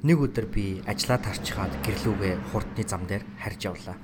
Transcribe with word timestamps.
Нэг 0.00 0.16
өдөр 0.16 0.48
би 0.48 0.80
ажлаа 0.88 1.20
тарчхаад 1.20 1.84
гэрлүүгээ 1.84 2.34
хурдны 2.48 2.88
зам 2.88 3.04
дээр 3.04 3.20
харж 3.36 3.60
явлаа. 3.68 4.00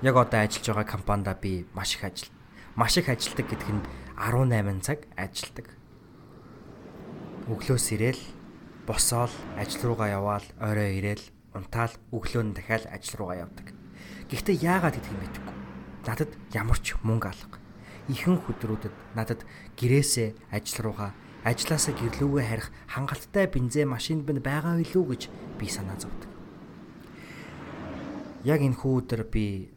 Яг 0.00 0.16
одоо 0.16 0.40
ажиллаж 0.40 0.64
байгаа 0.64 0.88
компанида 0.88 1.36
би 1.36 1.68
маш 1.76 2.00
их 2.00 2.08
ажил. 2.08 2.32
Маш 2.72 2.96
их 2.96 3.12
ажилдаг 3.12 3.52
гэдг 3.52 3.68
нь 3.68 3.84
18 4.16 4.80
цаг 4.80 5.04
ажилдаг. 5.12 5.68
Өглөөс 7.52 7.86
ирээл 8.00 8.22
босоол 8.88 9.28
ажил 9.60 9.92
руугаа 9.92 10.08
яваал 10.08 10.46
орой 10.56 10.96
ирээл 10.96 11.24
унтаал 11.52 11.92
өглөө 12.08 12.42
нь 12.48 12.56
дахиад 12.56 12.88
ажил 12.88 13.20
руугаа 13.20 13.44
явдаг. 13.44 13.76
Гэхдээ 14.32 14.56
яагаад 14.56 14.96
гэдгийг 14.96 15.20
мэдэхгүй. 15.20 15.56
Надад 16.08 16.32
ямар 16.56 16.80
ч 16.80 16.96
мөнгө 17.04 17.28
алга. 17.28 17.60
Ихэнх 18.08 18.48
өдрүүдэд 18.48 18.96
надад 19.12 19.44
гэрээсээ 19.76 20.48
ажил 20.48 20.80
руугаа 20.80 21.12
ажлаасаа 21.48 21.96
гэрлүүгээ 21.96 22.46
харих 22.48 22.68
хангалттай 22.92 23.46
бензин 23.48 23.88
машинд 23.88 24.28
бин 24.28 24.44
байгаа 24.44 24.76
билүү 24.76 25.04
гэж 25.08 25.22
би 25.56 25.66
санаа 25.66 25.96
зовдөг. 25.96 26.28
Яг 28.44 28.60
энэ 28.60 28.76
хүү 28.76 28.92
өдөр 29.00 29.24
би 29.32 29.72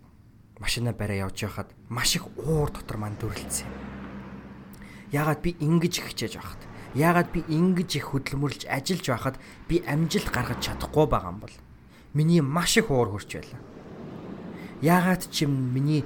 машина 0.60 0.92
бариа 0.94 1.32
явж 1.32 1.48
байхад 1.48 1.70
маш 1.88 2.16
их 2.20 2.28
уур 2.38 2.70
дотор 2.70 2.98
мань 3.00 3.16
дүрлцсэн 3.16 3.66
юм. 3.66 3.76
Яагаад 5.16 5.42
би 5.42 5.56
ингэж 5.60 6.04
хичээж 6.04 6.36
байхад 6.38 6.62
яагаад 6.94 7.32
би 7.32 7.42
ингэж 7.48 7.90
их 7.96 8.12
хөдөлмөрлж 8.12 8.68
ажиллаж 8.68 9.08
байхад 9.08 9.36
би 9.68 9.80
амжилт 9.88 10.30
гаргаж 10.30 10.60
чадахгүй 10.60 11.08
байгаа 11.08 11.32
юм 11.32 11.40
бол 11.40 11.56
миний 12.14 12.42
маш 12.44 12.78
их 12.78 12.92
уур 12.92 13.16
хурж 13.16 13.32
байлаа. 13.40 13.62
Яагаад 14.84 15.24
ч 15.32 15.48
юм 15.48 15.56
миний 15.74 16.04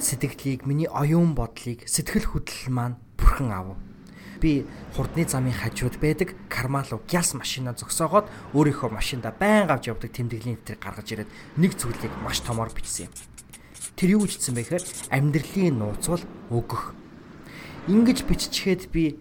сэтгэлийг, 0.00 0.66
миний 0.66 0.88
оюун 0.88 1.34
бодлыг, 1.34 1.84
сэтгэл 1.88 2.32
хөдлөл 2.32 2.72
маань 2.72 2.96
бүрхэн 3.16 3.50
авав 3.52 3.85
би 4.38 4.66
хурдны 4.94 5.26
замын 5.28 5.52
хажууд 5.52 5.98
байдаг 6.00 6.36
Кармалу 6.48 7.02
гяс 7.08 7.34
машина 7.34 7.74
зогсоогоод 7.74 8.28
өөрийнхөө 8.54 8.90
машинда 8.92 9.32
байнга 9.32 9.76
авч 9.76 9.88
явдаг 9.90 10.12
тэмдэглэлийн 10.12 10.60
нэтрийг 10.60 10.80
гаргаж 10.80 11.08
ирээд 11.12 11.30
нэг 11.56 11.72
зүйлийг 11.74 12.12
маш 12.22 12.40
томоор 12.44 12.70
бичсэн 12.70 13.08
юм. 13.08 13.14
Тэр 13.96 14.20
юу 14.20 14.28
бичсэн 14.28 14.54
бэ 14.54 14.62
гэхээр 14.64 14.84
амьдралын 15.10 15.76
нууцвал 15.80 16.24
өгөх. 16.52 16.92
Ингиж 17.88 18.24
биччихэд 18.28 18.92
би 18.92 19.16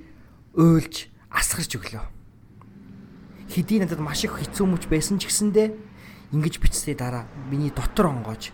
уйлж 0.56 1.08
асгарч 1.32 1.76
өглөө. 1.80 2.06
Хэдий 3.52 3.80
надад 3.80 4.00
маш 4.00 4.24
их 4.24 4.36
хэцүү 4.36 4.66
мөч 4.68 4.88
байсан 4.92 5.20
ч 5.20 5.32
гэсэндэ 5.32 5.76
ингэж 6.34 6.60
бичсний 6.60 6.98
дараа 6.98 7.30
миний 7.48 7.72
дотор 7.72 8.12
онгоож 8.12 8.52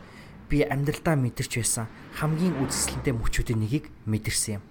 би 0.51 0.61
амьдралдаа 0.67 1.15
мэдэрч 1.15 1.63
байсан 1.63 1.87
хамгийн 2.19 2.59
үзэсгэлэнтэй 2.59 3.15
мөчүүдийн 3.15 3.59
нэгийг 3.63 3.85
мэдэрсэн 4.05 4.59
юм. 4.59 4.63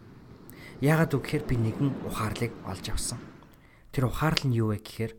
Яагаад 0.81 1.13
үг 1.13 1.29
гэхээр 1.29 1.45
би 1.45 1.57
нэгэн 1.61 2.09
ухаарлыг 2.09 2.57
олж 2.65 2.89
авсан. 2.89 3.21
Тэр 3.93 4.09
ухаарлал 4.09 4.49
нь 4.49 4.57
юу 4.57 4.73
вэ 4.73 4.81
гэхээр 4.81 5.13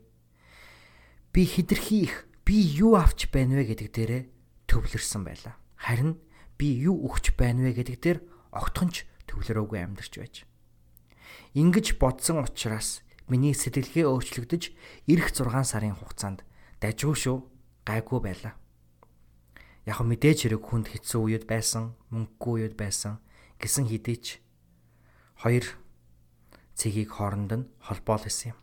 би 1.30 1.46
хидэрхий 1.46 2.10
их 2.10 2.26
би 2.42 2.58
юу 2.58 2.98
авч 2.98 3.30
байна 3.30 3.62
вэ 3.62 3.70
гэдэг 3.70 3.88
дээрээ 3.94 4.22
төвлөрсөн 4.66 5.22
байлаа. 5.22 5.54
Харин 5.78 6.18
би 6.58 6.66
юу 6.82 7.06
өгч 7.06 7.38
байна 7.38 7.62
вэ 7.62 7.78
гэдэг 7.78 7.98
дээр 8.02 8.18
огтхонч 8.50 9.06
төвлөрөөгүй 9.30 9.78
амьдарч 9.86 10.12
байж. 10.18 10.34
Ингиж 11.54 11.94
бодсон 11.94 12.42
учраас 12.42 13.06
миний 13.30 13.54
сэтгэлгээ 13.54 14.10
өөрчлөгдөж 14.10 14.62
эх 15.06 15.26
6 15.30 15.46
сарын 15.62 15.94
хугацаанд 15.94 16.42
дажгүй 16.82 17.14
шүү 17.14 17.38
гайгүй 17.86 18.18
байлаа. 18.18 18.58
Яг 19.86 20.02
мэдээж 20.02 20.50
хэрэг 20.50 20.62
хүнд 20.66 20.90
хэцүү 20.90 21.22
үед 21.22 21.44
байсан, 21.46 21.94
мөнгөгүй 22.10 22.66
үед 22.66 22.74
байсан 22.74 23.22
гэсэн 23.62 23.86
хэдий 23.86 24.18
ч 24.18 24.41
хоёр 25.42 25.66
цэгийг 26.78 27.10
хооронд 27.10 27.50
нь 27.52 27.68
холбоол 27.82 28.22
байсан 28.22 28.54
юм. 28.54 28.58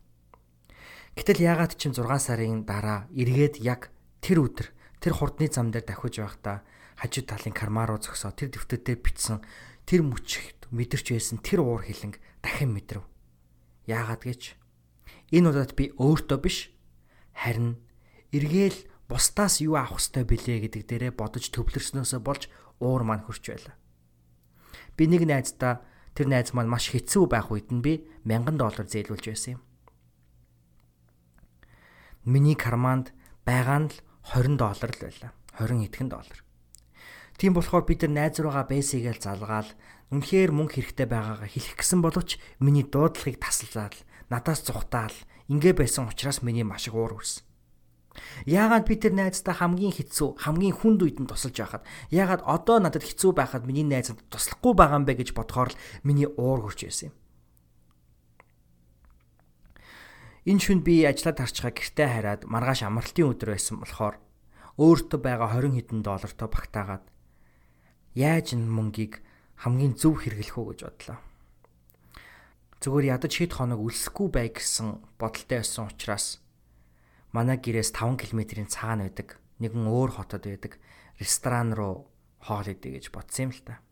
Гэтэл 1.20 1.44
яагаад 1.44 1.76
ч 1.76 1.92
6 1.92 2.00
сарын 2.00 2.64
дараа 2.64 3.12
эргээд 3.12 3.60
яг 3.60 3.92
тэр 4.24 4.48
өдөр 4.48 4.68
тэр 5.04 5.14
хурдны 5.20 5.52
зам 5.52 5.76
дээр 5.76 5.84
давхиж 5.84 6.24
байхдаа 6.24 6.64
хажуу 6.96 7.24
талын 7.28 7.52
кармаа 7.52 7.92
руу 7.92 8.00
зогсоо 8.00 8.32
тэр 8.32 8.56
дэвтэрдээ 8.56 8.96
бичсэн 8.96 9.44
тэр 9.84 10.08
мөчгт 10.08 10.72
мэдэрч 10.72 11.12
байсан 11.12 11.44
тэр 11.44 11.64
уур 11.64 11.84
хилэнг 11.84 12.24
дахин 12.40 12.72
мэдрэв. 12.72 13.04
Яагаад 13.88 14.24
гэж 14.24 14.56
энэ 15.36 15.48
удаад 15.52 15.76
би 15.76 15.92
өөртөө 16.00 16.40
биш 16.40 16.72
харин 17.36 17.80
эргээл 18.32 18.88
бусдаас 19.10 19.60
юу 19.60 19.76
авах 19.76 19.98
ёстой 19.98 20.24
бэлээ 20.24 20.70
гэдэг 20.70 20.84
дээрээ 20.88 21.14
бодож 21.18 21.50
төвлөрснөөсөө 21.50 22.22
болж 22.22 22.48
уур 22.80 23.04
маань 23.04 23.26
хөрч 23.26 23.44
байлаа. 23.50 23.76
Би 24.94 25.10
нэг 25.10 25.26
найздаа 25.26 25.82
Тэр 26.20 26.28
найз 26.28 26.52
маань 26.52 26.68
маш 26.68 26.92
хэцүү 26.92 27.32
байх 27.32 27.48
үед 27.48 27.72
нь 27.72 27.80
би 27.80 28.04
1000 28.28 28.60
доллар 28.60 28.84
зээлүүлж 28.84 29.26
байсан 29.32 29.56
юм. 29.56 29.64
Миний 32.28 32.60
карманд 32.60 33.16
байгаа 33.48 33.88
нь 33.88 33.90
л 33.96 33.96
20 34.36 34.60
доллар 34.60 34.92
л 34.92 35.00
байлаа. 35.00 35.32
20 35.64 35.88
итгэн 35.88 36.12
доллар. 36.12 36.40
Тийм 37.40 37.56
болохоор 37.56 37.88
бид 37.88 38.04
нар 38.04 38.28
найз 38.28 38.36
руугаа 38.36 38.68
бэсигээл 38.68 39.24
залгаал 39.24 39.72
үнэхээр 40.12 40.52
мөнгө 40.52 40.84
хэрэгтэй 40.84 41.08
байгаагаа 41.08 41.48
хэлэх 41.48 41.80
гэсэн 41.80 42.04
боловч 42.04 42.36
миний 42.60 42.84
дуудлагыг 42.84 43.40
тасалзаал 43.40 43.96
надаас 44.28 44.68
зүхтаал 44.68 45.16
ингээ 45.48 45.72
байсан 45.72 46.12
учраас 46.12 46.44
миний 46.44 46.68
маш 46.68 46.92
их 46.92 47.00
уур 47.00 47.16
хүрсэн. 47.16 47.48
Яагаад 48.46 48.86
би 48.88 48.96
тэр 49.00 49.14
найздаа 49.16 49.56
хамгийн 49.56 49.96
хэцүү, 49.96 50.40
хамгийн 50.44 50.76
хүнд 50.76 51.04
үед 51.06 51.18
нь 51.20 51.30
тусалж 51.30 51.56
байхад, 51.56 51.84
яагаад 52.12 52.44
одоо 52.48 52.78
надад 52.80 53.04
хэцүү 53.04 53.32
байхад 53.36 53.64
миний 53.68 53.88
найзад 53.88 54.20
туслахгүй 54.32 54.74
байгаа 54.76 55.00
юм 55.02 55.06
бэ 55.08 55.20
гэж 55.22 55.36
бодохоор 55.36 55.72
л 55.74 55.80
миний 56.04 56.28
уур 56.28 56.66
хурж 56.66 56.88
байсан 56.88 57.12
юм. 57.12 57.16
Энэ 60.50 60.64
шүнд 60.66 60.84
би 60.88 61.06
ажиллаад 61.06 61.38
тарчгаа 61.46 61.74
гэртээ 61.76 62.10
хараад 62.10 62.42
маргааш 62.48 62.88
амралтын 62.88 63.30
өдөр 63.30 63.54
байсан 63.54 63.84
болохоор 63.84 64.16
өөртөө 64.80 65.20
байгаа 65.20 65.60
20 65.60 65.76
хэдэн 65.76 66.02
доллартай 66.02 66.48
багтаагаад 66.48 67.06
яаж 68.16 68.56
энэ 68.56 68.66
мөнгийг 68.66 69.22
хамгийн 69.60 69.94
зөв 70.00 70.24
хэрэглэх 70.24 70.56
үү 70.56 70.68
гэж 70.72 70.80
бодлоо. 70.88 71.20
Зүгээр 72.80 73.12
ядаж 73.20 73.34
хэд 73.36 73.54
хоног 73.60 73.84
үлсэхгүй 73.84 74.28
бай 74.32 74.48
гэсэн 74.56 75.04
бодолтой 75.20 75.60
байсан 75.60 75.92
учраас 75.92 76.40
манай 77.36 77.58
гэрээс 77.62 77.94
5 77.94 78.18
км-ийн 78.18 78.70
цаана 78.70 79.06
байдаг 79.10 79.38
нэгэн 79.60 79.86
өөр 79.86 80.12
хотод 80.18 80.44
байдаг 80.48 80.80
ресторан 81.20 81.76
руу 81.76 82.10
хоол 82.40 82.68
идэ 82.68 82.96
гэж 82.98 83.12
бодсон 83.12 83.50
юм 83.50 83.52
л 83.54 83.62
та. 83.62 83.84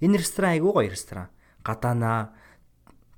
Энэ 0.00 0.22
ресторан 0.22 0.54
айгүй 0.54 0.72
гоё 0.72 0.90
ресторан. 0.90 1.28
Гадаана 1.66 2.32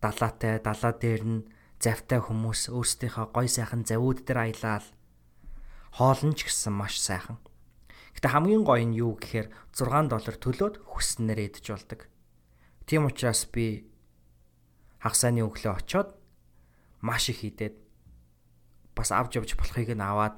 далаатай, 0.01 0.59
далаа 0.65 0.93
дээр 0.97 1.23
нь 1.29 1.47
завтай 1.77 2.21
хүмүүс 2.25 2.73
өөрсдийнхөө 2.73 3.27
гой 3.37 3.49
сайхан 3.49 3.85
завууд 3.85 4.25
дээр 4.25 4.53
аялал 4.53 4.87
хоол 5.97 6.21
нь 6.25 6.37
ч 6.37 6.49
гэсэн 6.49 6.73
маш 6.73 7.01
сайхан. 7.01 7.37
Гэтэ 8.17 8.33
хамгийн 8.33 8.65
гоё 8.65 8.85
нь 8.85 8.97
юу 8.97 9.17
гэхээр 9.17 9.49
6 9.77 10.13
доллар 10.13 10.37
төлөөд 10.41 10.75
хүснээр 10.89 11.41
идэж 11.53 11.67
болдог. 11.73 12.01
Тийм 12.89 13.09
учраас 13.09 13.49
би 13.49 13.89
хагасааны 15.01 15.41
өглөө 15.45 15.73
очоод 15.81 16.17
маш 17.01 17.33
их 17.33 17.45
идээд 17.45 17.80
бас 19.01 19.11
авч 19.17 19.41
явж 19.41 19.57
болохыг 19.57 19.97
нь 19.97 20.05
аваад 20.05 20.37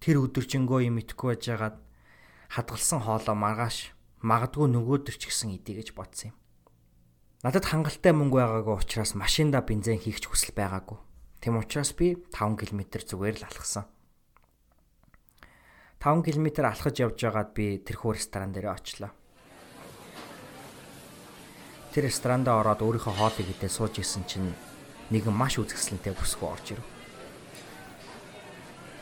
тэр 0.00 0.24
өдөржингөө 0.24 0.88
юм 0.88 0.96
итгэхгүй 1.04 1.36
байжгаад 1.36 1.76
хадгалсан 2.56 3.04
хоолоо 3.04 3.36
маргааш 3.36 3.92
магадгүй 4.24 4.66
нөгөөдөр 4.72 5.16
ч 5.20 5.28
гэсэн 5.28 5.52
идэ 5.60 5.84
гэж 5.84 5.92
бодсон 5.92 6.32
юм. 6.32 6.36
Надад 7.44 7.66
хангалттай 7.66 8.14
мөнгө 8.14 8.38
байгаагүй 8.38 8.74
учраас 8.80 9.12
машинда 9.18 9.60
бензин 9.66 9.98
хийх 9.98 10.22
хүсэл 10.22 10.54
байгаагүй. 10.54 10.98
Тэм 11.42 11.58
учраас 11.58 11.90
би 11.90 12.14
5 12.30 12.54
км 12.54 13.02
зүгээр 13.02 13.42
л 13.42 13.46
алхсан. 13.50 13.84
5 15.98 16.22
км 16.22 16.70
алхаж 16.70 16.94
явж 17.02 17.18
байгаад 17.18 17.50
би 17.50 17.82
тэрхүү 17.82 18.14
ресторан 18.14 18.54
дээр 18.54 18.70
очлоо. 18.70 19.10
Тэр 21.90 22.06
ресторанда 22.06 22.54
ороод 22.62 22.78
өөрийнхөө 22.78 23.14
хоолыг 23.18 23.48
идээ 23.58 23.70
сууж 23.70 23.98
исэн 23.98 24.22
чинь 24.22 24.54
нэгэн 25.10 25.34
маш 25.34 25.58
үзэсгэлэнтэй 25.58 26.14
бүсгүй 26.14 26.46
орж 26.46 26.66
ирэв. 26.78 27.01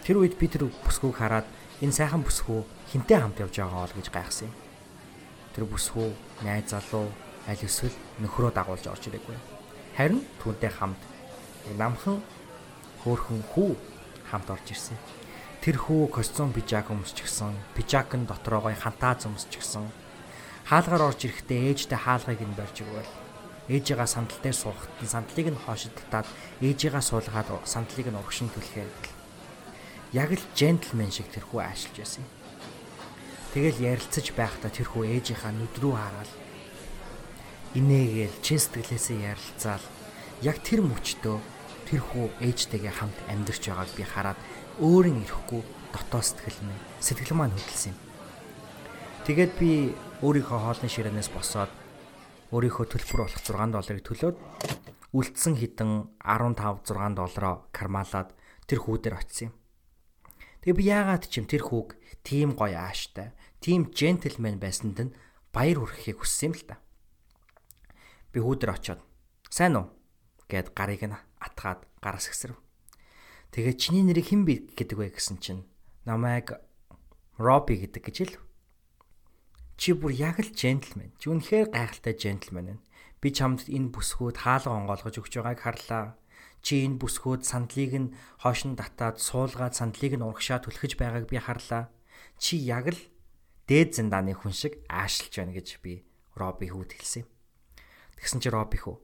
Тэр 0.05 0.25
үед 0.25 0.41
би 0.41 0.49
тэр 0.49 0.73
бүсгүйг 0.85 1.17
хараад 1.21 1.47
энэ 1.85 1.93
сайхан 1.93 2.25
бүсгүй 2.25 2.65
хинтээ 2.93 3.21
хамт 3.21 3.41
явж 3.45 3.55
байгаа 3.61 3.85
ол 3.85 3.97
гэж 3.97 4.09
гайхсан 4.09 4.49
юм. 4.49 4.57
Тэр 5.53 5.65
бүсгүй 5.69 6.09
найз 6.41 6.73
залуу 6.73 7.13
аль 7.45 7.61
эсвэл 7.61 7.93
нөхрөө 8.25 8.51
дагуулж 8.57 8.85
орж 8.89 9.13
ирээгүй. 9.13 9.37
Харин 9.97 10.25
түүнтэй 10.41 10.73
хамт 10.73 11.01
намхан 11.77 12.25
хөөхөн 13.05 13.45
хүү 13.53 13.77
хамт 14.33 14.49
орж 14.49 14.67
ирсэн. 14.73 14.97
Тэр 15.61 15.77
хүү 15.77 16.09
костюм 16.09 16.57
пижак 16.57 16.89
өмсчихсэн, 16.89 17.53
пижакын 17.77 18.25
дотроогоо 18.25 18.73
хантаа 18.73 19.21
зөмсчихсэн. 19.21 19.85
Хаалгаар 20.65 21.13
орж 21.13 21.29
ирэхдээ 21.29 21.77
ээжтэй 21.77 22.01
хаалгыг 22.01 22.41
нь 22.41 22.57
барьж 22.57 22.81
өгөөл. 22.81 23.13
Ээжигээ 23.69 24.09
сандал 24.09 24.41
дээр 24.41 24.57
суухад 24.57 24.89
сандлыг 25.05 25.53
нь 25.53 25.63
хоошилтаад 25.69 26.27
ээжигээ 26.65 27.05
суулгаад 27.05 27.49
сандлыг 27.69 28.09
нь 28.09 28.17
урагшин 28.17 28.49
түлхээ 28.49 29.20
яг 30.13 30.35
л 30.35 30.45
джентльмен 30.59 31.11
шиг 31.15 31.31
тэрхүү 31.31 31.61
аашилж 31.63 31.97
байсан 32.03 32.23
юм. 32.27 32.31
Тэгэл 33.55 33.79
ярилцаж 33.95 34.27
байхдаа 34.35 34.71
тэрхүү 34.71 35.07
ээжийнхаа 35.07 35.55
нүд 35.55 35.75
рүү 35.79 35.95
хараад 35.95 36.31
инээгээл 37.79 38.37
чин 38.43 38.59
сэтгэлээсээ 38.59 39.19
ярилцаал 39.31 39.85
яг 40.43 40.59
тэр 40.67 40.83
мөчтөө 40.83 41.39
тэр 41.87 42.01
хүү 42.03 42.27
ээжтэйгээ 42.43 42.95
хамт 42.95 43.19
амьдарч 43.31 43.63
байгааг 43.71 43.91
би 43.95 44.03
хараад 44.03 44.39
өөрийн 44.83 45.23
ирэхгүй 45.23 45.63
дотоод 45.95 46.27
сэтгэл 46.27 46.59
минь 46.67 46.83
сэтгэл 46.99 47.39
маань 47.39 47.55
хөдөлсөн 47.55 47.95
юм. 47.95 47.99
Тэгээд 49.27 49.53
би 49.63 49.71
өөрийнхөө 50.27 50.59
хоолны 50.59 50.89
ширээнээс 50.91 51.31
босоод 51.31 51.71
өөрийнхөө 52.51 52.87
төлбөр 52.91 53.31
болох 53.31 53.43
6 53.47 53.75
долларыг 53.75 54.03
төлөөд 54.03 54.37
үлдсэн 55.15 55.55
хідэн 55.59 55.91
15 56.23 56.87
6 56.87 57.15
доллароо 57.15 57.55
кармалаад 57.71 58.35
тэр 58.67 58.79
хүү 58.83 58.97
дээр 58.99 59.19
очив 59.19 59.51
юм. 59.51 59.60
Тэгээ 60.61 60.77
би 60.77 60.85
яагаад 60.85 61.25
ч 61.29 61.41
юм 61.41 61.47
тэр 61.49 61.65
хүүг 61.65 61.97
тийм 62.21 62.53
гоё 62.53 62.77
ааштай, 62.77 63.33
тийм 63.65 63.89
джентльмен 63.89 64.61
байсанд 64.61 64.99
нь 65.09 65.15
баяр 65.53 65.81
хүргэхийг 65.81 66.21
хүссэн 66.21 66.53
юм 66.53 66.55
л 66.57 66.65
та. 66.69 66.77
Би 68.33 68.45
хүү 68.45 68.61
дээр 68.61 68.77
очиод 68.77 69.01
сайн 69.49 69.81
уу 69.81 69.87
гэд 70.53 70.77
гарыг 70.77 71.03
нь 71.09 71.17
атгаад 71.41 71.89
гараас 72.05 72.29
гисрэв. 72.29 72.61
Тэгээ 73.51 73.75
чиний 73.81 74.05
нэрийг 74.05 74.31
хэн 74.31 74.45
би 74.45 74.69
гэдэг 74.77 74.97
вэ 75.01 75.11
гэсэн 75.17 75.41
чинь 75.43 75.67
намайг 76.05 76.61
Робби 77.41 77.81
гэдэг 77.81 78.03
гэж 78.05 78.17
хэлв. 78.21 78.41
Чи 79.81 79.97
бүр 79.97 80.13
яг 80.13 80.45
л 80.45 80.53
джентльмен. 80.53 81.17
Чи 81.17 81.33
үнэхээр 81.33 81.73
гайхалтай 81.73 82.13
джентльмен 82.13 82.77
байна. 82.77 82.85
Би 83.17 83.33
чамд 83.33 83.65
энэ 83.65 83.97
бүсгүүд 83.97 84.45
хаалга 84.45 84.77
онгоолгож 84.77 85.17
өгч 85.17 85.41
байгааг 85.41 85.61
харлаа. 85.65 86.20
Чи 86.61 86.85
энэ 86.85 87.01
бүсгүүд 87.01 87.43
сандлыг 87.45 87.93
нь 87.97 88.13
хоош 88.45 88.69
нь 88.69 88.77
татаад 88.77 89.17
суулгаад 89.21 89.75
сандлыг 89.77 90.17
нь 90.17 90.27
урагшаа 90.27 90.61
түлхэж 90.61 91.01
байгааг 91.01 91.27
би 91.27 91.41
харлаа. 91.41 91.89
Чи 92.37 92.61
яг 92.61 92.93
л 92.93 93.01
дээд 93.65 93.97
зэндааны 93.97 94.37
хүн 94.37 94.53
шиг 94.53 94.85
аашилж 94.89 95.33
байна 95.41 95.57
гэж 95.57 95.69
би 95.81 96.05
Робби 96.37 96.69
хүүд 96.69 96.97
хэлсэн. 96.97 97.25
Тэгсэн 98.21 98.41
чи 98.45 98.49
Робби 98.53 98.79
хүү. 98.81 98.97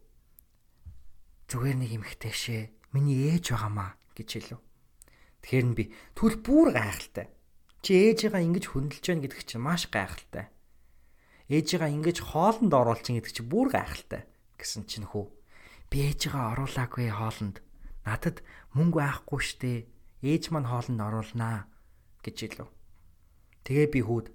Зүгээр 1.49 1.77
нэг 1.81 1.91
эмхтэй 1.97 2.33
шээ. 2.33 2.63
Миний 2.93 3.33
ээж 3.33 3.57
байгаамаа 3.57 3.97
гэж 4.13 4.29
хэлв. 4.37 4.61
Тэгэхээр 5.41 5.67
нь 5.69 5.77
би 5.77 5.85
түл 6.13 6.37
бүр 6.41 6.77
гайхалтай. 6.77 7.33
Чи 7.81 8.13
ээжигээ 8.13 8.45
ингэж 8.45 8.65
хөндлөж 8.73 9.05
байна 9.05 9.25
гэдэг 9.25 9.43
чинь 9.47 9.65
маш 9.65 9.89
гайхалтай 9.89 10.53
ээжигээ 11.47 11.95
ингэж 11.95 12.19
хоолнд 12.35 12.75
оруулчин 12.75 13.23
гэдэг 13.23 13.33
чи 13.39 13.43
бүр 13.47 13.71
гайхалтай 13.71 14.27
гэсэн 14.59 14.83
чинь 14.91 15.07
хүү. 15.07 15.31
Би 15.97 16.13
ээжигээ 16.13 16.53
оруулаагүй 16.53 17.09
хоолнд. 17.09 17.65
Надад 18.05 18.45
мөнгө 18.77 19.01
байхгүй 19.01 19.41
штэ. 19.41 19.89
Ээж 20.21 20.53
маань 20.53 20.69
хоолнд 20.69 21.01
оруулнаа 21.01 21.73
гэж 22.21 22.37
хэлв. 22.37 22.69
Тэгээ 23.65 23.89
би 23.97 24.01
хүүд 24.05 24.27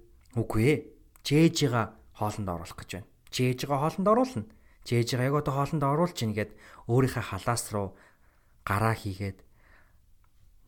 үгүй 0.42 0.64
ээ. 0.74 0.78
Чи 1.22 1.38
ээжигээ 1.46 2.18
хоолнд 2.18 2.50
оруулах 2.50 2.82
гэж 2.82 2.90
байна. 2.98 3.10
Чи 3.30 3.54
ээжигээ 3.54 3.78
хоолнд 3.78 4.08
оруулна. 4.10 4.50
Чи 4.90 5.06
ээжигээ 5.06 5.30
яг 5.30 5.38
одоо 5.38 5.54
хоолнд 5.54 5.86
оруулж 5.86 6.18
ийн 6.26 6.34
гэд 6.34 6.58
өөрийнхөө 6.90 7.26
халаас 7.30 7.64
руу 7.70 7.94
гараа 8.66 8.98
хийгээд 8.98 9.46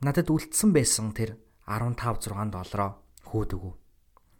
надад 0.05 0.29
үлдсэн 0.29 0.77
байсан 0.77 1.09
тэр 1.17 1.41
15 1.65 2.21
6 2.21 2.53
доллароо 2.53 3.01
хүүд 3.33 3.49
өгөө. 3.57 3.73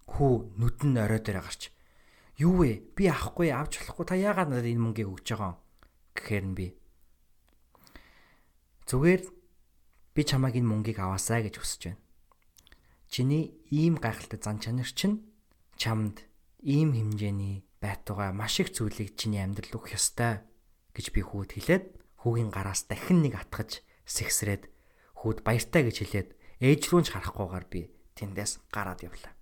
Хүү 0.05 0.33
нүд 0.61 0.77
нь 0.85 1.01
орой 1.01 1.17
дээр 1.17 1.41
гарч 1.41 1.73
Юу 2.37 2.61
вэ? 2.61 2.93
Би 2.93 3.09
авахгүй 3.09 3.49
авч 3.49 3.81
болохгүй. 3.81 4.05
Та 4.05 4.13
яагаад 4.13 4.53
надад 4.53 4.69
энэ 4.69 4.85
мөнгийг 4.85 5.09
өгч 5.09 5.33
байгаа 5.33 5.57
юм? 5.57 5.62
Гэхээр 6.15 6.45
нь 6.47 6.57
би 6.57 6.67
зүгээр 8.87 9.21
би 10.13 10.21
чамайг 10.21 10.55
энэ 10.59 10.69
мөнгийг 10.69 10.99
аваасаа 11.01 11.41
гэж 11.41 11.55
хүсэж 11.57 11.81
байна. 11.89 12.01
Чиний 13.09 13.57
ийм 13.73 13.97
гайхалтай 13.97 14.39
зан 14.41 14.61
чанар 14.61 14.89
чинь 14.89 15.25
чамд 15.77 16.25
ийм 16.61 16.93
хэмжээний 16.93 17.65
байтугай 17.81 18.31
маш 18.33 18.61
их 18.61 18.69
зүйлийг 18.71 19.17
чиний 19.17 19.41
амьдрал 19.41 19.81
өгөх 19.81 19.97
ёстой 19.97 20.45
гэж 20.93 21.05
би 21.13 21.21
хүүд 21.25 21.49
хэлээд 21.57 21.85
хүүгийн 22.21 22.53
гараас 22.53 22.85
дахин 22.85 23.25
нэг 23.25 23.37
атгаж 23.37 23.81
сэгсрээд 24.05 24.69
хүүд 25.19 25.41
баяртай 25.43 25.81
гэж 25.89 25.97
хэлээд 26.03 26.29
ээж 26.61 26.81
рүү 26.89 27.01
ч 27.03 27.07
харахгүйгээр 27.11 27.65
би 27.67 27.81
тэндээс 28.15 28.63
гараад 28.71 29.01
явлаа. 29.03 29.33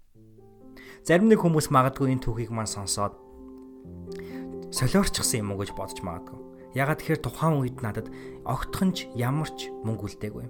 Зарим 1.03 1.27
нэг 1.29 1.41
хүмүүс 1.41 1.69
магадгүй 1.73 2.13
энэ 2.13 2.23
түүхийг 2.25 2.51
маань 2.53 2.69
сонсоод 2.69 3.13
солиорчсан 4.71 5.43
юм 5.43 5.53
уу 5.53 5.61
гэж 5.61 5.73
бодож 5.75 5.99
магадгүй. 6.01 6.50
Ягаад 6.71 7.03
тэгэхээр 7.03 7.21
тухайн 7.21 7.59
үед 7.59 7.77
надад 7.83 8.07
огтхонч 8.47 9.11
ямар 9.19 9.51
ч 9.59 9.67
мөнгө 9.83 10.07
үлдээгүй. 10.07 10.45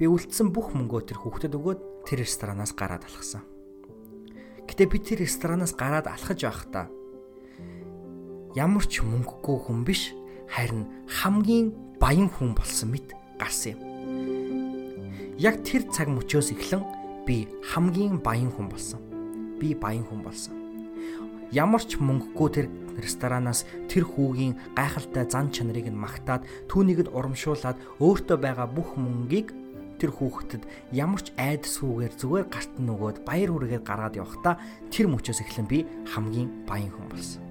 Би 0.00 0.04
үлдсэн 0.08 0.48
бүх 0.54 0.72
мөнгөө 0.72 1.12
тэр 1.12 1.18
хүүхдэд 1.20 1.56
өгөөд 1.58 1.80
тэр 2.08 2.24
ресторанаас 2.24 2.72
гараад 2.72 3.04
алхсан. 3.04 3.44
Гэтэ 4.64 4.84
би 4.88 4.98
тэр 5.02 5.24
ресторанаас 5.24 5.76
гараад 5.76 6.08
алхаж 6.08 6.40
байхдаа 6.40 6.86
ямар 8.56 8.84
ч 8.88 9.04
мөнгөгүй 9.04 9.58
хүн 9.68 9.84
биш 9.84 10.16
харин 10.48 10.88
хамгийн 11.04 11.76
баян 12.00 12.32
хүн 12.32 12.56
болсон 12.56 12.96
мэт 12.96 13.12
гарсан 13.36 13.76
юм. 13.76 13.80
Яг 15.36 15.60
тэр 15.68 15.84
цаг 15.92 16.08
мөчөөс 16.08 16.56
эхлэн 16.56 16.82
би 17.28 17.44
хамгийн 17.60 18.24
баян 18.24 18.48
хүн 18.48 18.72
болсон 18.72 19.00
би 19.60 19.74
баян 19.74 20.06
хүн 20.08 20.24
болсон. 20.24 20.67
Ямар 21.52 21.80
ч 21.80 21.96
мөнгөгүй 21.96 22.48
тэр 22.52 22.66
ресторанаас 23.00 23.64
тэр 23.88 24.04
хүүгийн 24.04 24.76
гайхалтай 24.76 25.24
зан 25.24 25.48
чанарыг 25.48 25.88
нь 25.88 25.96
магтаад 25.96 26.44
түүнийг 26.68 27.08
нь 27.08 27.14
урамшуулад 27.14 27.80
өөртөө 28.04 28.36
байгаа 28.36 28.68
бүх 28.68 29.00
мөнгийг 29.00 29.56
тэр 29.96 30.12
хүүхдэд 30.12 30.68
ямар 30.92 31.24
ч 31.24 31.32
айдасгүйгээр 31.40 32.14
зүгээр 32.20 32.46
гарт 32.52 32.72
нь 32.76 32.92
өгөөд 32.92 33.24
баяр 33.24 33.50
хүргээд 33.54 33.86
гаргаад 33.86 34.18
явахдаа 34.20 34.54
тэр 34.92 35.06
мөчөөс 35.08 35.40
эхлэн 35.40 35.66
би 35.66 35.88
хамгийн 36.12 36.68
баян 36.68 36.92
хүн 36.92 37.08
болсон. 37.08 37.42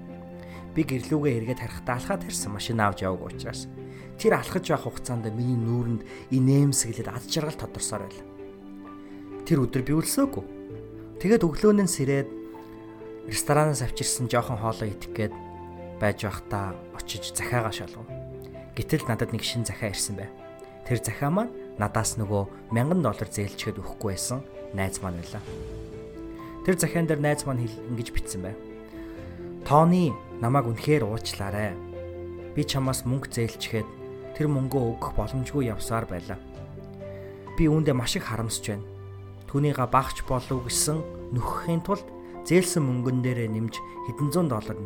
Би 0.78 0.86
гэрлүүгээ 0.86 1.36
эргээд 1.42 1.60
харахтаа 1.66 1.94
алхаад 1.98 2.22
ирсэн 2.22 2.54
машин 2.54 2.78
авч 2.78 3.02
яваг 3.02 3.26
учраас 3.26 3.66
тэр 4.14 4.38
алхаж 4.38 4.62
байх 4.62 4.86
хугацаанд 4.86 5.26
миний 5.34 5.58
нүүрэнд 5.58 6.06
инээмсэглээд 6.32 7.10
ад 7.10 7.24
жаргал 7.26 7.58
тодорсоор 7.58 8.06
байла. 8.06 8.24
Тэр 9.42 9.66
өдөр 9.66 9.82
би 9.82 9.92
үлсөөгүй 9.98 10.58
Тэгээд 11.18 11.42
өглөөнөө 11.42 11.88
сэрээд 11.90 12.28
ресторанаас 13.28 13.84
авчирсан 13.84 14.26
жоохон 14.26 14.58
хоолоо 14.58 14.88
идэх 14.88 15.12
гээд 15.12 15.34
байж 16.00 16.24
байхдаа 16.24 16.74
очиж 16.96 17.36
захиагаа 17.36 17.70
шалгав. 17.70 18.08
Гэтэл 18.74 19.06
надад 19.06 19.30
нэг 19.36 19.44
шин 19.44 19.62
захиа 19.68 19.92
ирсэн 19.92 20.16
бай. 20.16 20.32
Тэр 20.88 20.98
захиа 21.04 21.30
маань 21.30 21.52
надаас 21.76 22.16
нөгөө 22.16 22.72
1000 22.72 23.04
доллар 23.04 23.28
зээлчгээд 23.28 23.78
өгөхгүй 23.78 24.10
байсан 24.16 24.40
найз 24.72 24.98
маань 25.04 25.20
байлаа. 25.20 25.42
Тэр 26.64 26.74
захиан 26.80 27.06
дээр 27.06 27.20
найз 27.20 27.44
маань 27.44 27.68
ингэж 27.68 28.08
бичсэн 28.16 28.42
бай. 28.42 28.54
Тооны 29.68 30.16
намайг 30.40 30.66
үнэхээр 30.72 31.04
уучлаарай. 31.04 31.76
Би 32.56 32.64
чамаас 32.64 33.04
мөнгө 33.04 33.28
зээлчгээд 33.28 33.88
тэр 34.34 34.48
мөнгөө 34.48 34.82
өгөх 34.96 35.12
боломжгүй 35.14 35.68
явсаар 35.68 36.08
байлаа. 36.08 36.40
Би 37.60 37.68
үүндээ 37.68 37.92
маш 37.92 38.16
их 38.16 38.26
харамсаж 38.26 38.64
байна 38.72 38.86
түүнийга 39.48 39.88
багч 39.88 40.22
болов 40.28 40.68
гэсэн 40.68 41.00
нөхөхийн 41.32 41.80
тулд 41.80 42.04
зээлсэн 42.48 42.80
мөнгөн 42.80 43.20
дээрээ 43.20 43.48
нэмж 43.52 43.76
хэдэн 44.08 44.28
зуун 44.32 44.48
доллар 44.48 44.80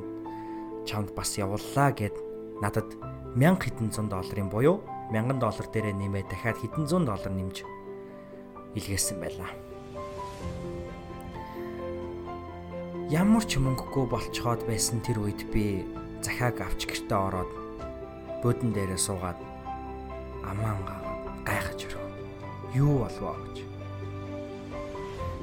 чамд 0.82 1.14
бас 1.14 1.38
явууллаа 1.38 1.94
гэд 1.94 2.16
надад 2.58 2.90
1000 3.38 3.62
хэдэн 3.62 3.88
зуун 3.94 4.10
долларын 4.10 4.50
буюу 4.50 4.82
1000 5.14 5.38
доллар 5.38 5.66
дээрээ 5.70 5.94
нэмээд 5.94 6.26
дахиад 6.26 6.58
хэдэн 6.58 6.90
зуун 6.90 7.06
доллар 7.06 7.30
нэмж 7.30 7.62
илгээсэн 8.74 9.22
байлаа. 9.22 9.52
Ямар 13.14 13.44
ч 13.46 13.62
мөнгөгүй 13.62 14.10
болцоход 14.10 14.66
байсан 14.66 14.98
тэр 15.06 15.22
үед 15.22 15.46
би 15.54 15.86
захиаг 16.18 16.58
авч 16.66 16.90
гэртээ 16.90 17.20
ороод 17.30 17.52
буудан 18.42 18.74
дээрээ 18.74 18.98
суугаад 18.98 19.38
амаан 20.42 20.82
гайхаж 21.46 21.86
өрөө. 21.86 22.04
Юу 22.74 23.06
болов 23.06 23.38
гэж 23.46 23.70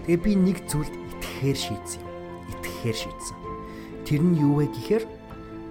Тэгээ 0.09 0.25
би 0.25 0.33
нэг 0.33 0.57
зүйлд 0.65 0.89
итгэхээр 0.89 1.53
шийдсэн 1.53 2.01
юм. 2.01 2.08
Итгэхээр 2.49 2.97
шийдсэн. 2.97 3.37
Тэр 4.05 4.21
нь 4.25 4.39
юу 4.41 4.59
вэ 4.59 4.65
гэхээр 4.73 5.03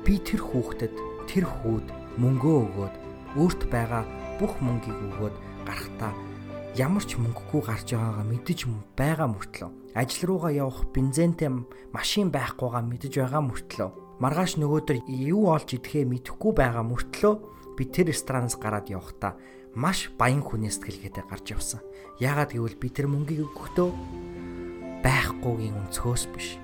би 0.07 0.15
тэр 0.23 0.41
хүүхдэд 0.41 0.95
тэр 1.27 1.45
хүүд 1.45 1.87
мөнгөө 2.23 2.57
өгөөд 2.65 2.95
өөрт 3.37 3.61
байгаа 3.69 4.05
бүх 4.39 4.57
мөнгийг 4.63 4.99
өгөөд 5.13 5.37
гарахтаа 5.67 6.13
ямар 6.79 7.05
ч 7.05 7.19
мөнгөгүй 7.19 7.63
гарч 7.67 7.93
байгаагаа 7.93 8.27
мэдэж 8.27 8.59
байгаа 8.95 9.29
мөртлөө 9.29 9.71
ажил 9.99 10.23
руугаа 10.31 10.53
явах 10.55 10.87
бензинтэй 10.95 11.51
машин 11.91 12.31
байхгүйгаа 12.31 12.83
мэдэж 12.87 13.13
байгаа 13.19 13.43
мөртлөө 13.43 13.91
маргааш 14.23 14.59
нөгөөдөр 14.63 14.99
юу 15.11 15.51
олж 15.51 15.75
идэхээ 15.75 16.07
мэдэхгүй 16.07 16.53
байгаа 16.55 16.85
мөртлөө 16.87 17.35
би 17.79 17.83
тэр 17.87 18.11
ресторанаас 18.11 18.59
гараад 18.59 18.91
явахдаа 18.91 19.39
маш 19.79 20.11
баян 20.19 20.43
хүнээс 20.43 20.83
сэтгэлгээтэй 20.83 21.25
гарч 21.31 21.47
явсан. 21.55 21.81
Яагаад 22.19 22.51
гэвэл 22.51 22.79
би 22.83 22.89
тэр 22.91 23.07
мөнгийг 23.07 23.47
өгөхдөө 23.47 23.89
байхгүйгийн 25.07 25.79
өнцгөөс 25.87 26.25
биш. 26.35 26.59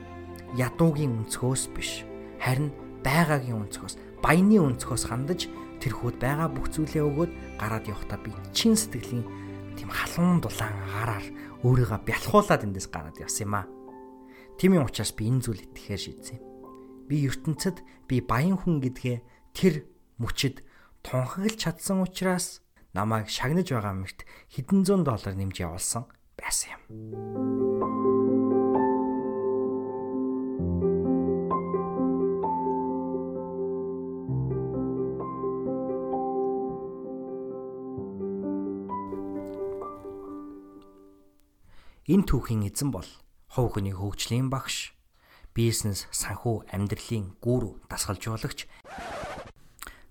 Ядуугийн 0.54 1.26
өнцгөөс 1.26 1.64
биш. 1.75 2.06
Харин 2.38 2.70
байгаагийн 3.02 3.66
өнцгөөс, 3.66 4.23
баяны 4.23 4.62
өнцгөөс 4.62 5.04
хандаж 5.11 5.50
тэр 5.82 5.92
хүүд 5.99 6.16
байгаа 6.23 6.49
бүх 6.49 6.70
зүйлээ 6.73 7.04
өгөөд 7.04 7.32
гараад 7.61 7.84
явахдаа 7.90 8.18
би 8.23 8.30
чин 8.56 8.78
сэтгэлийн 8.78 9.26
тийм 9.75 9.90
халуун 9.90 10.40
дулаан 10.40 10.78
гараар 10.94 11.26
өөрийгөө 11.66 12.00
бялхуулаад 12.06 12.64
эндээс 12.64 12.88
гараад 12.88 13.18
явсан 13.18 13.44
юм 13.50 13.54
аа. 13.58 13.66
Тимийн 14.56 14.87
учраас 14.87 15.12
би 15.12 15.26
энэ 15.28 15.42
зүйл 15.42 15.64
итгэхээр 15.66 16.00
шийдсэн 16.00 16.38
юм. 16.38 16.44
Би 17.11 17.26
ертөнцид 17.26 17.82
би 18.06 18.23
баян 18.23 18.56
хүн 18.56 18.78
гэдгээ 18.80 19.18
тэр 19.52 19.75
мөчөд 20.23 20.62
тунхаглаж 21.02 21.58
чадсан 21.58 22.00
учраас 22.00 22.62
намайг 22.94 23.28
шагнаж 23.28 23.68
байгаа 23.68 23.92
мөрт 23.92 24.23
хэдэн 24.54 24.87
зуун 24.87 25.02
доллар 25.02 25.34
нэмж 25.34 25.56
явуулсан 25.58 26.06
байсан 26.38 26.78
юм. 26.78 28.13
Энэ 42.04 42.28
түүхийн 42.28 42.68
эзэн 42.68 42.92
бол 42.92 43.08
хувь 43.49 43.80
хүний 43.80 43.96
хөгжлийн 43.96 44.52
багш, 44.52 44.92
бизнес, 45.56 46.04
санхүү, 46.12 46.68
амьдралын 46.68 47.32
гүрүү, 47.40 47.88
дасгалжуулагч. 47.88 48.68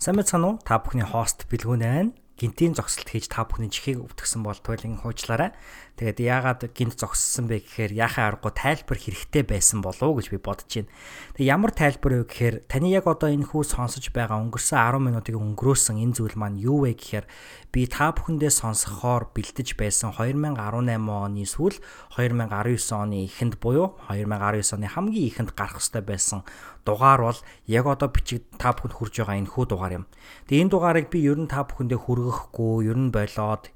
Сайн 0.02 0.18
мэцхан 0.18 0.42
уу? 0.42 0.58
Та 0.66 0.82
бүхний 0.82 1.06
хост 1.06 1.46
бэлгүүн 1.54 1.86
байна 1.86 2.18
гинтийн 2.34 2.74
зогсолт 2.74 3.06
хийж 3.08 3.30
та 3.30 3.46
бүхний 3.46 3.70
чихийг 3.70 4.02
өвтгсөн 4.02 4.42
бол 4.42 4.58
туйлын 4.58 4.98
хуучлаарай. 4.98 5.54
Тэгээд 6.02 6.18
яагаад 6.18 6.62
гинт 6.74 6.98
зогссон 6.98 7.46
бэ 7.46 7.62
гэхээр 7.62 7.94
яхаа 7.94 8.34
аргагүй 8.34 8.52
тайлбар 8.58 8.98
хэрэгтэй 8.98 9.44
байсан 9.46 9.86
болов 9.86 10.02
уу 10.02 10.18
гэж 10.18 10.34
би 10.34 10.42
бодож 10.42 10.66
байна. 10.66 10.90
Тэг 11.38 11.46
ямар 11.46 11.72
тайлбар 11.78 12.14
вэ 12.20 12.26
гэхээр 12.26 12.56
таны 12.66 12.90
яг 12.90 13.06
одоо 13.06 13.30
энэ 13.30 13.46
хүү 13.54 13.64
сонсож 13.70 14.10
байгаа 14.10 14.42
өнгөрсөн 14.42 14.82
10 14.82 14.98
минутыг 15.06 15.38
өнгөрөөсөн 15.38 16.02
энэ 16.02 16.16
зүйл 16.18 16.36
маань 16.42 16.58
юу 16.58 16.90
вэ 16.90 16.98
гэхээр 16.98 17.26
би 17.74 17.90
та 17.90 18.14
бүхэндээ 18.14 18.54
сонсохоор 18.54 19.34
бэлдэж 19.34 19.74
байсан 19.74 20.14
2018 20.14 20.94
оны 21.10 21.42
сүүл 21.50 21.82
2019 22.14 22.94
оны 22.94 23.26
эхэнд 23.26 23.58
буюу 23.58 23.98
2019 24.14 24.78
оны 24.78 24.88
хамгийн 24.94 25.28
эхэнд 25.34 25.58
гарах 25.58 25.82
ёстой 25.82 26.06
байсан 26.06 26.46
дугаар 26.86 27.34
бол 27.34 27.40
яг 27.66 27.86
одоо 27.90 28.14
бичиг 28.14 28.46
та 28.62 28.78
бүхэнд 28.78 28.94
хүрж 28.94 29.14
байгаа 29.26 29.42
энэ 29.42 29.50
хүү 29.50 29.66
дугаар 29.66 29.94
юм. 29.98 30.06
Тэгээ 30.46 30.64
энэ 30.70 30.74
дугаарыг 30.78 31.08
би 31.10 31.26
ер 31.26 31.40
нь 31.42 31.50
та 31.50 31.66
бүхэндээ 31.66 31.98
хүргэхгүй, 31.98 32.94
ер 32.94 33.00
нь 33.00 33.10
болоод 33.10 33.74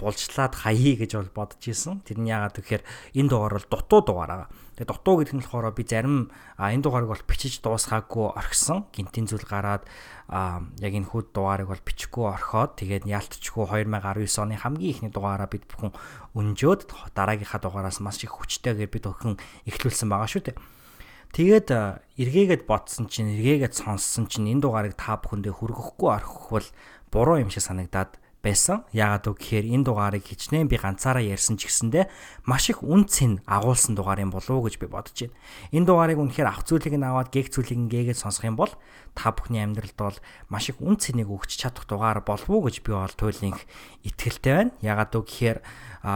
булжлаад 0.00 0.54
хаяа 0.64 0.96
гэж 0.96 1.10
бол 1.20 1.44
бодож 1.44 1.60
исэн. 1.60 2.00
Тэр 2.08 2.24
нь 2.24 2.32
яагаад 2.32 2.56
гэхээр 2.56 2.82
энэ 3.20 3.28
дугаар 3.28 3.60
бол 3.60 3.68
дутуу 3.68 4.00
дугаар 4.00 4.32
аа. 4.32 4.46
Тэгээ 4.74 4.90
дутуу 4.90 5.22
гэдэг 5.22 5.34
нь 5.38 5.42
болохоор 5.46 5.70
би 5.70 5.86
зарим 5.86 6.34
энэ 6.58 6.82
дугаарыг 6.82 7.10
бол 7.14 7.28
бичиж 7.30 7.62
дуусгаагүй 7.62 8.34
орхисон. 8.34 8.90
Гинтийн 8.90 9.30
зүйл 9.30 9.46
гараад 9.46 9.86
яг 10.82 10.92
энэ 10.98 11.06
хүүд 11.06 11.30
дугаарыг 11.30 11.70
бол 11.70 11.78
бичихгүй 11.78 12.26
орхиод 12.26 12.74
тэгээд 12.74 13.06
яалтчгүй 13.06 13.86
2019 13.86 14.42
оны 14.42 14.58
хамгийн 14.58 14.90
ихний 14.90 15.12
дугаараа 15.14 15.46
бид 15.46 15.70
бүхэн 15.70 15.94
өнжөөд 16.34 16.90
дараагийнхаа 17.14 17.62
дугаараас 17.62 18.02
маш 18.02 18.18
их 18.26 18.34
хүчтэйгээр 18.34 18.90
бид 18.90 19.06
өхөн 19.06 19.38
эхлүүлсэн 19.70 20.10
байгаа 20.10 20.26
шүү 20.26 20.42
дээ. 20.50 20.58
Тэгээд 21.34 21.68
эргээгээд 22.18 22.62
бодсон 22.66 23.06
чинь 23.06 23.30
эргээгээд 23.34 23.74
сонссон 23.78 24.26
чинь 24.26 24.50
энэ 24.50 24.66
дугаарыг 24.66 24.98
та 24.98 25.18
бүхэндээ 25.22 25.54
хүргэхгүй 25.54 26.10
орхивол 26.10 26.66
буруу 27.14 27.42
юм 27.42 27.50
шиг 27.50 27.62
санагдаад 27.62 28.22
байсан. 28.44 28.84
Яагаад 28.92 29.32
үг 29.32 29.40
гэхээр 29.40 29.72
энэ 29.72 29.84
дугаарыг 29.88 30.28
хичнээн 30.28 30.68
би 30.68 30.76
ганцаараа 30.76 31.24
ярьсан 31.24 31.56
ч 31.56 31.72
гэсэндэ 31.72 32.12
маш 32.44 32.68
их 32.68 32.84
үн 32.84 33.08
цэн 33.08 33.40
агуулсан 33.48 33.96
дугаар 33.96 34.20
юм 34.20 34.30
болов 34.36 34.52
уу 34.52 34.68
гэж 34.68 34.76
би 34.76 34.86
бодож 34.92 35.16
байна. 35.16 35.34
Энэ 35.72 35.88
дугаарыг 35.88 36.20
үнэхээр 36.20 36.48
авах 36.52 36.68
зүйлийг 36.68 36.94
нь 37.00 37.08
аваад 37.08 37.32
гээх 37.32 37.48
зүйлийг 37.48 37.88
гээгээд 37.88 38.20
сонсох 38.20 38.44
юм 38.44 38.60
бол 38.60 38.72
та 39.16 39.32
бүхний 39.32 39.64
амьдралд 39.64 39.96
бол 39.96 40.18
маш 40.52 40.68
их 40.68 40.76
үн 40.84 41.00
цэнийг 41.00 41.32
өгч 41.32 41.56
чадах 41.56 41.88
дугаар 41.88 42.20
болов 42.20 42.44
уу 42.52 42.68
гэж 42.68 42.84
би 42.84 42.92
бол 42.92 43.16
туйлын 43.16 43.56
итгэлтэй 44.04 44.52
байна. 44.52 44.76
Яагаад 44.84 45.16
үг 45.16 45.24
гэхээр 45.24 45.58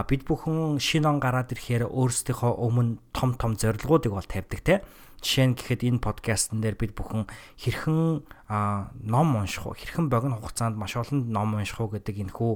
бид 0.05 0.23
бүхэн 0.29 0.77
шинэ 0.77 1.09
он 1.09 1.17
гараад 1.17 1.57
ирэхээр 1.57 1.89
өөрсдийнхөө 1.89 2.53
өмнө 2.61 3.01
том 3.17 3.33
том 3.41 3.57
зорилгоодыг 3.57 4.13
бол 4.13 4.29
тавьдаг 4.29 4.61
те 4.61 4.85
Жишээ 5.19 5.47
нь 5.51 5.57
гэхэд 5.59 5.83
энэ 5.83 5.99
подкастн 5.99 6.63
дээр 6.63 6.79
бид 6.79 6.95
бүхэн 6.95 7.27
хэрхэн 7.59 8.23
ном 8.49 9.37
унших 9.37 9.69
уу, 9.69 9.77
хэрхэн 9.77 10.09
богино 10.09 10.41
хугацаанд 10.41 10.81
маш 10.81 10.97
олон 10.97 11.29
ном 11.29 11.61
унших 11.61 11.85
уу 11.85 11.93
гэдэг 11.93 12.17
энэ 12.17 12.33
хүү 12.33 12.55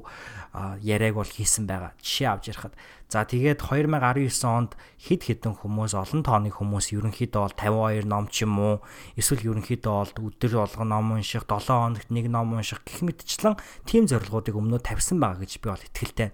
яриаг 0.80 1.20
бол 1.20 1.28
хийсэн 1.28 1.68
байгаа. 1.68 1.92
Жишээ 2.00 2.28
авч 2.32 2.48
ярихад. 2.48 2.72
За 3.12 3.28
тэгээд 3.28 3.60
2019 3.60 4.32
онд 4.48 4.72
хэд 4.96 5.20
хэдэн 5.28 5.52
хүмүүс 5.60 5.92
олон 5.92 6.24
тооны 6.24 6.48
хүмүүс 6.48 6.96
ерөнхийдөө 6.96 7.40
бол 7.44 7.56
52 7.60 8.08
ном 8.08 8.24
ч 8.32 8.48
юм 8.48 8.56
уу 8.56 8.80
эсвэл 9.20 9.52
ерөнхийдөө 9.52 9.92
бол 9.92 10.32
өдөр 10.32 10.64
болгон 10.64 10.88
ном 10.88 11.12
унших, 11.12 11.44
7 11.44 11.60
хоногт 11.60 12.08
нэг 12.08 12.32
ном 12.32 12.56
унших 12.56 12.80
гэх 12.88 13.04
мэтчлэн 13.04 13.60
тийм 13.84 14.08
зорилгоодыг 14.08 14.56
өмнөө 14.56 14.80
тавьсан 14.80 15.20
байгаа 15.20 15.44
гэж 15.44 15.60
би 15.60 15.68
бол 15.68 15.84
итгэлтэй. 15.92 16.32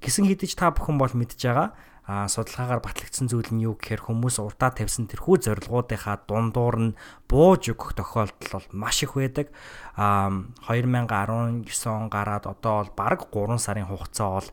Гисэн 0.00 0.24
хэдиж 0.24 0.56
та 0.56 0.72
бүхэн 0.72 0.96
бол 0.96 1.12
мэдж 1.12 1.44
байгаа 1.44 1.76
а 2.04 2.28
судалгаагаар 2.28 2.84
батлагдсан 2.84 3.32
зүйл 3.32 3.48
нь 3.48 3.64
юу 3.64 3.80
гэхээр 3.80 4.04
хүмүүс 4.04 4.36
урдаа 4.36 4.76
тавьсан 4.76 5.08
тэрхүү 5.08 5.40
зорилгоодынхаа 5.40 6.28
дундуур 6.28 6.76
нь 6.76 6.96
бууж 7.24 7.72
өгөх 7.72 7.96
тохиолдол 7.96 8.60
бол 8.60 8.68
маш 8.76 9.00
их 9.00 9.16
байдаг. 9.16 9.48
а 9.96 10.28
2019 10.68 11.64
он 11.88 12.12
гараад 12.12 12.44
одоо 12.44 12.84
бол 12.84 12.92
бараг 12.92 13.24
3 13.32 13.56
сарын 13.56 13.88
хугацаа 13.88 14.36
бол 14.36 14.48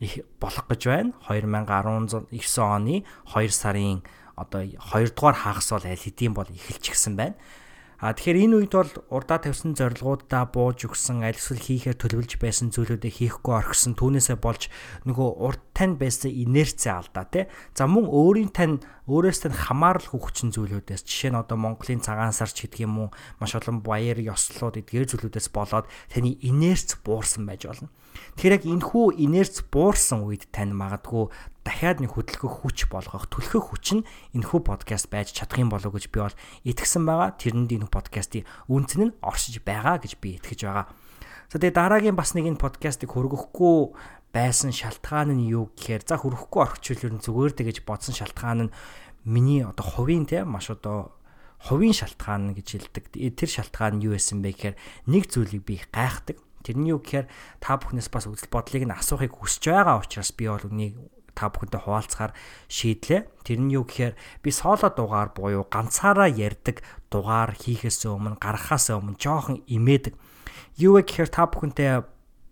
их 0.00 0.20
болох 0.36 0.66
гэж 0.68 0.82
байна. 0.84 1.12
2019 1.24 2.60
оны 2.60 3.04
2 3.24 3.48
сарын 3.48 4.04
одоо 4.36 4.60
2 4.60 5.16
дугаар 5.16 5.34
хагас 5.40 5.72
бол 5.72 5.88
аль 5.88 5.96
хэдийн 5.96 6.36
бол 6.36 6.44
эхэлж 6.44 6.84
гисэн 6.92 7.16
байна. 7.16 7.34
А 7.96 8.12
тэгэхээр 8.12 8.42
энэ 8.44 8.56
үед 8.60 8.72
бол 8.76 8.92
урдаа 9.08 9.40
тавьсан 9.40 9.72
зорилгоудаа 9.72 10.44
бууж 10.52 10.84
өгсөн 10.84 11.24
аль 11.24 11.40
эсвэл 11.40 11.64
хийхээр 11.64 11.96
төлөвлөж 11.96 12.36
байсан 12.36 12.68
зүйлүүдээ 12.68 13.12
хийхгүй 13.16 13.54
орхисон 13.56 13.96
түүнээсээ 13.96 14.36
болж 14.36 14.68
нөгөө 15.08 15.28
урд 15.40 15.62
тань 15.72 15.96
байсан 15.96 16.28
инерцээ 16.28 16.92
алдаа 16.92 17.24
тий. 17.32 17.44
За 17.72 17.88
мөн 17.88 18.04
өөрийн 18.04 18.52
тань 18.52 18.84
өөрөөс 19.06 19.38
тань 19.46 19.54
хамаарал 19.54 20.10
хүчин 20.10 20.50
зүйлүүдээс 20.50 21.06
жишээ 21.06 21.30
нь 21.30 21.38
одоо 21.38 21.54
Монголын 21.54 22.02
цагаан 22.02 22.34
сарч 22.34 22.66
гэдэг 22.66 22.86
юм 22.86 23.06
уу 23.06 23.08
маш 23.38 23.54
олон 23.54 23.78
баяр 23.80 24.18
ёслолууд 24.18 24.82
эдгээр 24.82 25.06
зүйлүүдээс 25.06 25.48
болоод 25.54 25.86
таны 26.10 26.34
инерц 26.42 26.98
буурсан 27.06 27.46
байж 27.46 27.70
болно. 27.70 27.88
Тэгэхээр 28.34 28.56
яг 28.58 28.64
энэхүү 28.66 29.04
инерц 29.22 29.62
буурсан 29.70 30.26
үед 30.26 30.50
тань 30.50 30.74
магадгүй 30.74 31.30
дахиад 31.62 32.02
нэг 32.02 32.18
хөдөлгөх 32.18 32.66
хүч 32.66 32.78
болгох 32.90 33.30
түлхэх 33.30 33.70
хүч 33.70 33.86
нь 34.00 34.06
энэхүү 34.34 34.60
подкаст 34.66 35.06
байж 35.06 35.30
чадах 35.30 35.62
юм 35.62 35.70
болов 35.70 35.94
уу 35.94 35.98
гэж 35.98 36.10
би 36.10 36.26
бол 36.26 36.36
итгэсэн 36.66 37.02
байгаа. 37.06 37.38
Тэрэнд 37.38 37.70
энэ 37.78 37.86
подкастын 37.86 38.46
үнцэн 38.66 39.02
нь 39.10 39.16
оршиж 39.22 39.62
байгаа 39.62 40.02
гэж 40.02 40.18
би 40.18 40.38
итгэж 40.38 40.60
байгаа. 40.66 40.86
За 41.46 41.62
тэгээ 41.62 41.78
дараагийн 41.78 42.18
бас 42.18 42.34
нэг 42.34 42.50
энэ 42.50 42.58
подкастыг 42.58 43.14
хөргөхгүй 43.14 43.94
байсан 44.36 44.68
шалтгаан 44.68 45.32
нь 45.32 45.48
юу 45.48 45.72
гэхээр 45.72 46.04
за 46.04 46.20
хөрөхгүй 46.20 46.60
орхичвол 46.60 47.04
ер 47.08 47.14
нь 47.16 47.24
зүгээр 47.24 47.52
дэ 47.56 47.62
гэж 47.72 47.78
бодсон 47.88 48.12
шалтгаан 48.12 48.68
нь 48.68 48.74
миний 49.24 49.64
одоо 49.64 49.80
хувийн 49.96 50.28
те 50.28 50.44
маш 50.44 50.68
одоо 50.68 51.16
хувийн 51.64 51.96
шалтгаан 51.96 52.52
гэж 52.52 52.92
хэлдэг. 52.92 53.16
Тэр 53.16 53.48
шалтгаан 53.48 53.96
нь 53.96 54.04
юу 54.04 54.12
байсан 54.12 54.44
бэ 54.44 54.52
гэхээр 54.52 54.76
нэг 55.08 55.24
зүйлийг 55.32 55.64
би 55.64 55.80
гайхдаг. 55.88 56.36
Тэрний 56.60 56.92
юу 56.92 57.00
гэхээр 57.00 57.26
та 57.64 57.80
бүхнээс 57.80 58.12
бас 58.12 58.28
үзэл 58.28 58.52
бодлыг 58.52 58.84
нь 58.84 58.92
асуухыг 58.92 59.32
хүсэж 59.32 59.72
байгаа 59.72 60.04
учраас 60.04 60.30
би 60.36 60.52
бол 60.52 60.68
үнийг 60.68 60.94
та 61.32 61.48
бүхэнтэй 61.48 61.80
хуваалцахаар 61.80 62.32
шийдлээ. 62.68 63.24
Тэр 63.40 63.58
нь 63.64 63.72
юу 63.72 63.88
гэхээр 63.88 64.14
би 64.44 64.50
соло 64.52 64.92
дугаар 64.92 65.32
буюу 65.32 65.64
ганцаараа 65.64 66.28
ярьдаг 66.28 66.84
дугаар 67.08 67.56
хийхээс 67.56 68.04
өмнө 68.04 68.36
гаргахаас 68.36 68.92
өмнө 68.92 69.16
жоохон 69.16 69.64
имээдэг. 69.64 70.12
Юу 70.76 71.00
вэ 71.00 71.08
гэхээр 71.08 71.30
та 71.32 71.48
бүхэнтэй 71.48 72.04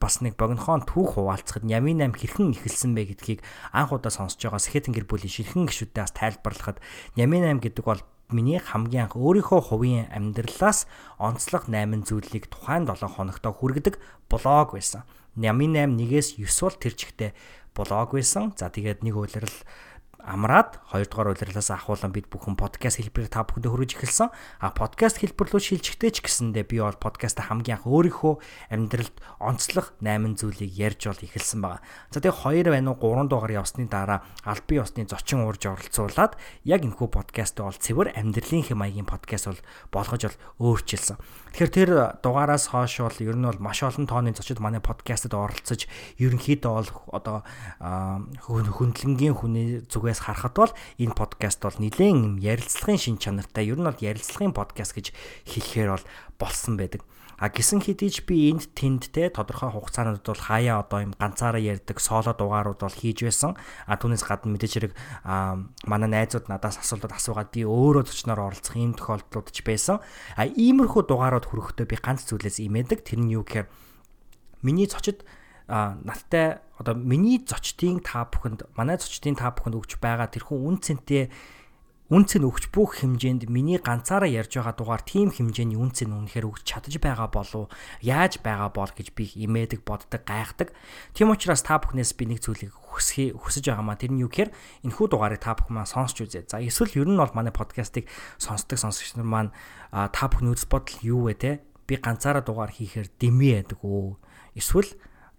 бас 0.04 0.20
нэг 0.20 0.36
богинохон 0.36 0.84
түүх 0.84 1.16
хуваалцахад 1.16 1.64
Ямин 1.64 2.04
8 2.04 2.12
хэрхэн 2.12 2.52
эхэлсэн 2.52 2.92
бэ 2.92 3.16
гэдгийг 3.16 3.40
анх 3.72 3.96
удаа 3.96 4.12
сонсож 4.12 4.36
байгаа 4.36 4.60
Сэхэтэн 4.60 4.92
гэр 4.92 5.08
бүлийн 5.08 5.32
ширхэн 5.32 5.64
гişүүдээс 5.64 6.12
тайлбарлахад 6.12 6.84
Ямин 7.16 7.48
8 7.48 7.64
гэдэг 7.64 7.84
бол 7.88 8.04
миний 8.28 8.60
хамгийн 8.60 9.08
анх 9.08 9.16
өөрийнхөө 9.16 9.60
хувийн 9.72 10.12
амьдралаас 10.12 10.84
онцлог 11.16 11.72
8 11.72 12.04
зүйлийг 12.04 12.52
тухайн 12.52 12.84
7 12.84 13.00
хоногт 13.16 13.48
хүргэдэг 13.48 13.96
блог 14.28 14.76
байсан. 14.76 15.08
Ямин 15.40 15.72
8 15.72 15.96
1-ээс 15.96 16.36
9 16.36 16.52
бол 16.68 16.76
тэр 16.76 16.92
чигтээ 17.00 17.30
блог 17.72 18.12
байсан. 18.12 18.52
За 18.60 18.68
тэгээд 18.68 19.00
нэг 19.08 19.16
үйлрэл 19.16 19.56
амраад 20.24 20.80
хоёрдугаар 20.88 21.36
улирлаас 21.36 21.68
ахуулан 21.68 22.08
бид 22.08 22.32
бүхэн 22.32 22.56
подкаст 22.56 22.96
хэлбэрээр 22.96 23.28
та 23.28 23.44
бүхэндээ 23.44 23.70
хүргэж 23.70 23.92
эхэлсэн. 24.00 24.32
А 24.64 24.72
подкаст 24.72 25.20
хэлбэр 25.20 25.52
рүү 25.52 25.60
шилжихтэй 25.60 26.10
ч 26.16 26.24
гэсэндээ 26.24 26.64
би 26.64 26.80
бол 26.80 26.96
подкаст 26.96 27.44
хамгийн 27.44 27.76
анх 27.76 27.84
өөрийнхөө 27.84 28.34
амьдралд 28.72 29.16
онцлог 29.36 29.92
8 30.00 30.40
зүйлийг 30.40 30.72
ярьж 30.72 31.12
бол 31.12 31.20
эхэлсэн 31.28 31.60
байгаа. 31.60 31.84
За 32.08 32.24
тэгээ 32.24 32.72
2 32.72 32.72
байна 32.72 32.96
уу 32.96 33.12
3 33.20 33.28
дугаар 33.28 33.52
явсны 33.52 33.84
дараа 33.84 34.24
аль 34.48 34.64
бие 34.64 34.80
усны 34.80 35.04
зочин 35.04 35.44
уурж 35.44 35.68
оролцуулаад 35.68 36.40
яг 36.64 36.80
энэхүү 36.88 37.08
подкаст 37.12 37.60
бол 37.60 37.76
цэвэр 37.76 38.16
амьдралын 38.16 38.64
хэм 38.64 38.80
маягийн 38.80 39.04
подкаст 39.04 39.52
бол 39.52 39.60
болгож 39.92 40.22
бол 40.24 40.38
өөрчилсөн. 40.72 41.20
Тэгэхээр 41.54 41.70
тэр 41.70 41.90
дугаараас 42.18 42.72
хойш 42.72 42.98
бол 42.98 43.18
ер 43.22 43.36
нь 43.36 43.46
бол 43.46 43.60
маш 43.62 43.84
олон 43.86 44.10
тооны 44.10 44.34
зочид 44.34 44.58
манай 44.58 44.82
подкастад 44.82 45.38
оролцож 45.38 45.86
ерөнхийдөө 46.18 46.72
бол 46.72 46.90
одоо 47.14 47.36
хөндлөнгийн 47.78 49.38
хүний 49.38 49.86
зүгээс 49.86 50.13
зүгээс 50.14 50.22
харахад 50.22 50.54
бол 50.54 50.72
энэ 50.98 51.14
подкаст 51.18 51.60
бол 51.62 51.78
нэлээд 51.82 52.38
ярилцлагын 52.38 52.98
шин 52.98 53.18
чанартай. 53.18 53.66
Ер 53.66 53.78
нь 53.78 53.86
бол 53.86 53.98
ярилцлагын 53.98 54.54
подкаст 54.54 54.94
гэж 54.94 55.10
хэлэхээр 55.50 55.90
бол 55.90 56.06
болсон 56.38 56.78
байдаг. 56.78 57.02
А 57.34 57.50
гисэн 57.50 57.82
хэдий 57.82 58.14
би 58.22 58.54
энд 58.54 58.70
тэнд 58.78 59.10
те 59.10 59.26
тодорхой 59.26 59.74
хугацаанд 59.74 60.22
бол 60.22 60.38
хаяа 60.38 60.86
одоо 60.86 61.02
юм 61.02 61.12
ганцаараа 61.18 61.58
ярьдаг 61.58 61.98
соло 61.98 62.30
дугаарууд 62.30 62.78
бол 62.78 62.94
хийж 62.94 63.26
байсан. 63.26 63.58
А 63.90 63.98
түүнээс 63.98 64.22
гадна 64.22 64.54
мэдээж 64.54 64.72
хэрэг 64.78 64.92
манай 65.82 66.08
найзууд 66.14 66.46
надаас 66.46 66.78
асуултууд 66.78 67.10
асуугаад 67.10 67.50
би 67.50 67.66
өөрөө 67.66 68.06
зочноор 68.06 68.54
оролцох 68.54 68.78
ийм 68.78 68.94
тохиолдлууд 68.94 69.50
ч 69.50 69.66
байсан. 69.66 69.98
А 70.38 70.46
иймэрхүү 70.46 71.10
дугаарууд 71.10 71.50
хүрэхдээ 71.50 71.90
би 71.90 71.98
ганц 71.98 72.22
зүйлээс 72.30 72.62
имээдэг. 72.62 73.02
Тэр 73.02 73.18
нь 73.18 73.34
юу 73.34 73.42
гэхээр 73.42 73.66
миний 74.62 74.86
зочид 74.86 75.26
а 75.68 75.96
надтай 76.04 76.60
одоо 76.78 76.94
миний 76.94 77.40
зочдын 77.40 78.00
та 78.04 78.28
бүхэнд 78.28 78.68
манай 78.76 78.98
зочдын 79.00 79.38
та 79.38 79.54
бүхэнд 79.54 79.78
өгч 79.80 79.96
байгаа 80.02 80.28
тэрхүү 80.28 80.58
үн 80.60 80.76
цэнтэй 80.82 81.32
үнц 82.12 82.36
нь 82.36 82.44
өгч 82.44 82.68
бүх 82.68 83.00
хэмжээнд 83.00 83.48
миний 83.48 83.80
ганцаараа 83.80 84.28
ярьж 84.28 84.60
байгаа 84.60 84.76
дугаар 84.76 85.00
тийм 85.00 85.32
хэмжээний 85.32 85.80
үнц 85.80 86.04
нь 86.04 86.12
үнэхээр 86.12 86.44
өгч 86.52 86.60
чадж 86.68 87.00
байгаа 87.00 87.32
болов 87.32 87.72
яаж 88.04 88.44
байгаа 88.44 88.68
бол 88.68 88.92
гэж 88.92 89.16
би 89.16 89.32
имээдэг 89.32 89.88
боддог 89.88 90.20
гайхдаг. 90.20 90.76
Тийм 91.16 91.32
учраас 91.32 91.64
та 91.64 91.80
бүхнээс 91.80 92.12
би 92.12 92.28
нэг 92.28 92.44
зүйлийг 92.44 92.76
хүсхий 92.76 93.32
хүсэж 93.32 93.72
байгаа 93.72 93.88
маа 93.88 93.96
тэр 93.96 94.12
нь 94.12 94.20
юу 94.20 94.28
гэхээр 94.28 94.52
энэхүү 94.84 95.06
дугаарыг 95.16 95.40
та 95.40 95.56
бүхэн 95.56 95.80
маань 95.80 95.88
сонсч 95.88 96.28
үзээ. 96.28 96.44
За 96.44 96.60
эсвэл 96.60 96.92
ер 96.92 97.08
нь 97.08 97.16
бол 97.16 97.32
манай 97.32 97.56
подкастыг 97.56 98.04
сонсдог 98.36 98.76
сонсогч 98.76 99.16
нар 99.16 99.24
маань 99.24 99.50
та 99.88 100.28
бүхний 100.28 100.52
үзэл 100.52 100.68
бодол 100.68 101.00
юу 101.00 101.32
вэ 101.32 101.34
те? 101.40 101.64
Би 101.88 101.96
ганцаараа 101.96 102.44
дугаар 102.44 102.68
хийхээр 102.68 103.08
дэмий 103.16 103.64
яадаг 103.64 103.80
уу? 103.80 104.20
Эсвэл 104.52 104.92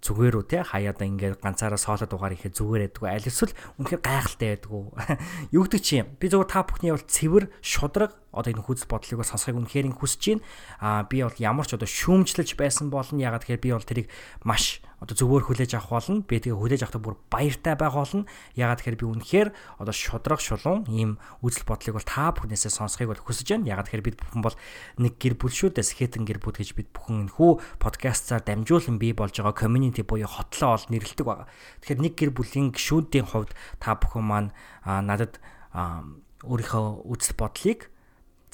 зүгээр 0.06 0.36
үү 0.38 0.46
те? 0.46 0.62
Хаяада 0.62 1.02
ингээд 1.10 1.42
ганцаараа 1.42 1.82
сооло 1.82 2.06
дугаар 2.06 2.38
ихэд 2.38 2.54
зүгээр 2.54 2.94
байдгүй 2.94 3.10
аль 3.10 3.26
эсвэл 3.26 3.58
үнэхээр 3.82 4.02
гайхалтай 4.06 4.50
байдгүй 4.54 4.82
юу 5.58 5.66
гэдэг 5.66 5.82
чи 5.82 6.06
би 6.06 6.26
зөвхөн 6.30 6.54
та 6.54 6.62
бүхний 6.62 6.94
бол 6.94 7.10
цэвэр 7.10 7.50
шудраг 7.66 8.14
одоо 8.36 8.52
энэ 8.52 8.62
хүсэл 8.62 8.92
бодлыг 8.92 9.24
бас 9.24 9.32
сонсохыг 9.32 9.56
үнэхээр 9.56 9.96
хүсэж 9.96 10.24
байна. 10.36 10.44
Аа 10.84 11.08
би 11.08 11.24
бол 11.24 11.40
ямар 11.40 11.66
ч 11.66 11.80
одоо 11.80 11.88
шүүмжлэж 11.88 12.60
байсан 12.60 12.92
болно. 12.92 13.18
Ягаад 13.18 13.48
тэгэхээр 13.48 13.64
би 13.64 13.72
бол 13.72 13.88
тэрийг 13.88 14.08
маш 14.44 14.84
одоо 15.00 15.16
зөвөр 15.16 15.44
хүлээж 15.48 15.76
авах 15.76 16.04
болно. 16.04 16.24
Би 16.24 16.40
тэгээ 16.40 16.56
хүлээж 16.56 16.82
авахдаа 16.88 17.04
бүр 17.04 17.16
баяртай 17.28 17.76
байх 17.76 17.96
болно. 17.96 18.26
Ягаад 18.56 18.80
тэгэхээр 18.80 19.00
би 19.00 19.06
үнэхээр 19.06 19.50
одоо 19.80 19.94
шудраг 19.96 20.40
шулуун 20.40 20.88
ийм 20.88 21.22
үзэл 21.44 21.68
бодлыг 21.68 22.00
бол 22.00 22.08
та 22.08 22.32
бүхнээсээ 22.32 22.72
сонсохыг 22.72 23.12
бол 23.12 23.24
хүсэж 23.24 23.60
байна. 23.60 23.76
Ягаад 23.76 23.92
тэгэхээр 23.92 24.08
бид 24.08 24.18
бүхэн 24.24 24.42
бол 24.42 24.58
нэг 24.98 25.14
гэр 25.20 25.36
бүл 25.36 25.52
шүү 25.52 25.76
дээ. 25.76 25.86
Скетэн 25.86 26.24
гэр 26.24 26.40
бүл 26.40 26.56
гэж 26.56 26.74
бид 26.80 26.90
бүхэн 26.96 27.28
энэхүү 27.28 27.52
подкастаар 27.80 28.44
дамжуулан 28.48 28.98
бий 28.98 29.12
болж 29.12 29.36
байгаа 29.36 29.56
community 29.56 30.02
буюу 30.02 30.32
хотлоо 30.32 30.80
ол 30.80 30.86
нэрлдэг 30.88 31.26
байгаа. 31.28 31.48
Тэгэхээр 31.84 32.02
нэг 32.02 32.14
гэр 32.16 32.32
бүлийн 32.32 32.72
гишүүдийн 32.72 33.28
хувьд 33.30 33.52
та 33.84 34.00
бүхэн 34.00 34.26
маань 34.26 34.50
надад 34.84 35.38
өөрийнхөө 35.76 36.86
үзэл 37.10 37.36
бодлыг 37.36 37.92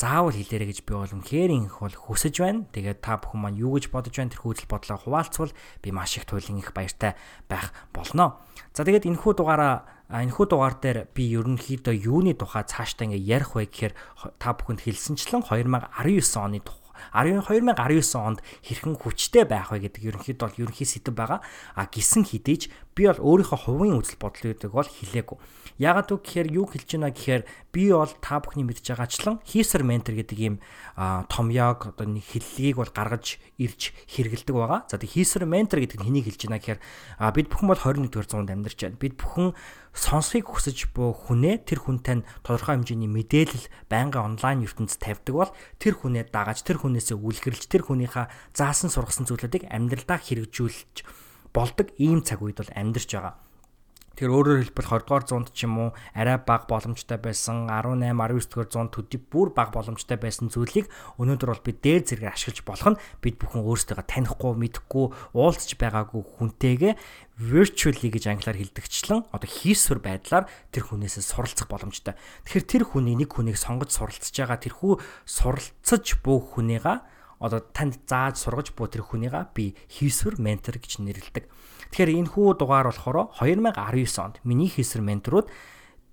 заавал 0.01 0.34
хэлээрэй 0.34 0.74
гэж 0.74 0.79
би 0.81 0.98
бол 0.98 1.13
үнэхээр 1.13 1.51
их 1.53 1.77
бол 1.77 1.93
хүсэж 1.93 2.41
байна. 2.41 2.65
Тэгээд 2.74 3.05
та 3.05 3.22
бүхэн 3.22 3.38
маань 3.38 3.62
юу 3.62 3.77
гэж 3.77 3.93
бодож 3.93 4.17
байна 4.17 4.34
тэр 4.34 4.41
хүсэл 4.41 4.65
бодлоо 4.65 4.98
хуваалцвал 4.98 5.53
би 5.86 5.89
маш 5.93 6.17
их 6.17 6.25
туйлын 6.25 6.58
их 6.58 6.74
баяртай 6.74 7.13
байх 7.46 7.70
болно. 7.93 8.41
За 8.74 8.81
тэгээд 8.81 9.05
энэхүү 9.05 9.34
дугаараа 9.38 9.86
энэхүү 10.10 10.46
дугаар 10.50 10.75
дээр 10.81 11.00
би 11.13 11.29
ерөнхийдөө 11.38 11.96
юуны 12.01 12.34
тухай 12.34 12.65
цаашдаа 12.65 13.08
ингээ 13.08 13.29
ярих 13.29 13.53
вэ 13.53 13.70
гэхээр 13.70 13.93
та 14.41 14.58
бүхэнд 14.58 14.84
хэлсэнчлэн 14.84 15.46
2019 15.46 15.86
оны 16.41 16.60
тухай 16.65 16.80
2019 17.13 18.15
онд 18.15 18.39
хэрхэн 18.62 18.96
хүчтэй 19.01 19.46
байх 19.50 19.74
вэ 19.74 19.89
гэдэг 19.89 20.03
ерөнхийдөө 20.13 20.46
бол 20.46 20.62
ерөнхий 20.70 20.88
сэдв 20.88 21.13
байгаа. 21.17 21.39
А 21.75 21.89
гисэн 21.89 22.24
хідээж 22.25 22.70
би 22.96 23.08
бол 23.08 23.20
өөрийнхөө 23.20 23.60
хувийн 23.65 23.98
үзэл 23.98 24.20
бодлуудыг 24.20 24.72
бол 24.72 24.86
хэлээгүй. 24.86 25.38
Ягаад 25.79 26.12
үг 26.12 26.22
гэхээр 26.22 26.50
юу 26.51 26.65
хэлж 26.67 26.89
байна 27.00 27.10
гэхээр 27.10 27.43
би 27.72 27.84
бол 27.89 28.12
та 28.20 28.43
бүхний 28.43 28.67
мэдж 28.67 28.86
байгаачлан 28.91 29.39
хийсэр 29.48 29.81
ментор 29.88 30.13
гэдэг 30.20 30.38
ийм 30.38 30.55
том 31.31 31.48
яг 31.50 31.96
одоо 31.96 32.05
нэг 32.05 32.27
хэллэгийг 32.27 32.77
бол 32.77 32.91
гаргаж 32.91 33.39
ирж 33.58 33.96
хэрэгэлдэг 34.12 34.53
байгаа. 34.53 34.86
За 34.91 35.00
тэг 35.00 35.15
хийсэр 35.15 35.48
ментор 35.48 35.79
гэдэг 35.79 36.03
нь 36.03 36.05
хэнийг 36.05 36.25
хэлж 36.29 36.41
байна 36.46 36.60
гэхээр 36.60 36.79
бид 37.34 37.48
бүхэн 37.48 37.67
бол 37.72 37.81
21-р 37.81 38.27
зуунд 38.27 38.51
амьдарч 38.51 38.79
байна. 38.84 39.00
Бид 39.00 39.15
бүхэн 39.15 39.55
сонсхийг 39.91 40.48
хүсэж 40.48 40.95
буй 40.95 41.12
хүнээ 41.12 41.67
тэр 41.67 41.83
хүнтэй 41.83 42.24
тодорхой 42.48 42.79
хэмжээний 42.79 43.12
мэдээлэл 43.12 43.67
байнгын 43.91 44.39
онлайн 44.39 44.63
ертөнцид 44.63 45.03
тавьдаг 45.03 45.36
бол 45.36 45.51
тэр 45.83 46.00
хүнээ 46.00 46.31
дагаж 46.31 46.63
тэр 46.63 46.79
хүнээсээ 46.79 47.19
үлгэрлж 47.19 47.67
тэр 47.67 47.83
хүнийхээ 47.83 48.55
заасан 48.55 48.88
сургасан 48.88 49.27
зүйлүүдийг 49.27 49.67
амьдралдаа 49.67 50.19
хэрэгжүүлж 50.24 50.95
болдог 51.51 51.91
ийм 52.00 52.24
цаг 52.24 52.39
үед 52.39 52.63
бол 52.63 52.71
амьдарч 52.71 53.12
байгаа. 53.12 53.36
Тэгэхээр 54.12 54.36
өөрөөр 54.36 54.60
хэлбэл 54.68 54.91
20 54.91 55.08
дугаар 55.08 55.24
зуунд 55.24 55.50
ч 55.56 55.63
юм 55.63 55.75
уу 55.80 55.89
арай 56.12 56.36
бага 56.36 56.68
боломжтой 56.68 57.16
байсан 57.16 57.72
18 57.72 58.12
19 58.12 58.51
дугаар 58.51 58.68
зуунд 58.68 58.92
төдий 58.92 59.24
бүр 59.24 59.55
бага 59.55 59.72
боломжтой 59.72 60.20
байсан 60.20 60.51
зүйлийг 60.51 60.92
өнөөдөр 61.16 61.50
бол 61.55 61.64
бид 61.64 61.79
дээр 61.79 62.03
зэрэг 62.03 62.35
ашиглаж 62.35 62.59
болох 62.68 62.88
нь 62.92 63.01
бид 63.24 63.35
бүхэн 63.40 63.64
өөрсдөө 63.64 64.03
танихгүй 64.03 64.51
мэдэхгүй 64.59 65.05
уулзч 65.31 65.79
байгаагүй 65.79 66.22
хүнтэйгээ 66.27 66.94
virtually 67.40 68.12
гэж 68.12 68.24
англиар 68.29 68.59
хэлдэгчлэн 68.59 69.31
одоо 69.31 69.50
хийсвэр 69.50 70.03
байдлаар 70.03 70.46
тэр 70.75 70.83
хүнээсээ 70.92 71.24
суралцах 71.25 71.72
боломжтой. 71.72 72.14
Тэгэхээр 72.46 72.68
тэр 72.68 72.83
хүний 72.85 73.16
нэг 73.16 73.31
хүнийг 73.31 73.57
сонгож 73.57 73.96
суралцж 73.96 74.29
байгаа 74.35 74.59
тэрхүү 74.59 74.94
суралцаж 75.25 76.05
буй 76.22 76.38
хүнийгаа 76.38 77.07
одоо 77.42 77.66
танд 77.74 77.98
зааж 78.05 78.38
сургаж 78.38 78.70
буй 78.77 78.85
тэр 78.85 79.01
хүнийгаа 79.01 79.50
би 79.55 79.74
хийсвэр 79.90 80.38
ментор 80.38 80.77
гэж 80.77 81.01
нэрлэдэг. 81.01 81.50
Тэгэхээр 81.92 82.18
энэ 82.24 82.32
хүү 82.32 82.56
дугаар 82.56 82.88
болохоор 82.88 83.36
2019 83.36 84.24
онд 84.24 84.40
миний 84.48 84.72
хийсэр 84.72 85.04
менторууд 85.04 85.51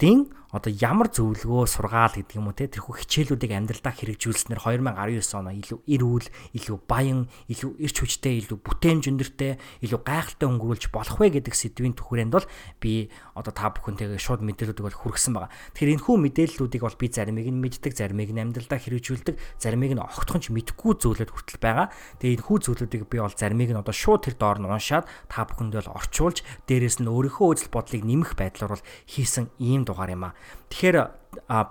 дин 0.03 0.35
одоо 0.49 0.73
ямар 0.73 1.13
зөвлөгөө 1.13 1.69
сургаал 1.69 2.17
гэдэг 2.17 2.41
юм 2.41 2.49
уу 2.49 2.57
те 2.57 2.73
тэрхүү 2.73 3.05
хичээлүүдийг 3.05 3.53
амьдралдаа 3.53 3.93
хэрэгжүүлснээр 3.93 4.65
2019 4.65 5.37
оноо 5.37 5.53
илүү 5.53 5.79
эрүүл, 5.85 6.29
илүү 6.57 6.79
баян, 6.89 7.29
илүү 7.53 7.77
эрч 7.85 7.97
хүчтэй, 8.01 8.41
илүү 8.49 8.57
бүтээн 8.65 9.05
зөндөртэй, 9.05 9.61
илүү 9.85 10.01
гайхалтай 10.01 10.49
өнгөрүүлж 10.49 10.89
болох 10.89 11.21
вэ 11.21 11.37
гэдэг 11.37 11.53
сэдвийн 11.53 11.93
түвшинд 11.93 12.33
бол 12.33 12.49
би 12.81 13.13
одоо 13.37 13.53
та 13.53 13.69
бүхэнтэйгээ 13.77 14.17
шууд 14.17 14.41
мэдээллүүдийг 14.41 14.87
бол 14.89 15.01
хүргэсэн 15.05 15.37
байгаа. 15.37 15.53
Тэгэхээр 15.77 15.93
энэ 16.01 16.05
хүү 16.09 16.17
мэдээллүүдийг 16.17 16.83
бол 16.83 16.97
би 16.97 17.07
заримыг 17.13 17.49
нь 17.53 17.61
мэддэг, 17.61 17.93
заримыг 17.93 18.31
нь 18.33 18.41
амьдралдаа 18.41 18.81
хэрэгжүүлдэг, 18.81 19.37
заримыг 19.61 19.93
нь 20.01 20.01
огтхонч 20.01 20.49
мэдхгүй 20.49 20.93
зүйлүүд 20.97 21.29
хүртэл 21.29 21.61
байгаа. 21.61 21.93
Тэгээ 22.25 22.41
энэ 22.41 22.47
хүү 22.49 22.57
зүйлүүдийг 22.65 23.05
би 23.05 23.21
бол 23.21 23.37
заримыг 23.37 23.71
нь 23.77 23.81
одоо 23.85 23.93
шууд 23.93 24.25
тэр 24.25 24.41
доор 24.41 24.65
нь 24.65 24.67
уншаад 24.67 25.05
та 25.29 25.45
бүхэндээ 25.45 25.85
бол 25.85 25.97
орчуулж 26.01 26.41
дээрэс 26.65 27.05
нь 27.05 27.11
өөрийнхөө 27.13 27.47
үзэл 27.53 27.71
бодлыг 27.71 28.03
нэмэх 28.03 28.33
байдлаар 28.33 28.73
бол 28.75 28.89
хийсэн 29.07 29.53
ийм 29.61 29.85
дугаар 29.85 30.17
юм 30.17 30.25
аа. 30.33 30.38
Тэгэхээр 30.69 30.99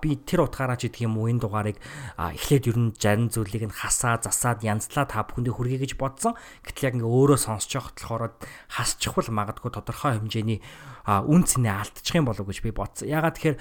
би 0.01 0.09
тэр 0.21 0.45
утгаараа 0.45 0.77
ч 0.77 0.87
гэдэг 0.87 1.05
юм 1.09 1.17
уу 1.17 1.29
энэ 1.33 1.41
дугаарыг 1.41 1.77
эхлээд 2.17 2.69
ер 2.71 2.77
нь 2.77 2.93
зарим 2.93 3.27
зүйлийг 3.33 3.67
нь 3.67 3.73
хасаа 3.73 4.21
засаад 4.21 4.61
янзлаа 4.61 5.09
та 5.09 5.25
бүхэндээ 5.25 5.53
хүргэе 5.53 5.79
гэж 5.81 5.93
бодсон. 5.97 6.37
Гэтэл 6.61 6.87
яг 6.87 6.93
ингээ 7.01 7.09
өөрөө 7.09 7.39
сонсож 7.41 7.71
явахад 7.73 7.97
болохоор 7.97 8.33
хасчихвал 8.69 9.29
магадгүй 9.33 9.71
тодорхой 9.73 10.21
хэмжээний 10.21 10.61
үн 11.09 11.41
цэнэ 11.43 11.69
алдчих 11.73 12.15
юм 12.15 12.29
болов 12.29 12.45
уу 12.45 12.53
гэж 12.53 12.59
би 12.63 12.71
бодсон. 12.71 13.09
Ягаад 13.09 13.35
тэгэхээр 13.37 13.57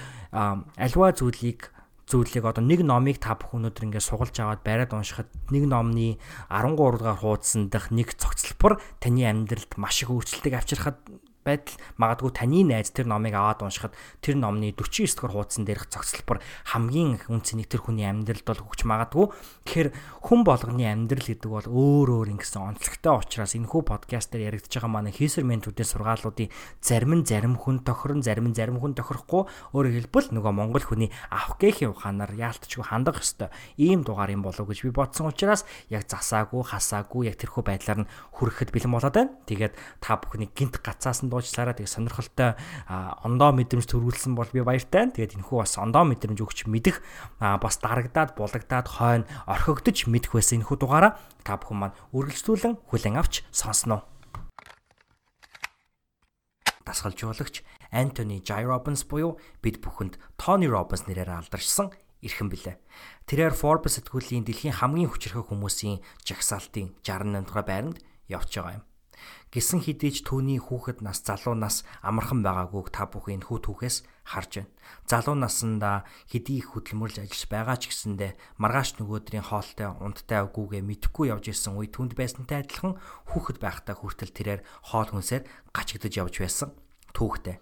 альва 0.76 1.08
зүйлийг 1.16 1.72
зүйлийг 2.06 2.44
одоо 2.46 2.62
нэг 2.62 2.86
номыг 2.86 3.18
та 3.18 3.34
бүхэн 3.34 3.66
өнөөдөр 3.66 3.86
ингээд 3.90 4.06
сугалж 4.06 4.36
аваад 4.38 4.62
бариад 4.62 4.94
уншихад 4.94 5.26
нэг 5.50 5.66
номны 5.66 6.22
13 6.54 6.78
дугаар 6.78 7.18
хуудсан 7.18 7.66
дах 7.66 7.90
нэг 7.90 8.14
цогцлбор 8.14 8.78
таны 9.02 9.26
амьдралд 9.26 9.74
маш 9.74 10.06
их 10.06 10.14
өөрчлөлтийг 10.14 10.54
авчирхад 10.54 11.02
байтал 11.46 11.78
магадгүй 12.02 12.30
таны 12.34 12.66
найз 12.66 12.90
тэр 12.90 13.06
номыг 13.06 13.38
аваад 13.38 13.62
уншихад 13.62 13.94
тэр 14.18 14.34
номны 14.42 14.74
49 14.74 15.14
дугаар 15.14 15.46
хуудсан 15.46 15.62
дээрх 15.62 15.86
зогсолбор 15.86 16.42
хамгийн 16.66 17.22
их 17.22 17.30
үнцнийг 17.30 17.70
тэр 17.70 17.86
хүний 17.86 18.10
амьдралд 18.10 18.42
бол 18.42 18.66
өгч 18.66 18.82
магадгүй. 18.82 19.26
Тэгэхээр 19.62 19.88
хүн 20.26 20.40
болгоны 20.42 20.84
амьдрал 20.90 21.22
гэдэг 21.22 21.46
бол 21.46 21.66
өөр 21.70 22.08
өөр 22.10 22.28
ингэсэн 22.34 22.74
онцлогтой 22.74 23.14
учраас 23.22 23.54
энэхүү 23.54 23.82
подкаст 23.86 24.34
дээр 24.34 24.58
яригдж 24.58 24.74
байгаа 24.74 24.90
манай 24.90 25.14
хийсэр 25.14 25.46
ментүүдийн 25.46 25.86
сургаалуудын 25.86 26.50
зарим 26.82 27.22
нь 27.22 27.26
зарим 27.28 27.54
хүн 27.54 27.86
тохирон 27.86 28.26
зарим 28.26 28.50
нь 28.50 28.56
зарим 28.58 28.82
хүн 28.82 28.98
тохирохгүй 28.98 29.46
өөрөөр 29.70 29.96
хэлбэл 30.10 30.34
нөгөө 30.34 30.52
монгол 30.52 30.82
хүний 30.82 31.10
авах 31.30 31.62
гээхийн 31.62 31.94
ухаанаар 31.94 32.34
яалтчгүй 32.34 32.84
хандах 32.90 33.22
ёстой 33.22 33.54
ийм 33.78 34.02
дугаар 34.02 34.34
юм 34.34 34.42
болов 34.42 34.66
гэж 34.66 34.82
би 34.82 34.90
бодсон 34.90 35.30
учраас 35.30 35.62
яг 35.92 36.08
засаагүй 36.10 36.64
хасаагүй 36.66 37.30
яг 37.30 37.36
тэрхүү 37.38 37.62
байдлаар 37.62 38.00
нь 38.02 38.10
хүрэхэд 38.34 38.70
бэлэн 38.72 38.92
болоод 38.92 39.14
байна. 39.14 39.34
Тэгээд 39.46 39.74
та 40.00 40.16
бүхний 40.18 40.50
гинт 40.50 40.80
гацаас 40.80 41.22
нь 41.22 41.30
дуучлаараа 41.36 41.76
тэгээ 41.76 41.92
сонирхолтой 41.92 42.56
ондоо 42.88 43.52
мэдрэмж 43.52 43.84
төрүүлсэн 43.84 44.32
бол 44.32 44.48
би 44.48 44.64
баяртай. 44.64 45.12
Тэгээд 45.12 45.36
энэхүү 45.44 45.56
бас 45.60 45.76
ондоо 45.76 46.08
мэдрэмж 46.08 46.40
өгч 46.40 46.64
мэдэх 46.64 47.04
бас 47.36 47.76
дарагдаад 47.84 48.32
булагдаад 48.32 48.86
хойно 48.88 49.28
орхигдож 49.44 50.08
мэдэх 50.08 50.32
байсан 50.32 50.64
энэхүү 50.64 50.76
дугаараа 50.80 51.20
та 51.44 51.60
бүхэн 51.60 51.76
маань 51.76 51.98
үргэлжлүүлэн 52.16 52.74
хүлээн 52.88 53.20
авч 53.20 53.44
сонсноо. 53.52 54.08
Дасгалжуулагч 56.86 57.66
Антони 57.90 58.42
Jai 58.42 58.64
Robbins 58.64 59.02
буюу 59.04 59.38
бид 59.62 59.82
бүхэнд 59.82 60.18
Tony 60.38 60.70
Robbins 60.70 61.06
нэрээр 61.10 61.34
алдаршсан 61.34 61.90
эрхэн 62.22 62.50
билээ. 62.50 62.76
Тэрээр 63.26 63.54
Forbes 63.54 63.98
сэтгүүлийн 63.98 64.46
дэлхийн 64.46 64.78
хамгийн 64.78 65.10
хүчирхэг 65.10 65.50
хүмүүсийн 65.50 66.02
жагсаалтын 66.22 66.94
68 67.02 67.46
дугаар 67.46 67.66
байранд 67.66 67.98
явж 68.30 68.50
байгаа 68.54 68.78
юм. 68.80 68.84
Гисэн 69.56 69.80
хідээж 69.80 70.28
түүний 70.28 70.60
хүүхэд 70.60 71.00
нас 71.00 71.24
залуу 71.24 71.56
нас 71.56 71.80
амархан 72.04 72.44
байгаагүйг 72.44 72.92
та 72.92 73.08
бүхэн 73.08 73.40
хүү 73.40 73.64
түүхээс 73.64 74.04
харж 74.28 74.52
байна. 74.60 74.72
Залуу 75.08 75.32
наснда 75.32 76.04
хэдий 76.28 76.60
их 76.60 76.76
хөдөлмөрлж 76.76 77.24
ажиллаж 77.24 77.48
байгаа 77.48 77.80
ч 77.80 77.88
гэсэндэ 77.88 78.36
маргааш 78.60 79.00
нөгөөдрийн 79.00 79.48
хоолтой 79.48 79.96
унттай 79.96 80.44
үгүйгээ 80.44 80.84
мэдхгүй 80.84 81.32
явж 81.32 81.56
исэн 81.56 81.80
үе 81.80 81.88
түнд 81.88 82.12
байсантай 82.20 82.68
адилхан 82.68 83.00
хүүхэд 83.32 83.56
байхдаа 83.64 83.96
хүртэл 83.96 84.36
тэрээр 84.36 84.60
хоол 84.92 85.08
хүнсээр 85.08 85.48
гачигдж 85.72 86.20
явж 86.20 86.34
байсан 86.36 86.76
түүхтэй. 87.16 87.56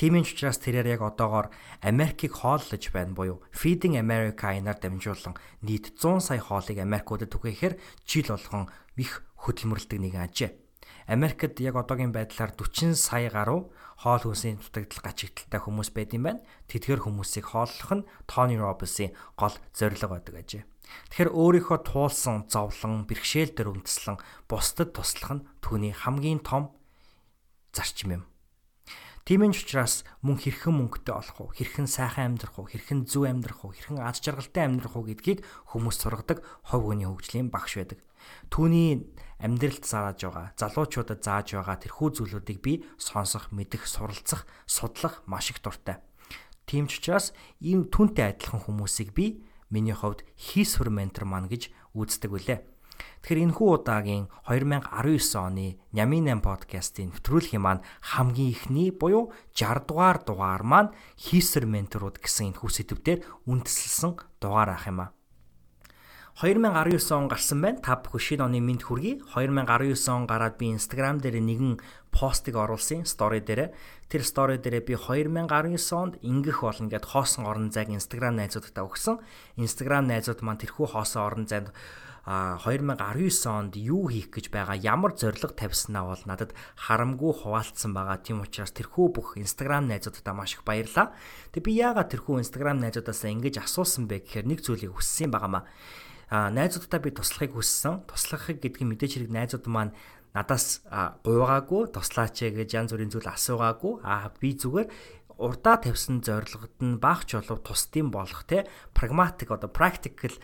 Тимийн 0.00 0.24
учраас 0.24 0.56
тэрээр 0.64 0.96
яг 0.96 1.04
одоогоор 1.04 1.52
Америкийг 1.84 2.40
хооллож 2.40 2.88
байна 2.88 3.12
буюу 3.12 3.44
Feeding 3.52 4.00
America 4.00 4.48
энаар 4.56 4.80
дамжуулан 4.80 5.36
нийт 5.60 5.92
100 6.00 6.24
сая 6.24 6.40
хоолыг 6.40 6.80
Америкуудад 6.80 7.28
түгээхээр 7.28 7.76
жил 8.08 8.32
болгон 8.32 8.72
их 8.96 9.28
хөдөлмөрлөдөг 9.44 10.00
нэгэн 10.00 10.24
ажээ. 10.24 10.63
Америкт 11.06 11.60
яг 11.60 11.76
одоогийн 11.76 12.12
байдлаар 12.16 12.56
40 12.56 12.96
сая 12.96 13.28
гаруй 13.28 13.68
хоол 14.00 14.22
хүнсийн 14.24 14.56
дутагдал 14.58 15.04
гачигдaltaй 15.04 15.60
хүмүүс 15.60 15.90
байд 15.92 16.16
юм 16.16 16.24
байна. 16.26 16.44
Тэдгээр 16.72 17.04
хүмүүсийг 17.04 17.52
хооллох 17.52 17.92
нь 17.92 18.08
Тони 18.24 18.56
Робинсийн 18.56 19.12
гол 19.36 19.52
зорилго 19.76 20.16
байдаг 20.16 20.34
ажээ. 20.40 20.64
Тэгэхээр 21.12 21.30
өөрийнхөө 21.32 21.78
туулсан 21.84 22.48
зовлон, 22.48 23.08
бэрхшээл 23.08 23.56
дээр 23.56 23.72
үндэслэн 23.72 24.16
бусдад 24.48 24.92
туслах 24.96 25.32
нь 25.40 25.44
түүний 25.64 25.92
хамгийн 25.92 26.40
том 26.44 26.72
зарчим 27.72 28.20
юм. 28.20 28.22
Тийм 29.24 29.40
ч 29.56 29.64
учраас 29.64 30.04
мөн 30.20 30.36
хэрхэн 30.36 30.84
мөнгөтэй 30.84 31.16
олох 31.16 31.38
уу, 31.40 31.48
хэрхэн 31.56 31.88
сайхан 31.88 32.36
амьдрах 32.36 32.60
уу, 32.60 32.68
хэрхэн 32.68 33.08
зөв 33.08 33.24
амьдрах 33.24 33.64
уу, 33.64 33.72
хэрхэн 33.72 34.04
аз 34.04 34.20
жаргалтай 34.20 34.68
амьдрах 34.68 35.00
уу 35.00 35.08
гэдгийг 35.08 35.40
хүмүүс 35.72 35.96
сургадаг 35.96 36.44
хов 36.60 36.84
хүний 36.84 37.08
хөгжлийн 37.08 37.48
багш 37.48 37.80
байдаг. 37.80 38.04
Түүний 38.52 39.08
амьдралд 39.40 39.80
зааж 39.80 40.28
байгаа, 40.28 40.52
залуучуудад 40.60 41.24
зааж 41.24 41.56
байгаа 41.56 41.76
тэрхүү 41.80 42.08
зүйлүүдийг 42.20 42.60
би 42.60 42.84
сонсох, 43.00 43.48
мэдэх, 43.48 43.88
суралцах, 43.88 44.44
судлах 44.68 45.24
маш 45.24 45.56
их 45.56 45.64
дуртай. 45.64 46.04
Тийм 46.68 46.84
ч 46.84 47.00
учраас 47.00 47.32
ийм 47.64 47.88
түнтэй 47.88 48.36
адилхан 48.36 48.60
хүмүүсийг 48.60 49.16
би 49.16 49.40
миний 49.72 49.96
хувьд 49.96 50.20
хийсвэр 50.36 50.92
ментор 50.92 51.24
маань 51.24 51.48
гэж 51.48 51.72
үздэг 51.96 52.28
үлээ. 52.28 52.73
Тэгэхээр 53.24 53.44
энэхүү 53.48 53.68
удаагийн 53.72 54.28
2019 54.44 55.40
оны 55.40 55.80
Нямин 55.96 56.28
8 56.28 56.44
подкастын 56.44 57.08
нэвтрүүлгийн 57.08 57.64
маань 57.64 57.84
хамгийн 58.12 58.52
ихний 58.52 58.92
буюу 58.92 59.32
60 59.56 59.88
дугаар 59.88 60.18
дугаар 60.20 60.62
маань 60.62 60.92
хийсэр 61.16 61.64
менторууд 61.64 62.20
гэсэн 62.20 62.52
энэхүү 62.52 62.68
сэдвээр 62.68 63.20
үндэслэлсэн 63.48 64.12
дугаар 64.44 64.76
ах 64.76 64.84
юм 64.84 65.08
а. 65.08 65.16
2019 66.34 67.14
он 67.14 67.28
гарсан 67.28 67.62
байна. 67.62 67.78
Та 67.78 67.94
бүхэн 67.94 68.42
шинэ 68.42 68.42
оны 68.42 68.58
мэд 68.58 68.82
хүргэе. 68.82 69.22
2019 69.38 70.10
он 70.10 70.26
гараад 70.26 70.58
би 70.58 70.74
Instagram 70.74 71.22
дээр 71.22 71.38
нэгэн 71.38 71.78
постыг 72.10 72.58
оруулсан 72.58 73.06
story 73.06 73.38
дээр. 73.38 73.70
Тэр 74.10 74.26
story 74.26 74.58
дээр 74.58 74.82
би 74.82 74.98
2019 74.98 75.78
онд 75.94 76.18
ингэх 76.26 76.66
болно 76.66 76.90
гэд 76.90 77.06
хоосон 77.06 77.46
орон 77.46 77.70
зайг 77.70 77.94
Instagram 77.94 78.34
найзуудтай 78.34 78.82
өгсөн. 78.82 79.22
Instagram 79.62 80.10
найзууд 80.10 80.42
маань 80.42 80.58
тэрхүү 80.58 80.98
хоосон 80.98 81.22
орон 81.22 81.46
зайд 81.46 81.70
2019 82.24 83.52
онд 83.52 83.76
юу 83.76 84.08
хийх 84.08 84.32
гэж 84.32 84.48
байгаа 84.48 84.80
ямар 84.80 85.12
зорилго 85.12 85.52
тавьснаа 85.52 86.08
бол 86.08 86.24
надад 86.24 86.56
харамгүй 86.80 87.32
хуваалцсан 87.44 87.92
байгаа. 87.92 88.16
Тийм 88.24 88.40
учраас 88.40 88.72
тэрхүү 88.72 89.06
бүх 89.12 89.28
Instagram 89.36 89.92
найзуудаа 89.92 90.32
маш 90.32 90.56
их 90.56 90.64
баярлаа. 90.64 91.12
Тэг 91.52 91.68
би 91.68 91.76
яагаад 91.76 92.08
тэрхүү 92.08 92.40
Instagram 92.40 92.80
найзуудаасаа 92.80 93.28
ингэж 93.28 93.60
асуусан 93.60 94.08
бэ 94.08 94.24
гэхээр 94.24 94.48
нэг 94.48 94.64
зүйлийг 94.64 94.96
хүссэн 94.96 95.28
байгаамаа. 95.28 95.68
А 96.32 96.48
найзуудаа 96.48 97.00
би 97.04 97.12
туслахыг 97.12 97.60
хүссэн. 97.60 98.08
Туслахыг 98.08 98.64
гэдгийг 98.64 98.88
мэдээж 98.88 99.12
хэрэг 99.20 99.32
найзууд 99.32 99.68
маань 99.68 99.92
надаас 100.32 100.80
гуйгаагүй 101.28 101.92
туслаач 101.92 102.40
гэж 102.40 102.68
янз 102.72 102.96
бүрийн 102.96 103.12
зүйл 103.12 103.28
асуугаагүй. 103.28 104.00
А 104.00 104.32
би 104.40 104.56
зүгээр 104.56 104.88
урдаа 105.38 105.76
тавьсан 105.82 106.22
зорилгод 106.22 106.78
нь 106.80 106.98
багч 107.02 107.34
болов 107.34 107.60
тусдим 107.66 108.10
болох 108.10 108.46
те 108.46 108.66
прагматик 108.94 109.50
одоо 109.50 109.70
practical 109.70 110.34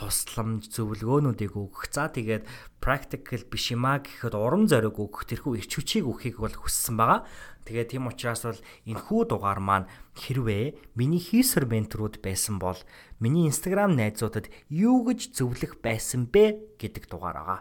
тусламж 0.00 0.72
зөвлөгөөнүүдийг 0.72 1.52
өгөх. 1.52 1.92
За 1.92 2.08
тэгээд 2.08 2.48
practical 2.80 3.44
биш 3.44 3.76
юм 3.76 3.84
а 3.84 4.00
гэхэд 4.00 4.32
урам 4.32 4.64
зориг 4.64 4.96
өгөх 4.96 5.28
тэрхүү 5.28 5.60
ирч 5.60 5.76
хүчийг 5.76 6.08
өгөхийг 6.08 6.40
бол 6.40 6.56
хүссэн 6.56 6.96
байгаа. 6.96 7.28
Тэгээд 7.68 7.92
тийм 7.92 8.08
учраас 8.08 8.48
бол 8.48 8.60
энэхүү 8.88 9.20
дугаар 9.28 9.60
маань 9.60 9.90
хэрвээ 10.16 10.96
миний 10.96 11.20
хийсэр 11.20 11.68
менторууд 11.68 12.24
байсан 12.24 12.56
бол 12.56 12.80
миний 13.20 13.44
Instagram 13.52 14.00
найзуудад 14.00 14.48
юу 14.72 15.04
гэж 15.04 15.36
зөвлөх 15.36 15.84
байсан 15.84 16.32
бэ 16.32 16.80
гэдэг 16.80 17.04
дугаар 17.12 17.36
байгаа. 17.36 17.60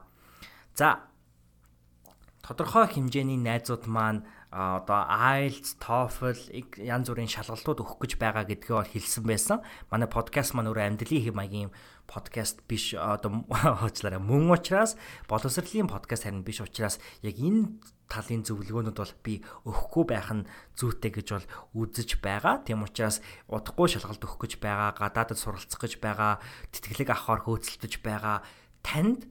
За 0.80 1.09
тодорхой 2.50 2.90
хэмжээний 2.90 3.38
найзууд 3.38 3.86
маань 3.86 4.26
одоо 4.50 5.06
IELTS, 5.06 5.78
TOEFL 5.78 6.58
янз 6.82 7.06
бүрийн 7.14 7.30
шалгалтууд 7.30 7.86
өгөх 7.86 8.02
гэж 8.02 8.18
байгаа 8.18 8.50
гэдгээ 8.50 8.74
бол 8.74 8.90
хэлсэн 8.90 9.22
байсан. 9.30 9.62
Манай 9.94 10.10
подкаст 10.10 10.58
маань 10.58 10.74
өөрөө 10.74 10.98
амьдралын 10.98 11.30
хэм 11.30 11.38
маягийн 11.38 11.70
подкаст 12.10 12.66
биш 12.66 12.98
одоо 12.98 13.46
хоочлаараа 13.54 14.18
мөн 14.18 14.50
учраас 14.50 14.98
боловсролын 15.30 15.86
подкаст 15.94 16.26
харин 16.26 16.42
биш 16.42 16.66
учраас 16.66 16.98
яг 17.22 17.38
энэ 17.38 17.78
талын 18.10 18.42
зөвлөгөөнүүд 18.42 18.98
бол 18.98 19.14
би 19.22 19.46
өгөхгүй 19.70 20.06
байх 20.10 20.34
нь 20.34 20.50
зүйтэй 20.74 21.14
гэж 21.14 21.28
бол 21.30 21.48
үзэж 21.86 22.18
байгаа. 22.18 22.66
Тийм 22.66 22.82
учраас 22.82 23.22
удахгүй 23.46 23.94
шалгалт 23.94 24.26
өгөх 24.26 24.50
гэж 24.50 24.58
байгаа, 24.58 24.98
гадаадд 24.98 25.38
суралцах 25.38 25.78
гэж 25.78 26.02
байгаа, 26.02 26.42
тэтгэлэг 26.74 27.14
авахар 27.14 27.46
хөөцөлдөж 27.46 28.02
байгаа 28.02 28.42
танд 28.82 29.30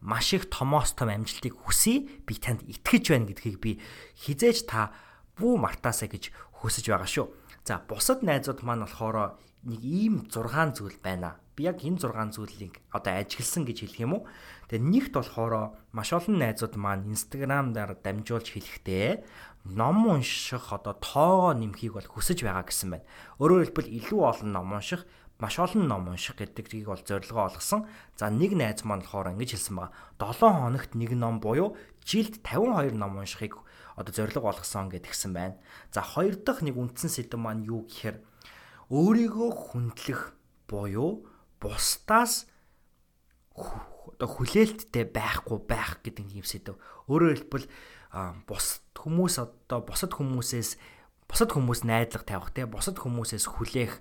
маш 0.00 0.34
их 0.34 0.50
томоос 0.50 0.92
том 0.92 1.08
амжилтыг 1.08 1.54
хүсье. 1.56 2.08
Би 2.26 2.34
танд 2.36 2.62
итгэж 2.66 3.04
байна 3.12 3.28
гэдгийг 3.30 3.56
би 3.60 3.72
хизээж 4.20 4.66
та 4.68 4.92
бүү 5.38 5.56
мартаасаа 5.60 6.08
гэж 6.08 6.32
хүсэж 6.60 6.92
байгаа 6.92 7.08
шүү. 7.08 7.26
За 7.66 7.82
бусад 7.82 8.22
найзууд 8.22 8.62
маань 8.62 8.84
болохоор 8.84 9.36
нэг 9.66 9.80
ийм 9.82 10.28
6 10.30 10.78
зүйл 10.78 10.98
байна 11.02 11.40
би 11.56 11.64
яг 11.64 11.80
энэ 11.80 11.96
6 11.96 12.36
зүйлийг 12.36 12.84
одоо 12.92 13.16
ажигласан 13.16 13.64
гэж 13.64 13.88
хэлэх 13.88 14.04
юм 14.04 14.12
уу. 14.20 14.22
Тэгээ 14.68 14.84
нэгт 14.84 15.12
болохоор 15.16 15.72
маш 15.96 16.12
олон 16.12 16.36
найзууд 16.36 16.76
маань 16.76 17.08
Instagram-даар 17.08 17.96
дамжуулж 18.04 18.52
хэлэхдээ 18.52 19.24
ном 19.72 20.04
унших 20.04 20.68
одоо 20.76 20.94
тоогоо 21.00 21.56
нэмхийг 21.56 21.96
бол 21.96 22.04
хүсэж 22.04 22.44
байгаа 22.44 22.68
гэсэн 22.68 22.88
байна. 22.92 23.08
Өөрөөр 23.40 23.72
хэлбэл 23.72 23.96
илүү 24.04 24.20
олон 24.20 24.50
ном 24.52 24.76
унших 24.76 25.08
маш 25.38 25.58
олон 25.60 25.86
ном 25.86 26.08
унших 26.08 26.36
гэдгийг 26.40 26.88
бол 26.88 27.00
зорилгоо 27.00 27.52
олгосон. 27.52 27.86
За 28.16 28.30
нэг 28.30 28.56
найз 28.56 28.84
маань 28.84 29.04
болохоор 29.04 29.36
ингэж 29.36 29.56
хэлсэн 29.56 29.76
байгаа. 29.76 29.92
7 30.16 30.40
хоногт 30.40 30.92
нэг 30.96 31.12
ном 31.12 31.40
буюу 31.40 31.76
жилд 32.04 32.40
52 32.40 32.96
ном 32.96 33.20
уншихыг 33.20 33.60
одоо 33.96 34.12
зорилго 34.12 34.40
болгосон 34.48 34.88
гэдгсэн 34.88 35.32
байна. 35.32 35.56
За 35.92 36.00
хоёр 36.00 36.36
дахь 36.40 36.64
нэг 36.64 36.76
үндсэн 36.76 37.12
сэдэв 37.12 37.40
маань 37.40 37.64
юу 37.64 37.84
гэхээр 37.84 38.20
өөрийгөө 38.88 39.50
хүндлэх 39.52 40.36
буюу 40.68 41.28
бусдаас 41.60 42.46
одоо 43.56 44.28
хүлээлттэй 44.28 45.04
байхгүй 45.08 45.58
байх 45.64 46.00
гэдэг 46.04 46.32
юм 46.32 46.46
сэдв. 46.46 46.80
Өөрөөр 47.08 47.36
хэлбэл 47.36 47.66
бусад 48.48 48.84
хүмүүс 48.96 49.34
одоо 49.40 49.80
бусад 49.84 50.12
хүмүүсээс 50.16 50.80
бусад 51.28 51.50
хүмүүс 51.52 51.84
найдлага 51.84 52.24
тавих 52.24 52.50
те 52.54 52.64
бусад 52.64 52.96
хүмүүсээс 53.02 53.44
хүлээх 53.50 54.00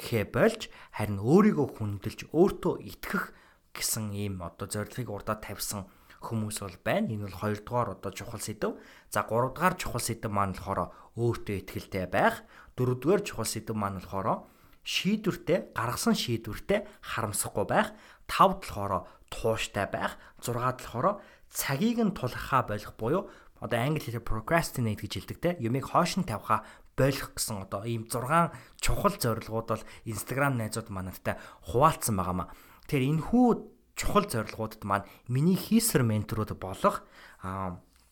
хэ 0.00 0.28
болж 0.28 0.68
харин 0.92 1.20
өөрийгөө 1.20 1.66
хүндэлж 1.76 2.20
өөртөө 2.32 2.74
итгэх 2.84 3.32
гэсэн 3.76 4.12
ийм 4.16 4.40
одоо 4.40 4.68
зорилгыг 4.68 5.08
урдаа 5.08 5.36
тавьсан 5.40 5.84
хүмүүс 6.20 6.64
бол 6.64 6.78
байна. 6.84 7.12
Энэ 7.12 7.28
бол 7.28 7.40
хоёрдугаар 7.40 7.88
одоо 7.96 8.10
чухал 8.12 8.40
сэдв. 8.40 8.80
За 9.12 9.22
гуравдугаар 9.28 9.74
чухал 9.76 10.00
сэдв 10.00 10.32
маань 10.32 10.56
болохоор 10.56 10.92
өөртөө 11.16 11.56
итгэлтэй 11.62 12.06
байх. 12.08 12.42
Дөрөвдүгээр 12.76 13.22
чухал 13.22 13.48
сэдв 13.48 13.76
маань 13.76 14.00
болохоор 14.00 14.48
шийдвэртэй 14.86 15.74
гаргасан 15.74 16.14
шийдвэртэй 16.14 16.86
харамсахгүй 17.02 17.66
байх, 17.66 17.90
тав 18.30 18.62
болохоор 18.62 19.10
тууштай 19.28 19.86
байх, 19.90 20.14
зургаад 20.38 20.78
болохоор 20.78 21.18
цагийг 21.50 21.98
нь 21.98 22.14
тулахаа 22.14 22.62
болох 22.62 22.94
буюу 22.94 23.22
одоо 23.58 23.78
англи 23.82 23.98
хэлээр 23.98 24.22
procrastinate 24.22 25.02
гэж 25.02 25.12
хэлдэг 25.26 25.38
те 25.42 25.50
юмыг 25.58 25.90
хоош 25.90 26.20
нь 26.20 26.28
тавихаа 26.28 26.62
болох 26.96 27.30
гэсэн 27.36 27.68
одоо 27.68 27.84
ийм 27.84 28.08
6 28.08 28.80
чухал 28.80 29.14
зорилгууд 29.14 29.68
бол 29.68 29.84
Instagram 30.08 30.56
найзууд 30.56 30.88
манайтай 30.88 31.36
хуваалцсан 31.68 32.16
байгаамаа. 32.16 32.50
Тэгэхээр 32.88 33.08
энэ 33.12 33.26
хүү 33.28 33.46
чухал 33.94 34.26
зорилгуудад 34.26 34.82
маань 34.88 35.08
миний 35.28 35.60
хийсэр 35.60 36.02
менторууд 36.02 36.56
болох 36.56 37.04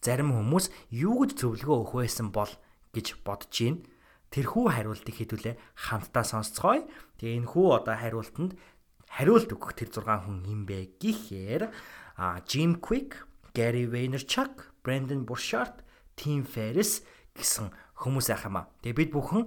зарим 0.04 0.30
хүмүүс 0.36 0.68
юу 0.92 1.24
гэж 1.24 1.40
зөвлөгөө 1.40 1.76
өгөх 1.80 1.94
байсан 2.04 2.28
бол 2.28 2.52
гэж 2.92 3.24
бодож 3.24 3.52
байна 3.56 3.80
тэрхүү 4.34 4.64
хариултыг 4.66 5.14
хэдүүлээ 5.14 5.54
хамтдаа 5.78 6.24
сонсцгоё. 6.26 6.82
Тэгээ 7.22 7.38
энэ 7.38 7.50
хүү 7.54 7.66
одоо 7.70 7.94
хариултанд 7.94 8.58
хариулт 9.06 9.50
өгөх 9.54 9.78
тэр 9.78 9.94
6 9.94 10.26
хүн 10.26 10.42
юм 10.50 10.66
бэ 10.66 10.98
гэхээр 10.98 11.70
Jim 12.50 12.82
Quick, 12.82 13.22
Gary 13.54 13.86
Vaynerchuk, 13.86 14.74
Brandon 14.82 15.22
Burchard, 15.22 15.86
Tim 16.18 16.42
Ferriss 16.42 17.06
гэсэн 17.38 17.70
хүмүүс 18.04 18.28
ах 18.30 18.44
юм 18.44 18.60
аа. 18.60 18.68
Тэгээ 18.84 19.00
бид 19.00 19.10
бүхэн 19.16 19.44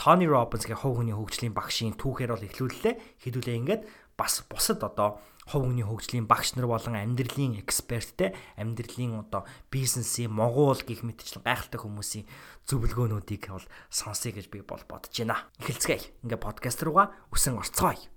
Tony 0.00 0.24
Robbins 0.24 0.64
гэх 0.64 0.82
хувь 0.82 1.04
хүний 1.04 1.12
хөгжлийн 1.12 1.52
багшийн 1.52 1.94
түүхээр 2.00 2.32
бол 2.32 2.48
эхлүүллээ. 2.48 2.94
Хэдүүлээ 3.20 3.58
ингээд 3.60 3.82
бас 4.16 4.42
бусад 4.48 4.80
одоо 4.82 5.20
хувь 5.48 5.64
хүний 5.68 5.86
хөгжлийн 5.86 6.26
багш 6.28 6.56
нар 6.56 6.68
болон 6.68 6.96
амьдралын 6.96 7.56
эксперттэй 7.62 8.36
амьдралын 8.60 9.24
одоо 9.24 9.48
бизнесийн 9.72 10.32
могуул 10.32 10.80
гих 10.84 11.06
мэтчлэн 11.06 11.44
гайхалтай 11.44 11.80
хүмүүсийн 11.80 12.28
зөвлөгөөнүүдийг 12.68 13.48
бол 13.48 13.64
сонсъё 13.88 14.36
гэж 14.36 14.52
би 14.52 14.60
бол 14.60 14.82
бодож 14.84 15.14
байна. 15.14 15.48
Эхэлцгээе. 15.62 16.24
Ингээ 16.26 16.40
подкаст 16.40 16.84
руугаа 16.84 17.16
үсэн 17.32 17.56
орцгоё. 17.56 18.08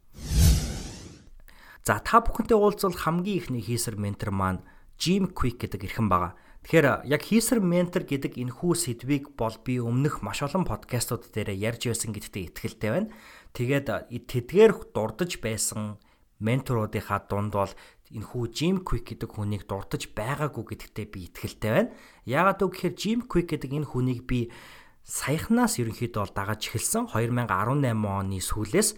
За 1.87 2.03
та 2.03 2.19
бүхэнтэй 2.19 2.57
уулзвал 2.59 2.93
хамгийн 2.93 3.39
ихний 3.39 3.63
хийсэр 3.63 3.95
ментор 3.95 4.29
маань 4.35 4.61
Jim 4.99 5.31
Quick 5.31 5.65
гэдэг 5.65 5.87
эрхэн 5.87 6.11
байгаа. 6.11 6.37
Тэгэхээр 6.61 7.09
яг 7.09 7.21
хийсэр 7.25 7.57
ментор 7.57 8.05
гэдэг 8.05 8.37
энэхүү 8.37 8.73
сэдвийг 8.77 9.33
бол 9.33 9.57
би 9.65 9.81
өмнөх 9.81 10.21
маш 10.21 10.45
олон 10.45 10.61
подкастууд 10.61 11.33
дээр 11.33 11.57
ярьж 11.57 11.89
байсан 11.89 12.13
гэдэгт 12.13 12.53
итгэлтэй 12.53 12.89
байна. 12.93 13.09
Тэгээд 13.57 14.13
тэдгээр 14.13 14.93
дурдж 14.93 15.41
байсан 15.41 15.97
менторуудынхаа 16.37 17.25
дунд 17.25 17.57
бол 17.57 17.73
энэ 18.13 18.27
хүү 18.29 18.45
Jim 18.53 18.77
Quick 18.85 19.09
гэдэг 19.09 19.29
хүнийг 19.33 19.65
дурдж 19.65 20.13
байгаагүй 20.13 20.63
гэдэгтээ 20.69 21.07
би 21.09 21.19
итгэлтэй 21.33 21.71
байна. 21.73 21.89
Яагаад 22.29 22.61
үг 22.61 22.73
гэхээр 22.77 22.95
Jim 22.97 23.19
Quick 23.25 23.57
гэдэг 23.57 23.71
энэ 23.81 23.89
хүнийг 23.89 24.29
би 24.29 24.53
саяхнаас 25.01 25.81
ерөнхийдөө 25.81 26.21
бол 26.29 26.35
дагаж 26.37 26.61
эхэлсэн 26.69 27.09
2018 27.09 28.05
оны 28.05 28.37
сүүлээс 28.37 28.89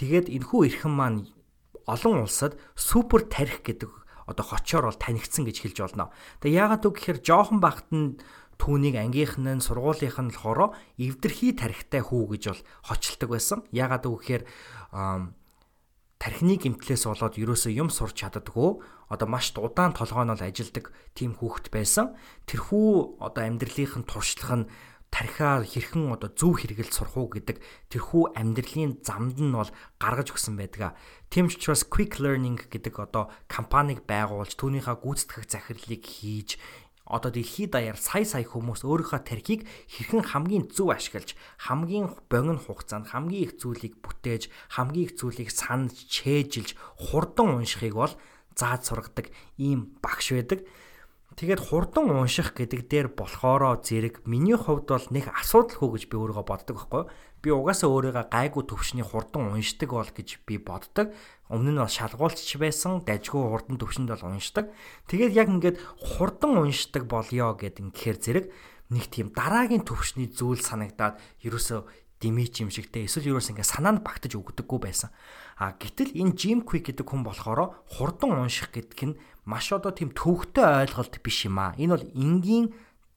тэгээд 0.00 0.32
энэхүү 0.32 0.60
эрхэм 0.64 0.94
маань 0.96 1.28
олон 1.84 2.24
улсад 2.24 2.56
супер 2.72 3.28
тарих 3.28 3.60
гэдэг 3.60 4.01
одоо 4.26 4.44
хочоор 4.44 4.90
бол 4.90 4.98
танигдсан 4.98 5.44
гэж 5.46 5.56
хэлж 5.62 5.78
болно. 5.82 6.10
Тэгээ 6.40 6.60
яагаад 6.62 6.86
үг 6.86 6.94
гэхээр 6.98 7.18
жоохон 7.22 7.58
багт 7.58 7.88
нь 7.90 8.18
түүнийг 8.62 8.96
ангийнх 9.00 9.36
нь 9.42 9.58
сургуулийнх 9.58 10.18
нь 10.22 10.30
болохоор 10.30 10.76
эвдэрхий 11.00 11.52
тарихтай 11.56 12.02
хүү 12.04 12.38
гэж 12.38 12.42
бол 12.52 12.62
хочилдог 12.86 13.28
байсан. 13.34 13.58
Яагаад 13.74 14.06
үг 14.06 14.22
гэхээр 14.22 14.44
тархины 16.22 16.54
гимтлээс 16.54 17.10
болоод 17.10 17.34
ерөөсөө 17.34 17.72
юм 17.74 17.90
сурч 17.90 18.22
чаддаггүй 18.22 18.78
одоо 19.10 19.26
маш 19.26 19.50
удаан 19.58 19.90
толгой 19.90 20.22
нь 20.22 20.32
бол 20.32 20.46
ажилдаг 20.46 20.94
тийм 21.18 21.34
хүүхэд 21.34 21.74
байсан. 21.74 22.14
Тэрхүү 22.46 23.18
одоо 23.18 23.42
амьдралынх 23.42 23.98
нь 23.98 24.06
туршлах 24.06 24.52
нь 24.54 24.68
тархиа 25.12 25.60
хэрхэн 25.60 26.08
одоо 26.16 26.32
зөв 26.32 26.56
хэрэгэл 26.56 26.88
сурах 26.88 27.20
уу 27.20 27.28
гэдэг 27.28 27.60
тэрхүү 27.92 28.32
амьдралын 28.32 29.04
замд 29.04 29.36
нь 29.36 29.52
бол 29.52 29.68
гаргаж 30.00 30.32
өгсөн 30.32 30.56
байдаг. 30.56 30.96
Тийм 31.28 31.52
ч 31.52 31.60
учраас 31.60 31.84
quick 31.84 32.16
learning 32.16 32.56
гэдэг 32.56 32.96
одоо 32.96 33.28
компанийг 33.44 34.08
байгуулж 34.08 34.56
түүнийхээ 34.56 34.96
гүйцэтгэх 35.04 35.44
захирлыг 35.52 36.00
хийж 36.00 36.56
одоо 37.04 37.28
дэлхийд 37.28 37.76
даяар 37.76 38.00
сая 38.00 38.24
сая 38.24 38.46
хүмүүс 38.48 38.88
өөрийнхөө 38.88 39.20
тархийг 39.20 39.68
хэрхэн 39.92 40.32
хамгийн 40.32 40.72
зөв 40.72 40.96
ашиглаж 40.96 41.36
хамгийн 41.60 42.08
богино 42.32 42.56
хугацаанд 42.56 43.12
хамгийн 43.12 43.52
их 43.52 43.60
зүйлийг 43.60 44.00
бүтээж 44.00 44.48
хамгийн 44.72 45.12
их 45.12 45.16
зүйлийг 45.20 45.50
санаж 45.52 45.92
чэйжилж 46.08 46.72
хурдан 46.96 47.60
уншихыг 47.60 47.92
бол 48.00 48.14
зааж 48.56 48.88
сургадаг 48.88 49.28
ийм 49.60 49.98
багш 50.00 50.32
байдаг. 50.32 50.64
Тэгээд 51.32 51.60
хурдан 51.64 52.12
унших 52.12 52.52
гэдэг 52.52 52.80
дээр 52.92 53.08
болохоро 53.16 53.80
зэрэг 53.80 54.28
миний 54.28 54.52
хувьд 54.52 54.84
бол 54.92 55.06
нэг 55.08 55.32
асуудал 55.32 55.80
хөө 55.80 55.90
гэж 55.96 56.02
би 56.12 56.16
өөрийгөө 56.20 56.44
боддог 56.44 56.76
байхгүй. 56.76 57.02
Би 57.40 57.48
угаасаа 57.48 57.88
өөрийгөө 57.88 58.28
гайгүй 58.28 58.62
төвшний 58.68 59.00
хурдан 59.00 59.48
уншдаг 59.56 59.96
бол 59.96 60.12
гэж 60.12 60.44
би 60.44 60.60
боддог. 60.60 61.16
Өмнө 61.48 61.72
нь 61.72 61.80
бол 61.80 61.88
шалгуулч 61.88 62.44
байсан, 62.60 63.00
дажгүй 63.08 63.48
хурдан 63.48 63.80
төвшөнд 63.80 64.12
бол 64.12 64.28
уншдаг. 64.28 64.76
Тэгээд 65.08 65.32
яг 65.32 65.48
ингээд 65.48 65.80
хурдан 65.96 66.60
уншдаг 66.60 67.08
болёо 67.08 67.56
гэд 67.56 67.80
ингэхээр 67.80 68.18
зэрэг 68.20 68.46
нэг 68.92 69.08
тийм 69.08 69.32
дараагийн 69.32 69.88
төвшний 69.88 70.28
зүйл 70.28 70.60
санагдаад 70.60 71.16
ерөөсөө 71.40 71.80
димич 72.20 72.60
юм 72.60 72.70
шигтэй 72.70 73.08
эсвэл 73.08 73.34
ерөөс 73.34 73.50
ингээ 73.50 73.66
санаанд 73.66 74.04
багтаж 74.04 74.36
өгдөггүй 74.36 74.78
байсан. 74.78 75.10
А 75.56 75.76
гэтэл 75.76 76.16
энэ 76.16 76.36
Jim 76.36 76.58
Quick 76.64 76.92
гэдэг 76.92 77.06
хүн 77.06 77.22
болохоор 77.26 77.76
хурдан 77.88 78.36
унших 78.36 78.72
гэдэг 78.72 79.00
нь 79.12 79.18
маш 79.44 79.72
одоо 79.72 79.92
тийм 79.92 80.14
төвхтэй 80.14 80.86
ойлголт 80.86 81.18
биш 81.20 81.44
юм 81.48 81.58
аа. 81.58 81.76
Энэ 81.76 81.92
бол 81.96 82.06
энгийн 82.14 82.72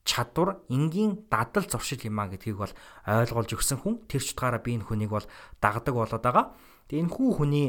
чадвар, 0.06 0.62
энгийн 0.70 1.26
дадал 1.30 1.66
зуршил 1.66 2.02
юм 2.04 2.20
аа 2.20 2.30
гэдгийг 2.30 2.58
бол 2.58 2.74
ойлгуулж 3.06 3.52
өгсөн 3.58 3.80
хүн. 3.82 4.06
Тэр 4.06 4.22
ч 4.22 4.34
утгаараа 4.34 4.62
би 4.62 4.78
энэ 4.78 4.86
хүнийг 4.86 5.12
бол 5.12 5.28
дагдаг 5.62 5.94
болоод 5.94 6.22
байгаа. 6.22 6.54
Тэгээ 6.90 7.04
энэ 7.06 7.14
хүү 7.14 7.30
хүний 7.40 7.68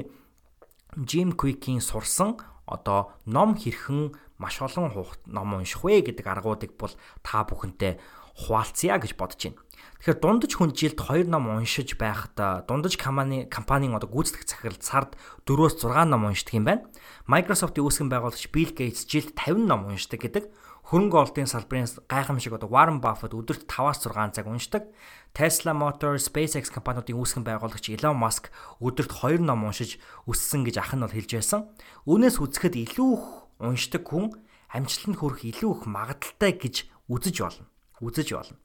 Jim 0.97 1.33
Quick-ийн 1.37 1.81
сурсан 1.81 2.37
одоо 2.67 3.17
ном 3.25 3.57
хэрхэн 3.57 4.13
маш 4.39 4.61
олон 4.61 4.93
ном 5.27 5.49
унших 5.55 5.85
вэ 5.85 6.05
гэдэг 6.05 6.27
аргуудыг 6.27 6.77
бол 6.77 6.93
та 7.25 7.45
бүхэнтэй 7.45 7.97
хуваалцъя 8.37 9.01
гэж 9.01 9.17
бодож 9.17 9.41
байна. 9.41 9.61
Тэгэхээр 9.97 10.21
дундаж 10.21 10.53
хүн 10.53 10.77
жилд 10.77 11.01
2 11.01 11.25
ном 11.33 11.49
уншиж 11.49 11.97
байхад 11.97 12.37
дундаж 12.69 13.01
компани 13.01 13.49
компанийн 13.49 13.97
одоо 13.97 14.13
гүйцэтгэх 14.13 14.45
захирал 14.45 14.81
сард 14.85 15.17
4-6 15.49 15.89
ном 16.05 16.29
уншдаг 16.29 16.53
юм 16.53 16.69
байна. 16.69 16.85
Microsoft-ийн 17.25 17.81
үүсгэн 17.81 18.13
байгуулагч 18.13 18.53
Bill 18.53 18.77
Gates 18.77 19.09
жилд 19.09 19.33
50 19.33 19.65
ном 19.65 19.89
уншдаг 19.89 20.21
гэдэг. 20.21 20.53
Хөрөнгө 20.87 21.19
оолтын 21.19 21.51
салбарын 21.51 21.91
гайхамшиг 22.07 22.55
одоо 22.55 22.71
Warren 22.71 23.03
Buffett 23.03 23.35
өдөрт 23.35 23.67
5-6 23.67 24.39
цаг 24.39 24.47
уншдаг. 24.47 24.87
Tesla 25.35 25.75
Motors, 25.75 26.31
SpaceX 26.31 26.71
компаниудын 26.71 27.19
үүсгэн 27.19 27.43
байгуулагч 27.43 27.91
Elon 27.91 28.15
Musk 28.21 28.55
өдөрт 28.79 29.11
2 29.11 29.43
ном 29.43 29.67
уншиж 29.67 29.99
өссөн 30.31 30.63
гэж 30.63 30.79
ах 30.79 30.95
нь 30.95 31.03
бол 31.03 31.11
хэлж 31.11 31.33
байсан. 31.43 31.67
Үүнээс 32.07 32.39
үзэхэд 32.39 32.79
илүү 32.87 33.11
их 33.19 33.25
уншдаг 33.59 34.07
хүн 34.07 34.39
амжилтанд 34.71 35.19
хүрэх 35.19 35.43
илүү 35.57 35.71
их 35.75 35.83
магадaltaй 35.91 36.53
гэж 36.55 36.87
үзэж 37.11 37.37
болно. 37.43 37.67
Үзэж 37.99 38.29
болно. 38.37 38.57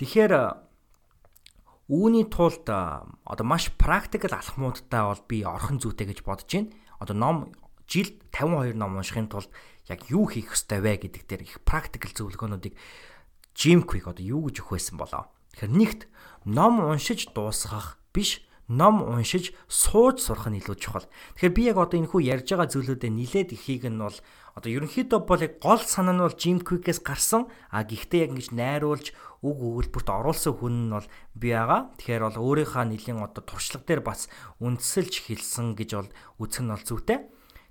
Тэгэхээр 0.00 0.32
үүний 1.92 2.24
тулд 2.32 2.64
одоо 2.64 3.44
маш 3.44 3.68
практикл 3.76 4.32
алхмуудтай 4.32 5.04
бол 5.04 5.22
би 5.28 5.44
орхон 5.44 5.76
зүйтэй 5.76 6.08
гэж 6.08 6.24
бодож 6.24 6.48
байна. 6.48 6.72
Одоо 6.96 7.16
ном 7.20 7.36
жилд 7.84 8.16
52 8.32 8.80
ном 8.80 8.96
уншихын 8.96 9.28
тулд 9.28 9.52
яг 9.92 10.08
юу 10.08 10.24
хийх 10.24 10.56
ёстой 10.56 10.80
вэ 10.80 11.04
гэдэг 11.04 11.22
дээр 11.28 11.42
их 11.44 11.60
практикл 11.68 12.08
зөвлөгөөнүүдийг 12.16 12.72
Jim 13.52 13.84
Quick 13.84 14.08
одоо 14.08 14.24
юу 14.24 14.48
гэж 14.48 14.64
өгөх 14.64 14.80
байсан 14.80 14.96
болоо. 14.96 15.28
Тэгэхээр 15.52 15.76
нэгт 15.76 16.00
ном 16.48 16.80
уншиж 16.80 17.36
дуусгах 17.36 18.00
биш 18.16 18.40
ном 18.70 19.02
уншиж 19.02 19.50
сууж 19.66 20.22
сурах 20.22 20.46
нь 20.46 20.62
илүү 20.62 20.78
чухал. 20.78 21.10
Тэгэхээр 21.34 21.56
би 21.58 21.62
яг 21.74 21.78
одоо 21.82 21.98
энэ 21.98 22.10
хүү 22.14 22.22
ярьж 22.22 22.54
байгаа 22.54 22.70
зүйлүүдэд 22.70 23.10
нилээд 23.10 23.50
ихийг 23.58 23.90
нь 23.90 23.98
бол 23.98 24.14
одоо 24.54 24.70
ерөнхийдөө 24.70 25.20
бол 25.26 25.42
яг 25.42 25.58
гол 25.58 25.82
санаа 25.82 26.14
нь 26.14 26.22
бол 26.22 26.38
Jim 26.38 26.62
Quick-ээс 26.62 27.02
гарсан. 27.02 27.50
А 27.74 27.82
гэхдээ 27.82 28.30
яг 28.30 28.30
ингэж 28.38 28.48
найруулж 28.54 29.06
үг 29.42 29.58
өгүүлбэрт 29.58 30.08
оруулсан 30.14 30.54
хүн 30.54 30.74
нь 30.86 30.94
бол 30.94 31.06
би 31.34 31.50
байгаа. 31.50 31.90
Тэгэхээр 31.98 32.22
бол 32.30 32.38
өөрийнхөө 32.46 32.84
нэлийн 32.86 33.18
одоо 33.18 33.42
туршлага 33.42 33.90
дээр 33.90 34.02
бас 34.06 34.30
үндсэлж 34.62 35.26
хэлсэн 35.26 35.74
гэж 35.74 35.90
бол 35.98 36.10
үзэх 36.38 36.62
нь 36.62 36.70
бол 36.70 36.86
зүйтэй. 36.86 37.18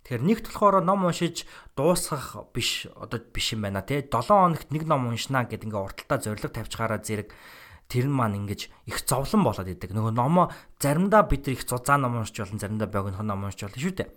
Тэгэхээр 0.03 0.25
нэгт 0.25 0.45
болохоор 0.51 0.81
ном 0.81 1.05
уншиж 1.05 1.45
дуусгах 1.77 2.51
биш 2.51 2.89
одоо 2.97 3.21
биш 3.21 3.53
юм 3.53 3.63
байна 3.63 3.85
тий. 3.85 4.01
7 4.01 4.25
хоногт 4.27 4.73
нэг 4.73 4.83
ном 4.89 5.07
уншнаа 5.13 5.45
гэд 5.45 5.69
ингээ 5.69 5.85
урталтаа 5.85 6.19
зориг 6.19 6.49
тавьчихаараа 6.49 6.99
зэрэг 6.99 7.29
тэр 7.89 8.05
нь 8.05 8.13
маань 8.13 8.37
ингэж 8.45 8.69
их 8.85 8.97
зовлон 9.01 9.41
болоод 9.43 9.65
идэг. 9.65 9.91
Нөгөө 9.97 10.13
номоо 10.13 10.53
заримдаа 10.77 11.25
бид 11.25 11.49
их 11.49 11.65
зузаан 11.65 12.05
ном 12.05 12.21
уншиж 12.21 12.45
болно, 12.45 12.61
заримдаа 12.61 12.85
богинохон 12.85 13.25
ном 13.25 13.49
уншиж 13.49 13.65
болно 13.65 13.81
шүү 13.81 13.95
дээ. 13.97 14.09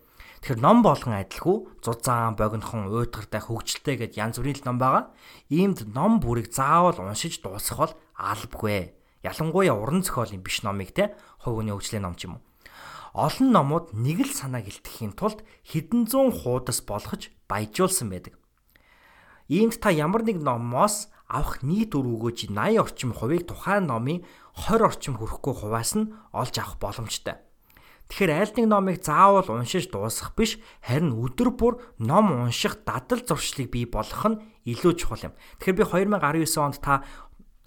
Тэгэхээр 0.44 0.60
ном 0.60 0.84
болгон 0.84 1.16
адилгүй 1.16 1.56
зузаан, 1.80 2.36
богинохон, 2.36 2.92
уйдгартай, 2.92 3.40
хөгжилтэй 3.40 3.96
гэд 3.96 4.20
янз 4.20 4.36
бүрийн 4.36 4.60
ном 4.68 4.76
байгаа. 4.76 5.08
Иймд 5.48 5.88
ном 5.88 6.20
бүрийг 6.20 6.52
заавал 6.52 7.00
уншиж 7.00 7.40
дуусгах 7.40 7.78
бол 7.80 7.94
албагүй. 8.12 8.92
Ялангуяа 9.24 9.72
уран 9.72 10.04
зохиолын 10.04 10.44
биш 10.44 10.60
номыг 10.66 10.92
те 10.92 11.16
хувийн 11.40 11.72
хөгжлийн 11.72 12.04
ном 12.04 12.18
ч 12.18 12.28
юм 12.28 12.36
уу. 12.36 12.44
Олон 13.16 13.52
номууд 13.56 13.86
нэг 13.96 14.26
л 14.26 14.32
санааг 14.34 14.68
илтгэхийн 14.68 15.16
тулд 15.16 15.46
хэдэн 15.68 16.10
зуун 16.10 16.32
хуудас 16.34 16.84
болгож 16.84 17.30
баяжуулсан 17.48 18.10
байдаг. 18.10 18.34
Иймд 19.52 19.78
та 19.80 19.92
ямар 19.92 20.24
нэг 20.24 20.40
номоос 20.40 21.12
авах 21.32 21.64
нийт 21.64 21.96
үр 21.96 22.04
өгөөж 22.04 22.52
80 22.52 22.76
орчим 22.76 23.10
хувийг 23.16 23.48
тухайн 23.48 23.88
номын 23.88 24.20
20 24.52 24.84
орчим 24.84 25.14
хүрэхгүй 25.16 25.54
хуваас 25.64 25.96
нь 25.96 26.12
олж 26.36 26.54
авах 26.60 26.76
боломжтой. 26.76 27.40
Тэгэхээр 28.12 28.32
аль 28.36 28.56
нэг 28.60 28.66
номыг 28.68 28.96
заавал 29.00 29.48
уншиж 29.48 29.88
дуусгах 29.88 30.36
биш, 30.36 30.60
харин 30.84 31.16
өдөр 31.16 31.56
бүр 31.56 31.80
ном 31.96 32.44
унших 32.44 32.84
дадал 32.84 33.24
зуршлыг 33.24 33.72
бий 33.72 33.88
болгох 33.88 34.28
нь 34.28 34.40
илүү 34.68 34.92
чухал 35.00 35.32
юм. 35.32 35.34
Тэгэхээр 35.56 35.80
би 35.80 35.84
2019 36.20 36.60
онд 36.60 36.76
та 36.84 37.00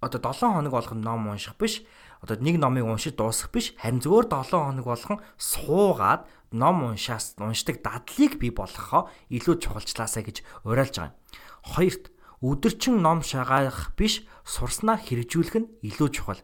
одоо 0.05 0.21
7 0.21 0.53
хоног 0.53 0.69
болгон 0.69 1.01
ном 1.01 1.25
унших 1.33 1.57
биш, 1.57 1.81
одоо 2.21 2.37
нэг 2.37 2.61
номыг 2.61 2.85
уншиж 2.85 3.17
дуусгах 3.17 3.49
биш, 3.49 3.73
харин 3.81 4.05
зөвхөн 4.05 4.29
7 4.45 4.53
хоног 4.53 4.85
болгон 4.85 5.17
суугаад 5.41 6.29
ном 6.53 6.93
уншаас 6.93 7.33
уншдаг 7.41 7.81
дадлыг 7.81 8.37
бий 8.37 8.53
болгохоо 8.53 9.09
илүү 9.33 9.55
чухалчлаасаа 9.65 10.21
гэж 10.21 10.45
уриалж 10.61 10.93
байгаа 10.93 11.09
юм. 11.09 11.17
Хоёрт 11.65 12.13
өдөрчин 12.41 12.99
ном 12.99 13.23
шагаах 13.23 13.95
биш, 13.95 14.25
сурснаа 14.43 14.99
хэрэгжүүлэх 14.99 15.55
нь 15.61 15.71
илүү 15.87 16.09
чухал. 16.11 16.41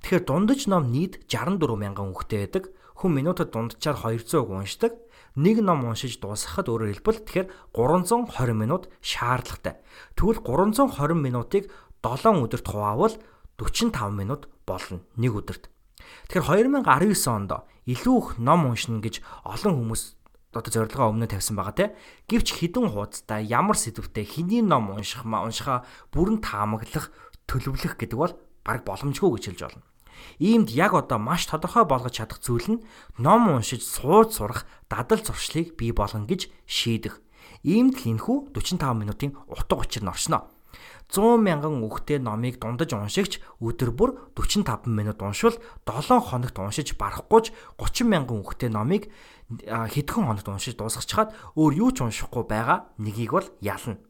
Тэгэхээр 0.00 0.24
дундаж 0.24 0.60
ном 0.70 0.92
нийт 0.94 1.26
64 1.28 1.60
мянган 1.76 2.14
үгтэй 2.14 2.46
байдаг 2.46 2.70
хүн 2.94 3.10
минутад 3.18 3.50
дунджаар 3.52 3.98
200 3.98 4.40
үг 4.40 4.50
уншдаг. 4.50 4.92
Нэг 5.34 5.58
ном 5.66 5.82
уншиж 5.84 6.22
дуусгахад 6.22 6.70
өөрөөр 6.70 7.02
хэлбэл 7.02 7.26
тэгэхээр 7.26 7.48
320 7.74 8.54
минут 8.54 8.86
шаардлагатай. 9.02 9.82
Тэгвэл 10.14 10.46
320 10.46 11.18
минутыг 11.18 11.74
7 12.06 12.38
өдөрт 12.38 12.66
хуваавал 12.70 13.18
45 13.58 14.14
минут 14.14 14.46
болно 14.62 15.02
нэг 15.18 15.32
өдөрт. 15.34 15.74
Тэгэхээр 16.30 16.86
2019 16.86 17.28
онд 17.34 17.52
илүү 17.84 18.16
их 18.22 18.28
ном 18.38 18.70
уншина 18.70 19.02
гэж 19.02 19.20
олон 19.42 19.74
хүмүүс 19.74 20.02
одоо 20.56 20.72
зорилгоо 20.72 21.10
өмнө 21.10 21.30
тавьсан 21.30 21.56
байгаа 21.58 21.74
те. 21.74 21.86
Гэвч 22.30 22.48
хідэн 22.54 22.90
хуудастай 22.92 23.44
ямар 23.46 23.76
сэдвтэй 23.78 24.24
хэний 24.24 24.62
ном 24.62 24.94
унших 24.94 25.26
ма 25.26 25.42
уншихаа 25.44 25.84
бүрэн 26.14 26.38
таамаглах 26.40 27.10
төлөвлөх 27.50 27.98
гэдэг 27.98 28.18
бол 28.18 28.34
баг 28.64 28.86
боломжгүй 28.86 29.30
гэж 29.36 29.44
хэлж 29.50 29.60
болно. 29.66 29.84
Иймд 30.38 30.70
яг 30.70 30.94
одоо 30.94 31.18
маш 31.18 31.46
тодорхой 31.46 31.84
болгож 31.84 32.16
чадах 32.16 32.40
зүйл 32.40 32.78
нь 32.78 32.82
ном 33.18 33.50
уншиж 33.50 33.82
сууж 33.82 34.38
сурах 34.38 34.66
дадал 34.88 35.20
зуршлыг 35.20 35.76
бий 35.76 35.92
болгоно 35.92 36.26
гэж 36.26 36.48
шийдэх. 36.66 37.20
Иймд 37.62 38.00
л 38.00 38.16
энэхүү 38.16 38.54
45 38.54 38.94
минутын 38.94 39.36
утга 39.50 39.76
учир 39.80 40.02
нь 40.04 40.12
оршно. 40.12 40.48
100 41.12 41.40
мянган 41.40 41.84
үгтэй 41.84 42.18
номыг 42.18 42.58
дундаж 42.58 42.94
уншигч 42.96 43.40
өдөр 43.60 43.90
бүр 43.92 44.10
45 44.36 44.88
минут 44.88 45.20
уншвал 45.20 45.56
7 45.84 46.20
хоногт 46.20 46.56
уншиж 46.58 46.96
барахгүй 46.96 47.52
30 47.76 48.08
мянган 48.08 48.40
үгтэй 48.40 48.70
номыг 48.72 49.12
хэдхэн 49.68 50.24
хоногт 50.24 50.48
уншиж 50.48 50.74
дуусгачихад 50.80 51.36
өөр 51.54 51.72
юу 51.76 51.90
ч 51.92 52.02
уншихгүй 52.02 52.44
байгаа 52.48 52.88
нэгийг 52.96 53.32
бол 53.36 53.48
ялна. 53.60 54.00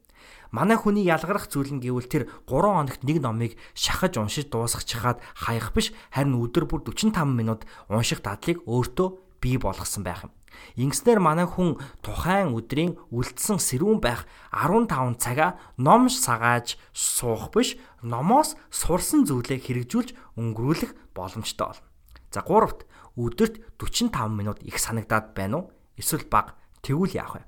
Манай 0.55 0.79
хүний 0.79 1.03
ялгарх 1.03 1.51
зүйл 1.51 1.75
нь 1.75 1.83
гэвэл 1.83 2.07
тэр 2.07 2.31
3 2.47 2.63
хоногт 2.63 3.03
нэг 3.03 3.19
номыг 3.19 3.53
шахаж 3.75 4.15
уншиж 4.23 4.55
дуусгачихад 4.55 5.19
хаях 5.35 5.75
биш 5.75 5.91
харин 6.15 6.39
өдөр 6.39 6.71
бүр 6.71 6.87
45 6.87 7.27
минут 7.27 7.67
унших 7.91 8.23
дадлыг 8.23 8.63
өөртөө 8.63 9.09
бий 9.43 9.59
болгосон 9.59 10.07
байх 10.07 10.31
юм. 10.31 10.33
Ингэснээр 10.75 11.21
манай 11.23 11.47
хүн 11.47 11.79
тухайн 12.03 12.55
өдрийн 12.55 12.99
үлдсэн 13.15 13.63
сэрүүн 13.63 14.03
байх 14.03 14.27
15 14.51 15.19
цагаа 15.19 15.59
ном 15.79 16.11
сагааж 16.11 16.77
суух 16.91 17.55
биш 17.55 17.79
номоос 18.03 18.59
сурсан 18.71 19.25
зүйлээ 19.25 19.63
хэрэгжүүлж 19.63 20.39
өнгөрүүлэх 20.39 21.15
боломжтой 21.15 21.67
болно. 21.71 21.87
За 22.35 22.43
гуравт 22.43 22.87
өдөрт 23.15 23.79
45 23.79 24.11
минут 24.35 24.59
их 24.67 24.79
санагдаад 24.83 25.35
байна 25.39 25.57
уу? 25.63 25.71
Эсвэл 25.95 26.27
бага 26.27 26.59
тэгвэл 26.83 27.15
яах 27.15 27.39
вэ? 27.39 27.43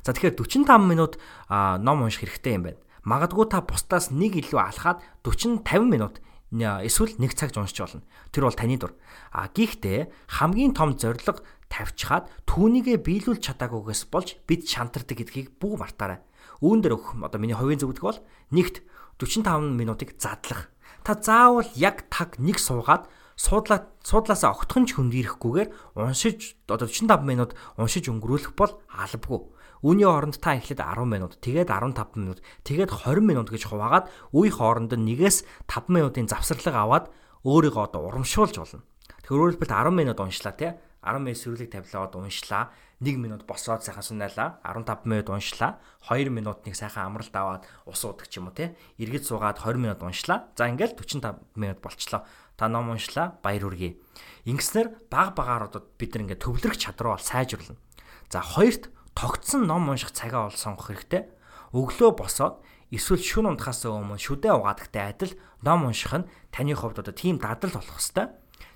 За 0.00 0.16
тэгэхээр 0.16 0.40
45 0.40 0.80
минут 0.80 1.20
ном 1.48 2.02
унших 2.02 2.24
хэрэгтэй 2.24 2.56
юм 2.56 2.64
байна. 2.64 2.80
Магадгүй 3.04 3.52
та 3.52 3.60
бусдаас 3.60 4.08
нэг 4.08 4.40
илүү 4.40 4.60
алхаад 4.60 5.04
40 5.24 5.60
50 5.64 5.92
минут 5.92 6.24
эсвэл 6.52 7.12
1 7.20 7.36
цаг 7.36 7.52
уншиж 7.56 7.80
болно. 7.84 8.02
Тэр 8.32 8.44
бол 8.48 8.56
таны 8.56 8.76
дур. 8.80 8.96
А 9.30 9.48
гэхдээ 9.52 10.08
хамгийн 10.40 10.72
том 10.72 10.96
зорилго 10.96 11.44
тавьчихад 11.70 12.26
түүнийгээ 12.50 12.98
биелүүлж 12.98 13.40
чадаагүйгээс 13.46 14.02
болж 14.10 14.36
бид 14.44 14.66
шантардаг 14.66 15.16
гэдгийг 15.16 15.56
бүх 15.62 15.78
мартаарай. 15.78 16.20
Үүн 16.60 16.82
дээр 16.82 16.98
өгөх 16.98 17.22
одоо 17.22 17.38
миний 17.38 17.56
хувийн 17.56 17.80
зөвлөгөө 17.80 18.04
бол 18.10 18.20
нэгт 18.52 18.82
45 19.16 19.78
минутыг 19.78 20.18
задлах. 20.18 20.68
Та 21.06 21.14
заавал 21.14 21.70
яг 21.78 22.10
таг 22.10 22.36
нэг 22.42 22.58
суугаад 22.58 23.08
суудлаа 23.40 23.88
суудлаасаа 24.04 24.52
огтхон 24.52 24.84
ч 24.84 24.98
хөндөрөхгүйгээр 25.00 25.96
уншиж 25.96 26.60
одоо 26.68 26.84
45 26.84 27.24
минут 27.24 27.56
уншиж 27.80 28.12
өнгөрүүлэх 28.12 28.52
бол 28.52 28.76
албагүй. 28.92 29.40
Үүний 29.80 30.04
хооронд 30.04 30.36
та 30.44 30.60
эхлээд 30.60 30.84
10 30.84 31.08
минут, 31.08 31.40
тэгээд 31.40 31.72
15 31.72 32.20
минут, 32.20 32.44
тэгээд 32.68 32.92
20 33.00 33.24
минут 33.24 33.48
гэж 33.48 33.64
хуваагаад 33.64 34.12
үе 34.36 34.52
хооронд 34.52 34.92
нь 34.92 35.08
нэгээс 35.08 35.48
5 35.72 35.88
минутын 35.88 36.28
завсарлага 36.28 36.84
аваад 36.84 37.06
өөрийгөө 37.48 37.88
одоо 37.88 38.12
урамшуулж 38.12 38.60
болно. 38.60 38.84
Тэгэхээр 39.24 39.56
өөрөлдөлт 39.56 39.72
10 39.72 39.96
минут 39.96 40.20
уншлаа 40.20 40.52
тий. 40.52 40.76
10 41.00 41.24
минут 41.24 41.40
сэрүүлэг 41.40 41.70
тавилаад 41.72 42.12
уншлаа. 42.16 42.68
1 43.00 43.16
минут 43.16 43.48
босоод 43.48 43.80
сайхан 43.80 44.04
сунаалаа. 44.04 44.60
15 44.60 45.08
минут 45.08 45.28
уншлаа. 45.32 45.80
2 46.04 46.28
минутыг 46.28 46.76
сайхан 46.76 47.08
амралт 47.08 47.32
аваад 47.32 47.64
ус 47.88 48.04
уудаг 48.04 48.28
ч 48.28 48.36
юм 48.36 48.52
уу 48.52 48.54
тий. 48.54 48.76
Иргэд 49.00 49.24
суугаад 49.24 49.56
20 49.64 49.80
минут 49.80 50.04
уншлаа. 50.04 50.52
За 50.52 50.68
ингээл 50.68 50.92
45 50.92 51.56
минут 51.56 51.80
болчлоо. 51.80 52.28
Та 52.60 52.68
ном 52.68 52.92
уншлаа. 52.92 53.40
Баяр 53.40 53.64
хүргэе. 53.64 53.96
Ингэснээр 54.44 55.08
баг 55.08 55.32
багаар 55.32 55.72
одоо 55.72 55.88
бид 55.96 56.12
ингээд 56.12 56.44
төвлөрөх 56.44 56.76
чадвар 56.76 57.16
бол 57.16 57.24
сайжруулна. 57.24 57.80
За 58.28 58.44
хоёрт 58.44 58.92
тогтсон 59.16 59.64
ном 59.64 59.88
унших 59.88 60.12
цагаа 60.12 60.52
ол 60.52 60.56
сонгох 60.56 60.92
хэрэгтэй. 60.92 61.32
Өглөө 61.72 62.12
босоод 62.20 62.60
эсвэл 62.92 63.24
шүн 63.24 63.56
унтахаас 63.56 63.88
өмнө 63.88 64.20
шүдэ 64.20 64.52
угаадагтай 64.52 65.08
адил 65.08 65.32
ном 65.64 65.88
унших 65.88 66.12
нь 66.12 66.28
таны 66.52 66.76
хувьд 66.76 67.00
одоо 67.00 67.14
тийм 67.16 67.40
дадал 67.40 67.72
болох 67.72 67.96
хэвээр. 67.96 68.28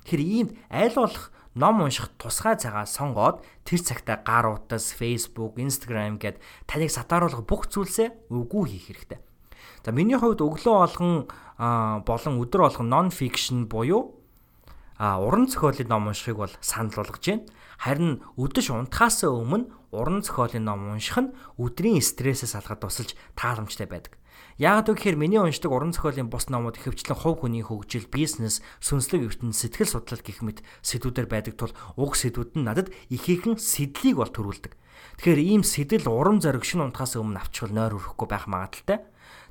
Тэгэхээр 0.04 0.22
ийм 0.24 0.48
айл 0.70 0.96
болох 0.96 1.34
ном 1.54 1.82
унших 1.82 2.10
тусгай 2.18 2.58
цагаа 2.58 2.86
сонгоод 2.86 3.42
тэр 3.62 3.80
цагтаа 3.80 4.22
гар 4.26 4.58
утас, 4.58 4.94
Facebook, 4.94 5.58
Instagram 5.58 6.18
гэд 6.18 6.42
таныг 6.66 6.90
сатааруулах 6.90 7.46
бүх 7.46 7.70
зүйлсээ 7.70 8.30
үгүй 8.30 8.64
хийх 8.74 8.86
хэрэгтэй. 8.90 9.20
За 9.84 9.92
миний 9.92 10.18
хувьд 10.18 10.42
өглөө 10.42 10.74
болгон 10.74 11.30
болон 11.58 12.34
өдөр 12.42 12.60
болгон 12.66 12.88
non 12.90 13.08
fiction 13.14 13.66
буюу 13.70 14.18
а 14.98 15.18
уран 15.18 15.46
зохиолын 15.46 15.88
ном 15.88 16.08
уншихыг 16.08 16.36
бол 16.36 16.52
санал 16.60 16.94
болгож 16.94 17.22
байна. 17.22 17.46
Харин 17.78 18.22
өдөш 18.38 18.70
унтахаас 18.70 19.22
өмнө 19.26 19.70
уран 19.90 20.22
зохиолын 20.22 20.64
ном 20.64 20.90
унших 20.94 21.18
нь 21.18 21.34
өдрийн 21.58 22.02
стрессээс 22.02 22.54
алхад 22.58 22.80
тусалж 22.82 23.14
тааламжтай 23.34 23.86
байдаг. 23.86 24.18
Яагаад 24.54 24.94
гэвэл 24.94 25.18
миний 25.18 25.42
уншдаг 25.42 25.74
уран 25.74 25.90
зохиолын 25.90 26.30
бус 26.30 26.46
номууд 26.46 26.78
ихэвчлэн 26.78 27.18
хувь 27.18 27.42
хүний 27.42 27.66
хөгжил, 27.66 28.06
бизнес, 28.06 28.62
сүнслэг 28.78 29.26
ертөнд 29.34 29.50
сэтгэл 29.50 29.98
судлал 29.98 30.22
гэх 30.22 30.46
мэт 30.46 30.62
сэдвүүдээр 30.86 31.26
байдаг 31.26 31.58
тул 31.58 31.74
уг 31.98 32.14
сэдвүүд 32.14 32.54
нь 32.54 32.62
надад 32.62 32.94
их 33.10 33.26
ихэнх 33.26 33.58
сэдлийг 33.58 34.22
бол 34.22 34.30
төрүүлдэг. 34.30 34.78
Тэгэхээр 35.18 35.42
ийм 35.42 35.66
сэдэл 35.66 36.06
урам 36.06 36.38
зориг 36.38 36.62
шин 36.62 36.86
унтахаас 36.86 37.18
өмнө 37.18 37.42
авчихвал 37.42 37.74
нойр 37.74 37.98
өрөхгүй 37.98 38.28
байх 38.30 38.46
магадaltaй. 38.46 39.02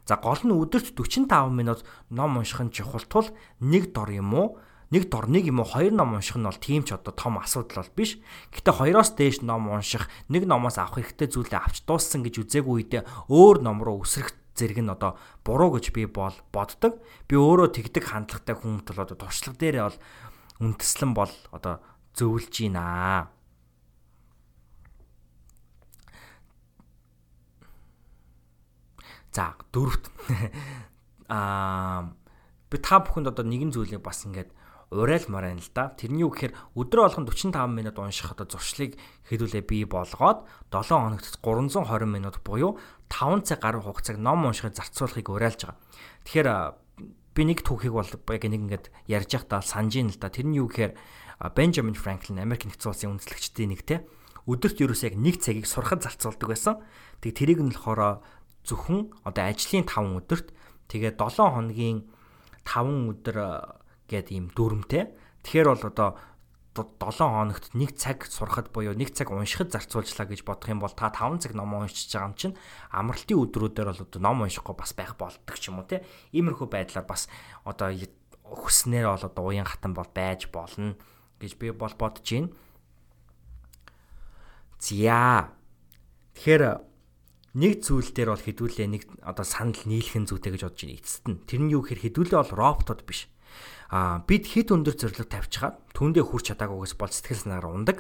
За 0.08 0.16
гол 0.16 0.40
нь 0.40 0.56
өдөрт 0.56 0.96
45 0.96 1.52
минут 1.52 1.84
ном 2.08 2.40
унших 2.40 2.64
нь 2.64 2.72
чухал 2.72 3.04
тул 3.04 3.28
нэг 3.60 3.92
дор 3.92 4.08
юм 4.08 4.32
уу 4.32 4.56
нэг 4.88 5.12
дор 5.12 5.28
нэг 5.28 5.52
юм 5.52 5.60
уу 5.60 5.68
хоёр 5.68 5.92
ном 5.92 6.16
унших 6.16 6.40
нь 6.40 6.48
бол 6.48 6.56
тийм 6.56 6.88
ч 6.88 6.96
одоо 6.96 7.12
том 7.12 7.44
асуудал 7.44 7.84
бол 7.84 7.92
биш. 7.92 8.24
Гэтэ 8.56 8.72
хоёроос 8.72 9.20
дээш 9.20 9.44
ном 9.44 9.68
унших, 9.68 10.08
нэг 10.32 10.48
номоос 10.48 10.78
авах 10.80 11.02
хэрэгтэй 11.02 11.28
зүйлээ 11.28 11.60
авч 11.60 11.84
дууссан 11.84 12.22
гэж 12.22 12.46
үзээгүй 12.46 12.76
үедээ 12.88 13.04
өөр 13.28 13.66
ном 13.66 13.82
руу 13.82 14.06
өсрөх 14.06 14.43
зэрэг 14.54 14.80
нь 14.86 14.94
одоо 14.94 15.18
буруу 15.42 15.78
гэж 15.78 15.94
би 15.94 16.06
бол 16.06 16.34
боддог. 16.54 17.02
Би 17.28 17.36
өөрөө 17.36 17.74
тэгдэг 17.74 18.04
хандлагатай 18.06 18.56
хүн 18.56 18.86
бол 18.86 19.00
одоо 19.02 19.18
туршлага 19.18 19.58
дээрээ 19.58 19.84
бол 19.90 20.00
үндэслэн 20.62 21.12
бол 21.18 21.34
одоо 21.50 21.82
зөвлөж 22.14 22.54
гинэ. 22.54 23.28
За 29.34 29.58
дөрөвт 29.74 30.06
аа 31.34 32.14
би 32.70 32.78
та 32.78 33.02
бүхэнд 33.02 33.34
одоо 33.34 33.46
нэгэн 33.46 33.74
зүйлийг 33.74 34.06
бас 34.06 34.22
ингээд 34.30 34.54
урайлмаар 34.94 35.50
байна 35.50 35.62
л 35.62 35.74
да. 35.74 35.90
Тэрний 35.98 36.22
үг 36.22 36.38
гэхээр 36.38 36.54
өдрөө 36.78 37.04
болгон 37.10 37.26
45 37.26 37.74
минут 37.74 37.98
унших 37.98 38.30
одоо 38.30 38.46
зуршлыг 38.46 38.94
хэдүүлээ 39.26 39.66
бий 39.66 39.84
болгоод 39.90 40.46
7 40.70 40.94
хоногт 40.94 41.26
320 41.42 42.06
минут 42.06 42.38
буюу 42.46 42.78
5 43.14 43.46
цаг 43.46 43.62
гаруй 43.62 43.86
хугацааг 43.86 44.18
ном 44.18 44.50
уншихыг 44.50 44.74
зарцуулахыг 44.74 45.30
уриалж 45.30 45.70
байгаа. 45.70 45.78
Тэгэхээр 46.26 46.50
би 47.38 47.42
нэг 47.46 47.62
түүхийг 47.62 47.94
бол 47.94 48.10
яг 48.10 48.44
нэг 48.50 48.62
ингээд 48.66 48.86
ярьж 49.06 49.30
байхдаа 49.38 49.62
санаж 49.62 49.94
ин 50.02 50.10
л 50.10 50.18
да. 50.18 50.34
Тэрний 50.34 50.58
юу 50.58 50.70
гэхээр 50.70 50.98
Бенджамин 51.54 51.94
Франклин 51.94 52.42
Америк 52.42 52.66
нэгдсэн 52.66 52.90
улсын 52.90 53.14
үндэслэгчдийн 53.18 53.70
нэг 53.70 53.82
те 53.86 54.02
өдөрт 54.50 54.82
ерөөсөө 54.82 55.08
яг 55.14 55.16
нэг 55.16 55.36
цагийг 55.40 55.68
сурахад 55.70 56.04
зарцуулдаг 56.04 56.50
байсан. 56.52 56.76
Тэг 57.24 57.38
тэрийг 57.38 57.64
нь 57.64 57.72
болохоор 57.72 58.20
зөвхөн 58.68 59.14
одоо 59.24 59.44
ажлын 59.48 59.88
5 59.88 60.20
өдөрт 60.20 60.48
тэгээ 60.92 61.16
7 61.16 61.54
хоногийн 61.54 61.98
5 62.68 63.12
өдөр 63.14 63.38
гэд 64.12 64.28
ийм 64.36 64.52
дүрмтэй. 64.52 65.16
Тэгэхээр 65.48 65.68
бол 65.72 65.86
одоо 65.88 66.10
7 66.74 67.30
хоногт 67.30 67.70
1 67.78 67.94
цаг 67.94 68.26
сурахад 68.26 68.74
буюу 68.74 68.98
1 68.98 69.14
цаг 69.14 69.30
уншихад 69.30 69.70
зарцуулжлаа 69.70 70.26
гэж 70.26 70.42
бодох 70.42 70.74
юм 70.74 70.82
бол 70.82 70.90
та 70.90 71.14
5 71.14 71.46
цаг 71.46 71.54
ном 71.54 71.78
уншиж 71.78 72.10
байгаа 72.10 72.34
юм 72.34 72.34
чинь 72.34 72.58
амралтын 72.90 73.38
өдрүүдээр 73.38 73.90
бол 73.94 74.02
одоо 74.02 74.22
ном 74.22 74.42
уншихгүй 74.42 74.74
бас 74.74 74.98
байх 74.98 75.14
болдог 75.14 75.54
ч 75.54 75.70
юм 75.70 75.82
уу 75.82 75.86
те. 75.86 76.02
Иймэрхүү 76.34 76.66
байдлаар 76.66 77.06
бас 77.06 77.30
одоо 77.62 77.94
хүснээр 78.42 79.06
бол 79.06 79.22
одоо 79.22 79.44
уян 79.46 79.70
хатан 79.70 79.94
бол 79.94 80.10
байж 80.10 80.50
болно 80.50 80.98
гэж 81.38 81.62
би 81.62 81.70
бол 81.70 81.94
бодож 81.94 82.26
байна. 82.26 82.50
Зя. 84.82 85.54
Тэгэхээр 86.34 86.82
нэг 87.54 87.74
зүйл 87.86 88.10
дээр 88.10 88.34
бол 88.34 88.46
хэдүүлээ 88.50 88.88
нэг 88.90 89.04
одоо 89.22 89.46
санал 89.46 89.78
нийлхэн 89.86 90.26
зүйтэй 90.26 90.58
гэж 90.58 90.62
бодож 90.66 90.82
байна 90.82 90.98
эцэст 90.98 91.26
нь. 91.30 91.38
Тэр 91.46 91.62
нь 91.62 91.74
юу 91.74 91.86
гэхээр 91.86 92.02
хэдүүлээ 92.10 92.40
бол 92.42 92.54
роботод 92.58 93.06
биш 93.06 93.30
а 93.94 94.26
бид 94.26 94.50
хэд 94.50 94.74
өндөр 94.74 94.96
зорилго 94.98 95.28
тавьчихад 95.30 95.76
түүндээ 95.94 96.24
хүрч 96.26 96.46
чадаагүйгээс 96.54 96.96
бол 96.98 97.12
сэтгэл 97.14 97.42
санаагаар 97.46 97.70
ундаг. 97.70 97.98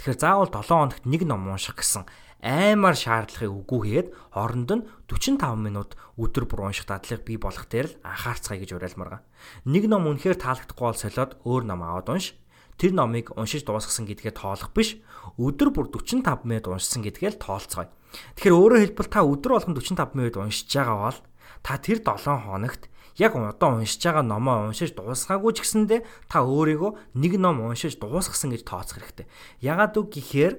Тэгэхээр 0.00 0.18
заавал 0.20 0.48
7 0.48 0.64
хоногт 0.64 1.04
нэг 1.04 1.22
ном 1.28 1.50
унших 1.50 1.76
гэсэн 1.76 2.08
аймаар 2.44 2.92
шаардлагыг 2.92 3.52
үгүй 3.64 3.80
хийгээд 3.88 4.08
хооронд 4.36 4.70
нь 4.76 4.84
45 5.08 5.56
минут 5.56 5.96
өдөр 6.20 6.44
бүр 6.44 6.68
унших 6.68 6.84
дадлыг 6.84 7.24
бий 7.24 7.40
болох 7.40 7.64
дээр 7.64 7.88
л 7.88 7.96
анхаарцгаая 8.04 8.60
гэж 8.60 8.70
уриалмаар 8.76 9.10
байгаа. 9.16 9.22
Нэг 9.64 9.84
ном 9.88 10.04
үнэхээр 10.12 10.36
таалагдахгүй 10.36 10.84
бол 10.84 11.00
солиод 11.00 11.32
өөр 11.40 11.64
ном 11.64 11.80
аваад 11.80 12.12
унш. 12.12 12.36
Тэр 12.76 12.92
номыг 12.92 13.32
уншиж 13.32 13.64
дуусгасан 13.64 14.04
гэдгээ 14.04 14.36
тоолох 14.36 14.76
биш. 14.76 15.00
Өдөр 15.40 15.72
бүр 15.72 15.88
45 15.88 16.44
минут 16.44 16.68
уншсан 16.68 17.00
гэдгээ 17.00 17.38
л 17.38 17.40
тоолцгоё. 17.40 17.88
Тэгэхээр 18.36 18.58
өөрөөр 18.60 18.82
хэлбэл 18.92 19.08
та 19.08 19.24
өдөр 19.24 19.52
болгон 19.56 19.78
45 19.78 20.12
минут 20.12 20.36
уншиж 20.36 20.68
байгаа 20.68 20.98
бол 21.00 21.20
та 21.64 21.78
тэр 21.80 22.02
7 22.04 22.44
хоногт 22.44 22.92
яг 23.18 23.36
одоо 23.36 23.78
уншиж 23.78 24.02
байгаа 24.02 24.22
номоо 24.22 24.68
уншиж 24.70 24.94
дуусгаагүй 24.94 25.52
ч 25.54 25.62
гэсэндэ 25.62 26.02
та 26.30 26.42
өөрийгөө 26.42 27.14
нэг 27.14 27.32
ном 27.38 27.62
уншиж 27.62 27.98
дуусгасан 27.98 28.50
гэж 28.50 28.66
тооцох 28.66 28.98
хэрэгтэй. 28.98 29.26
Ягаад 29.62 29.94
үг 29.94 30.14
гэхээр 30.14 30.54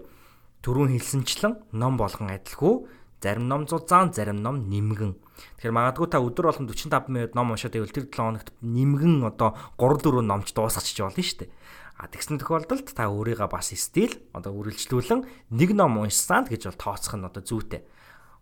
түрүүн 0.64 0.95
хэлсэнчлэн 0.95 1.53
ном 1.76 1.93
болгон 1.99 2.32
адилгүй 2.32 2.88
зарим 3.26 3.47
ном 3.49 3.66
зузаан 3.68 4.14
зарим 4.14 4.41
ном 4.45 4.70
нэмгэн. 4.70 5.18
Тэгэхээр 5.58 5.74
магадгүй 5.74 6.08
та 6.14 6.22
өдөр 6.22 6.45
болгон 6.53 6.70
45 6.70 7.10
минут 7.10 7.34
ном 7.34 7.51
уншаад 7.51 7.74
байвал 7.74 7.89
тэр 7.89 8.06
7 8.06 8.14
хоногт 8.14 8.49
нэмгэн 8.62 9.26
одоо 9.26 9.58
3 9.82 10.06
4 10.06 10.22
номч 10.22 10.53
дуусгачих 10.53 11.01
болно 11.01 11.26
шүү 11.26 11.39
дээ. 11.41 11.49
А 11.97 12.06
тэгсэн 12.06 12.38
тохиолдолд 12.38 12.86
та 12.93 13.10
өөрийгөө 13.10 13.49
бас 13.49 13.74
стил 13.74 14.14
одоо 14.36 14.53
үргэлжлүүлэн 14.62 15.26
нэг 15.58 15.70
ном 15.74 15.97
уншсан 16.06 16.45
гэж 16.45 16.70
бол 16.70 16.78
тооцох 16.78 17.18
нь 17.18 17.26
одоо 17.26 17.41
зүйтэй. 17.41 17.82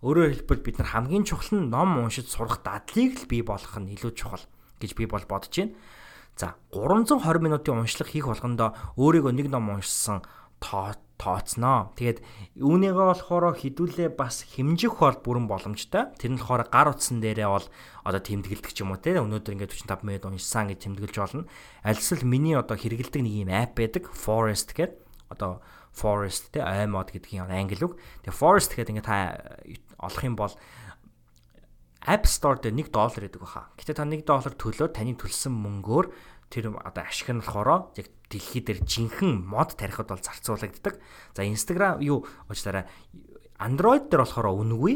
Өөрөөр 0.04 0.44
хэлбэл 0.44 0.68
бид 0.68 0.78
нар 0.84 0.90
хамгийн 0.92 1.24
чухал 1.24 1.64
нь 1.64 1.72
ном 1.72 2.04
уншиж 2.04 2.28
сурах 2.28 2.60
дадлыг 2.60 3.24
л 3.24 3.30
бий 3.32 3.40
болгох 3.40 3.80
нь 3.80 3.96
илүү 3.96 4.12
чухал 4.12 4.44
гэж 4.84 5.00
би 5.00 5.08
бол 5.08 5.24
бодож 5.24 5.56
байна. 5.56 5.80
За 6.36 6.60
320 6.76 7.40
минутын 7.40 7.80
уншлага 7.80 8.12
хийх 8.12 8.28
болгондоо 8.28 8.76
өөрийгөө 9.00 9.32
нэг 9.32 9.48
ном 9.48 9.72
уншсан 9.80 10.28
тооцноо. 11.24 11.96
Тэгээд 11.96 12.20
үүнийгээ 12.60 13.08
болохоор 13.16 13.56
хідүүлээ 13.56 14.10
бас 14.20 14.44
хэмжих 14.44 15.00
бол 15.00 15.16
бүрэн 15.24 15.48
боломжтой. 15.48 16.12
Тэр 16.20 16.36
нь 16.36 16.40
болохоор 16.40 16.68
гар 16.68 16.92
утсан 16.92 17.24
дээрээ 17.24 17.48
бол 17.48 17.68
одоо 18.04 18.20
тэмдэглэдэг 18.20 18.72
ч 18.76 18.84
юм 18.84 18.92
уу 18.92 19.00
те. 19.00 19.16
Өнөөдөр 19.16 19.56
ингээд 19.56 19.72
45 19.72 20.04
минут 20.04 20.28
уншсан 20.28 20.68
гэж 20.68 20.80
тэмдэглэж 20.84 21.16
болно. 21.16 21.48
Альсвал 21.86 22.28
миний 22.28 22.60
одоо 22.60 22.76
хэрэгэлдэг 22.76 23.22
нэг 23.24 23.36
юм 23.48 23.52
апп 23.56 23.80
байдаг. 23.80 24.04
Forest 24.12 24.76
гэдэг. 24.76 25.00
Одоо 25.32 25.64
Forest 25.94 26.52
те 26.52 26.60
iMod 26.66 27.14
гэдгийн 27.14 27.48
англи 27.48 27.80
үг. 27.80 27.96
Тэгээ 28.26 28.36
Forest 28.36 28.74
гэдэг 28.76 28.92
ингээд 28.98 29.08
та 29.08 29.38
олох 30.04 30.24
юм 30.24 30.36
бол 30.36 30.54
App 32.04 32.28
Store 32.28 32.60
дээр 32.60 32.76
1 32.76 32.92
доллар 32.92 33.24
гэдэг 33.32 33.40
баха. 33.40 33.72
Гэтэ 33.80 33.96
та 33.96 34.04
1 34.04 34.28
доллар 34.28 34.54
төлөө 34.60 34.92
таны 34.92 35.16
төлсөн 35.16 35.56
мөнгөөр 35.56 36.12
тэр 36.52 36.76
одоо 36.76 37.04
ашиг 37.08 37.32
нь 37.32 37.40
болохоор 37.40 37.96
яг 37.96 38.08
дэлхий 38.28 38.60
дээр 38.60 38.84
жинхэнэ 38.84 39.40
мод 39.40 39.80
тарихад 39.80 40.12
бол 40.12 40.20
зарцуулагддаг. 40.20 41.00
За 41.32 41.48
Instagram 41.48 42.04
юу 42.04 42.28
уучлаарай 42.52 42.92
Android 43.56 44.12
дээр 44.12 44.28
болохоор 44.28 44.52
үнэгүй 44.52 44.94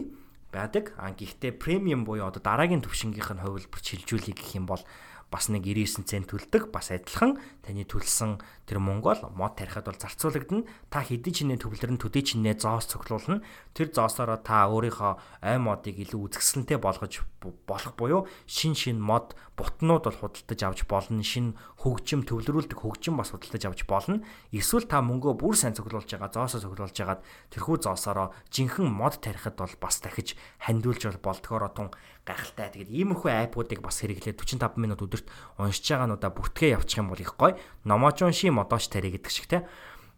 байдаг. 0.51 0.93
А 0.99 1.15
гэхдээ 1.15 1.55
премиум 1.55 2.03
буюу 2.03 2.27
одоо 2.27 2.43
дараагийн 2.43 2.83
төвшингийнх 2.83 3.31
нь 3.31 3.43
хувилбар 3.43 3.81
шилжүүлэх 3.81 4.35
гэх 4.35 4.59
юм 4.59 4.67
бол 4.67 4.83
бас 5.31 5.49
нэг 5.51 5.67
99 5.67 6.07
цент 6.07 6.27
төлдөг. 6.31 6.71
Бас 6.71 6.91
адилхан 6.91 7.35
таны 7.63 7.83
төлсөн 7.83 8.39
тэр 8.63 8.79
Монгол 8.79 9.19
мод 9.35 9.59
тарихад 9.59 9.91
бол 9.91 9.99
зарцуулагдана. 9.99 10.63
Та 10.87 11.03
хэдий 11.03 11.33
ч 11.35 11.43
нэ 11.43 11.59
төвлөрн 11.59 11.99
төдий 11.99 12.23
ч 12.23 12.39
нэ 12.39 12.55
зоос 12.55 12.87
цуглуулна. 12.87 13.43
Тэр 13.75 13.91
зоосороо 13.91 14.39
та 14.39 14.71
өөрийнхөө 14.71 15.43
ай 15.43 15.59
модыг 15.59 15.99
илүү 15.99 16.31
үзэсгэлэнтэй 16.31 16.79
болгож 16.79 17.27
болох 17.67 17.93
буюу 17.99 18.27
шин 18.47 18.71
шин 18.75 19.03
мод 19.03 19.35
бутнууд 19.59 20.07
бол 20.07 20.19
худалдаж 20.19 20.59
авч 20.63 20.87
болно. 20.87 21.19
Шин 21.23 21.59
хөгжим 21.83 22.23
төвлөрүүлдэг 22.23 22.79
хөгжим 22.79 23.19
бас 23.19 23.35
худалдаж 23.35 23.67
авч 23.67 23.83
болно. 23.83 24.23
Эсвэл 24.55 24.87
та 24.87 25.03
мөнгөө 25.03 25.35
бүр 25.35 25.55
сайн 25.59 25.75
цуглуулж 25.75 26.07
байгаа 26.07 26.31
зоосоо 26.31 26.63
цуглуулж 26.63 26.95
хагаад 26.95 27.25
тэрхүү 27.51 27.83
зоосороо 27.83 28.31
жинхэнэ 28.51 28.91
мод 28.91 29.19
тарихад 29.19 29.59
бол 29.59 29.75
бас 29.81 29.99
дахиж 29.99 30.39
хандиулж 30.63 31.03
бол 31.07 31.35
болдгоороо 31.35 31.71
тун 31.73 31.89
гайхалтай. 32.27 32.75
Тэгээд 32.75 32.91
иймэрхүү 32.91 33.31
аппуудыг 33.31 33.79
бас 33.79 34.03
хэрэглээд 34.03 34.35
45 34.35 34.75
минут 34.75 34.99
өдөрт 34.99 35.27
уншиж 35.55 35.87
байгаануудаа 35.87 36.31
бүртгээ 36.35 36.75
явуучих 36.75 36.99
юм 36.99 37.09
бол 37.15 37.23
их 37.23 37.33
гоё. 37.39 37.55
Номоожон 37.87 38.35
ши 38.35 38.51
модооч 38.51 38.91
тари 38.91 39.15
гэдэг 39.15 39.31
шиг 39.31 39.47
те. 39.47 39.63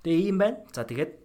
Тэгээ 0.01 0.25
ийм 0.33 0.37
байна. 0.41 0.57
За 0.73 0.83
тэгээд 0.83 1.21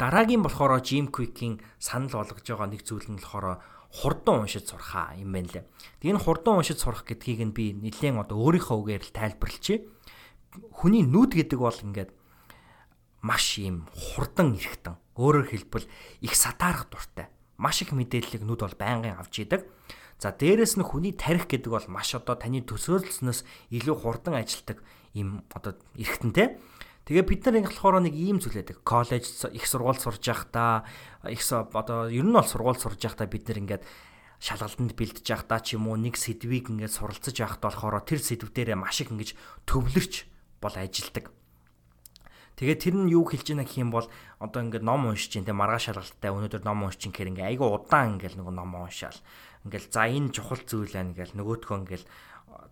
дараагийн 0.00 0.40
болохоор 0.40 0.80
Jim 0.80 1.12
Quick-ийн 1.12 1.60
санал 1.76 2.24
болгож 2.24 2.40
байгаа 2.40 2.68
нэг 2.72 2.82
зүйл 2.88 3.06
нь 3.12 3.20
болохоор 3.20 3.60
хурдан 3.92 4.44
уншиж 4.44 4.68
сурхаа 4.68 5.16
юм 5.16 5.32
байна 5.32 5.52
лээ. 5.52 5.64
Тэгээ 6.00 6.12
энэ 6.16 6.24
хурдан 6.24 6.60
уншиж 6.60 6.78
сурах 6.80 7.04
гэдгийг 7.04 7.40
нь 7.48 7.56
би 7.56 7.72
нэлээд 7.72 8.16
одоо 8.16 8.36
өөрийнхөө 8.40 8.76
үгээр 8.76 9.04
л 9.08 9.16
тайлбарлчихъя. 9.16 9.84
Хүний 10.72 11.04
нүд 11.04 11.36
гэдэг 11.36 11.58
бол 11.60 11.76
ингээд 11.76 12.10
маш 13.24 13.58
юм 13.58 13.88
хурдан 13.92 14.56
эргэтэн. 14.56 14.96
Өөрөөр 15.16 15.48
хэлбэл 15.48 15.86
их 16.20 16.34
сатаарах 16.36 16.92
дуртай. 16.92 17.32
Маш 17.56 17.80
их 17.80 17.96
мэдээллийг 17.96 18.44
нүд 18.44 18.60
бол 18.60 18.76
байнгын 18.76 19.16
авч 19.16 19.48
идэг. 19.48 19.64
За 20.16 20.32
дээрэс 20.32 20.80
нь 20.80 20.84
хүний 20.84 21.12
тарих 21.12 21.44
гэдэг 21.44 21.68
бол 21.68 21.86
маш 21.92 22.16
одоо 22.16 22.40
таны 22.40 22.64
төсөөлснөөс 22.64 23.44
илүү 23.68 23.96
хурдан 24.00 24.40
ажилтдаг 24.40 24.80
юм 25.12 25.44
одоо 25.52 25.76
эргэтэнтэй. 25.92 26.56
Тэгээ 27.04 27.24
бид 27.28 27.42
нар 27.44 27.56
ингэ 27.60 27.70
болохоор 27.70 28.00
нэг 28.00 28.16
ийм 28.16 28.40
зүйл 28.40 28.64
байдаг. 28.64 28.80
Коллеж 28.80 29.28
их 29.52 29.64
сургууль 29.68 30.00
сурж 30.00 30.24
байхдаа 30.24 30.88
их 31.28 31.44
одоо 31.52 32.08
ер 32.08 32.24
нь 32.24 32.32
бол 32.32 32.48
сургууль 32.48 32.80
сурж 32.80 32.96
байхдаа 32.96 33.28
бид 33.28 33.44
нар 33.44 33.60
ингээд 33.60 33.84
шалгалтанд 34.40 34.96
бэлдэж 34.96 35.24
байхдаа 35.24 35.60
ч 35.60 35.76
юм 35.76 35.88
уу 35.88 36.00
нэг 36.00 36.16
сэдвийг 36.16 36.72
ингээд 36.72 36.96
суралцж 36.96 37.36
байхдаа 37.36 37.68
болохоор 37.72 38.00
тэр 38.04 38.20
сэдв 38.20 38.52
дээрээ 38.52 38.76
маш 38.76 39.00
их 39.04 39.12
ингэж 39.12 39.36
төвлөрч 39.68 40.14
бол 40.60 40.74
ажилдаг. 40.76 41.32
Тэгээд 42.56 42.80
тэр 42.80 42.94
нь 42.96 43.12
юу 43.12 43.28
хэлж 43.28 43.52
ийна 43.52 43.68
гэх 43.68 43.84
юм 43.84 43.92
бол 43.92 44.08
одоо 44.40 44.60
ингээд 44.64 44.84
ном 44.84 45.12
уншиж 45.12 45.28
чинь 45.28 45.44
те 45.44 45.52
маргааш 45.52 45.92
шалгалттай 45.92 46.32
өнөөдөр 46.32 46.64
ном 46.64 46.88
уншиж 46.88 47.04
чинь 47.04 47.12
гэхээр 47.12 47.30
ингээ 47.36 47.48
айгүй 47.52 47.68
удаан 47.68 48.16
ингээл 48.16 48.40
нэг 48.40 48.48
ном 48.48 48.72
уншаал 48.80 49.20
ингээл 49.66 49.88
за 49.90 50.06
энэ 50.06 50.30
чухал 50.30 50.62
зүйл 50.62 50.94
байна 50.94 51.10
ингээл 51.12 51.34
нөгөөдхөө 51.34 51.76
ингээл 51.82 52.06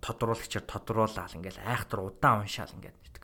тодруулагчаар 0.00 0.64
тодруулаад 0.64 1.36
ингээл 1.36 1.60
айхтар 1.66 2.00
удаан 2.00 2.46
уншаал 2.46 2.70
ингээд 2.70 2.96
гэдэг. 2.96 3.22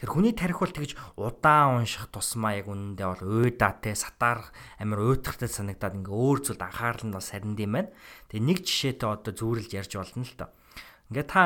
Тэр 0.00 0.08
хүний 0.08 0.32
тарих 0.32 0.64
бол 0.64 0.72
тэгж 0.72 0.96
удаан 1.20 1.84
унших 1.84 2.08
тусмаа 2.08 2.56
яг 2.56 2.72
үнэндээ 2.72 3.04
бол 3.04 3.24
уйдаатай 3.44 3.92
сатаар 3.92 4.48
амир 4.80 5.04
уйтгартай 5.04 5.50
санагдаад 5.50 6.00
ингээ 6.00 6.16
өөр 6.16 6.38
зүйлд 6.40 6.62
анхаарал 6.64 7.04
нь 7.04 7.12
бас 7.12 7.28
саринд 7.28 7.60
юм 7.60 7.76
байна. 7.76 7.92
Тэгээ 8.32 8.48
нэг 8.48 8.58
жишээтэй 8.64 9.08
одоо 9.12 9.32
зүүрэлж 9.36 9.70
ярьж 9.76 9.92
болно 10.00 10.24
л 10.24 10.34
доо. 10.40 10.48
Ингээ 11.12 11.26
та 11.28 11.42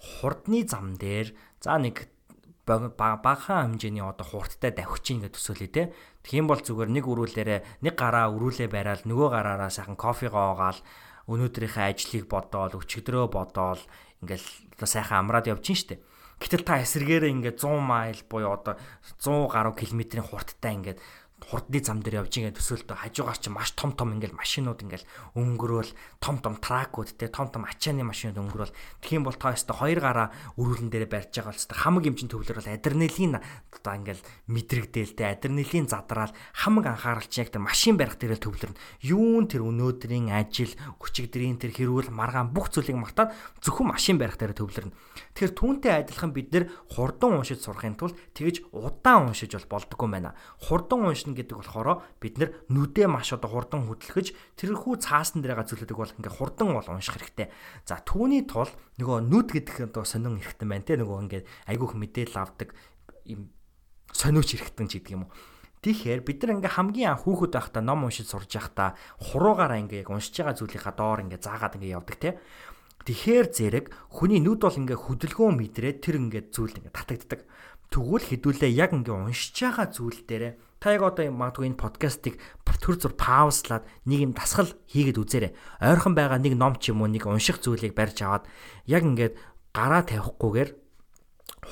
хурдны 0.00 0.64
зам 0.64 0.96
дээр 0.96 1.36
за 1.60 1.76
нэг 1.76 2.08
багахан 2.66 3.76
хэмжээний 3.76 4.04
одоо 4.04 4.26
хурдтай 4.26 4.70
давхиж 4.70 5.06
ийн 5.10 5.20
гэж 5.24 5.32
төсөөлөе 5.36 5.70
те. 5.70 5.82
Тэгхийн 6.22 6.46
бол 6.46 6.60
зүгээр 6.60 6.90
нэг 6.92 7.04
өрүүлээрээ 7.08 7.60
нэг 7.84 7.94
гараа 7.96 8.28
өрүүлээ 8.34 8.68
бариад 8.68 9.08
нөгөө 9.08 9.28
гараараа 9.32 9.70
сайхан 9.72 9.96
кофегоо 9.96 10.54
оогаал 10.54 10.80
өнөөдрийнхээ 11.30 11.86
ажлыг 11.90 12.24
бодоол 12.28 12.78
өчигдрөө 12.80 13.26
бодоол 13.30 13.82
ингээл 14.22 14.48
одоо 14.76 14.88
сайхан 14.88 15.24
амраад 15.24 15.48
явж 15.48 15.64
ин 15.72 15.78
штэ. 15.78 15.96
Гэтэл 16.40 16.64
та 16.64 16.80
эсэргээрээ 16.80 17.36
ингээд 17.36 17.60
100 17.60 17.84
майл 17.84 18.20
буюу 18.24 18.56
одоо 18.56 18.80
100 19.20 19.52
гаруй 19.52 19.74
километрийн 19.76 20.24
хурдтай 20.24 20.72
ингээд 20.72 20.98
хурдны 21.40 21.80
зам 21.80 22.04
дээр 22.04 22.24
явж 22.24 22.36
байгаа 22.36 22.56
төсөөлтөө 22.56 22.96
хажуугаар 23.00 23.38
чи 23.40 23.50
маш 23.50 23.72
том 23.72 23.96
том 23.96 24.12
ингээл 24.14 24.36
машинууд 24.36 24.84
ингээл 24.84 25.08
өнгөрөөл 25.36 25.90
том 26.20 26.36
том 26.38 26.54
тракууд 26.60 27.16
те 27.16 27.28
том 27.32 27.48
том 27.48 27.64
ачааны 27.64 28.04
машинууд 28.04 28.38
өнгөрөөл. 28.38 28.74
Юм 29.10 29.24
бол 29.24 29.34
та 29.34 29.56
өстө 29.56 29.74
хоёр 29.74 30.00
гараа 30.00 30.28
өрүүлэн 30.60 30.92
дээр 30.92 31.08
барьж 31.08 31.32
байгаа 31.40 31.56
л 31.56 31.60
өстө. 31.60 31.74
Хамаг 31.74 32.04
эмчин 32.06 32.28
төвлөр 32.28 32.60
бол 32.60 32.70
адреналин 32.70 33.40
одоо 33.40 33.92
ингээл 33.96 34.22
мэдрэгдээл 34.52 35.16
те 35.16 35.24
адреналин 35.32 35.88
задраал 35.88 36.32
хамаг 36.52 36.86
анхаарал 36.86 37.26
чи 37.26 37.40
яг 37.40 37.50
тэр 37.50 37.64
машин 37.64 37.96
барих 37.96 38.20
дээр 38.20 38.38
төвлөрнө. 38.38 38.78
Юун 39.02 39.48
тэр 39.48 39.64
өнөөдрийн 39.64 40.30
ажил 40.30 40.76
өчигдрийн 41.00 41.58
тэр 41.58 41.72
хэрүүл 41.74 42.12
маргаан 42.12 42.52
бүх 42.52 42.70
зүйлийг 42.70 43.00
магтаад 43.00 43.34
зөвхөн 43.64 43.90
машин 43.90 44.20
барих 44.20 44.36
дээр 44.36 44.54
төвлөрнө. 44.54 44.94
Тэгэхээр 45.34 45.54
түүнтэй 45.56 45.92
адилхан 46.04 46.30
бид 46.34 46.52
нэр 46.52 46.64
хурдан 46.92 47.40
уншиж 47.40 47.62
сурахын 47.64 47.96
тулд 47.96 48.18
тэгж 48.34 48.66
удаан 48.74 49.30
уншиж 49.30 49.54
бол 49.56 49.80
болдгоо 49.80 50.08
байна. 50.10 50.34
Хурдан 50.60 51.06
уншина 51.06 51.29
болно 51.30 51.38
гэдэг 51.38 51.56
болохоор 51.56 52.02
бид 52.18 52.34
нар 52.38 52.50
нүдээ 52.68 53.06
маш 53.06 53.30
одоо 53.32 53.50
хурдан 53.50 53.86
хөдөлгөж 53.86 54.34
тэрхүү 54.58 54.94
цаасан 54.98 55.42
дээр 55.42 55.54
байгаа 55.54 55.70
зүйлүүдийг 55.70 55.98
бол 55.98 56.16
ингээ 56.18 56.34
хурдан 56.34 56.74
бол 56.74 56.88
унших 56.90 57.14
хэрэгтэй. 57.14 57.48
За 57.86 58.02
түүний 58.02 58.42
тул 58.46 58.70
нөгөө 58.98 59.18
нүд 59.30 59.48
гэдэг 59.54 59.94
одоо 59.94 60.02
сонин 60.02 60.42
хэрэгтэй 60.42 60.66
байна 60.66 60.86
те 60.86 60.98
нөгөө 60.98 61.18
ингээ 61.30 61.42
айгүйх 61.70 61.94
мэдээлэл 61.94 62.42
авдаг 62.42 62.74
юм 63.30 63.54
сониуч 64.10 64.58
хэрэгтэй 64.58 64.86
ч 64.90 64.92
гэдэг 64.98 65.14
юм 65.14 65.30
уу. 65.30 65.32
Тэгэхээр 65.80 66.20
бид 66.26 66.44
нар 66.44 66.60
ингээ 66.60 66.76
хамгийн 66.76 67.10
анх 67.16 67.24
хүүхэд 67.24 67.56
байхдаа 67.56 67.80
ном 67.80 68.04
уншиж 68.04 68.28
сурж 68.28 68.52
байхдаа 68.52 69.00
хуруугаараа 69.16 69.80
ингээ 69.80 70.04
яг 70.04 70.12
уншиж 70.12 70.36
байгаа 70.36 70.58
зүйлийнхаа 70.60 70.92
доор 70.92 71.24
ингээ 71.24 71.40
заагаад 71.40 71.76
ингээ 71.80 71.96
явдаг 71.96 72.18
те. 72.20 72.36
Тэгэхээр 73.00 73.46
зэрэг 73.48 73.86
хүний 74.12 74.44
нүд 74.44 74.60
бол 74.60 74.76
ингээ 74.76 74.98
хөдөлгөөн 75.08 75.56
мэдрээд 75.56 75.98
тэр 76.04 76.20
ингээ 76.20 76.52
зүйл 76.52 76.76
ингээ 76.84 76.92
татагддаг. 76.92 77.48
Тэгвэл 77.88 78.28
хэдүүлээ 78.28 78.70
яг 78.76 78.92
ингээ 78.92 79.16
уншиж 79.16 79.56
байгаа 79.56 79.88
зүйл 79.88 80.20
дээрээ 80.28 80.52
Та 80.80 80.96
яг 80.96 81.04
одоо 81.04 81.28
магадгүй 81.28 81.68
энэ 81.68 81.76
подкастыг 81.76 82.40
төр 82.80 82.96
зур 82.96 83.12
паузлаад 83.12 83.84
нэг 84.08 84.18
юм 84.24 84.32
дасгал 84.32 84.72
хийгээд 84.88 85.20
үзээрэй. 85.20 85.52
Ойрхон 85.84 86.16
байгаа 86.16 86.40
нэг 86.40 86.56
ном 86.56 86.80
ч 86.80 86.90
юм 86.96 87.04
уу 87.04 87.12
нэг 87.12 87.28
унших 87.28 87.60
зүйлийг 87.60 87.92
барьж 87.92 88.24
аваад 88.24 88.48
яг 88.88 89.04
ингээд 89.04 89.36
гараа 89.76 90.02
тавихгүйгээр 90.08 90.70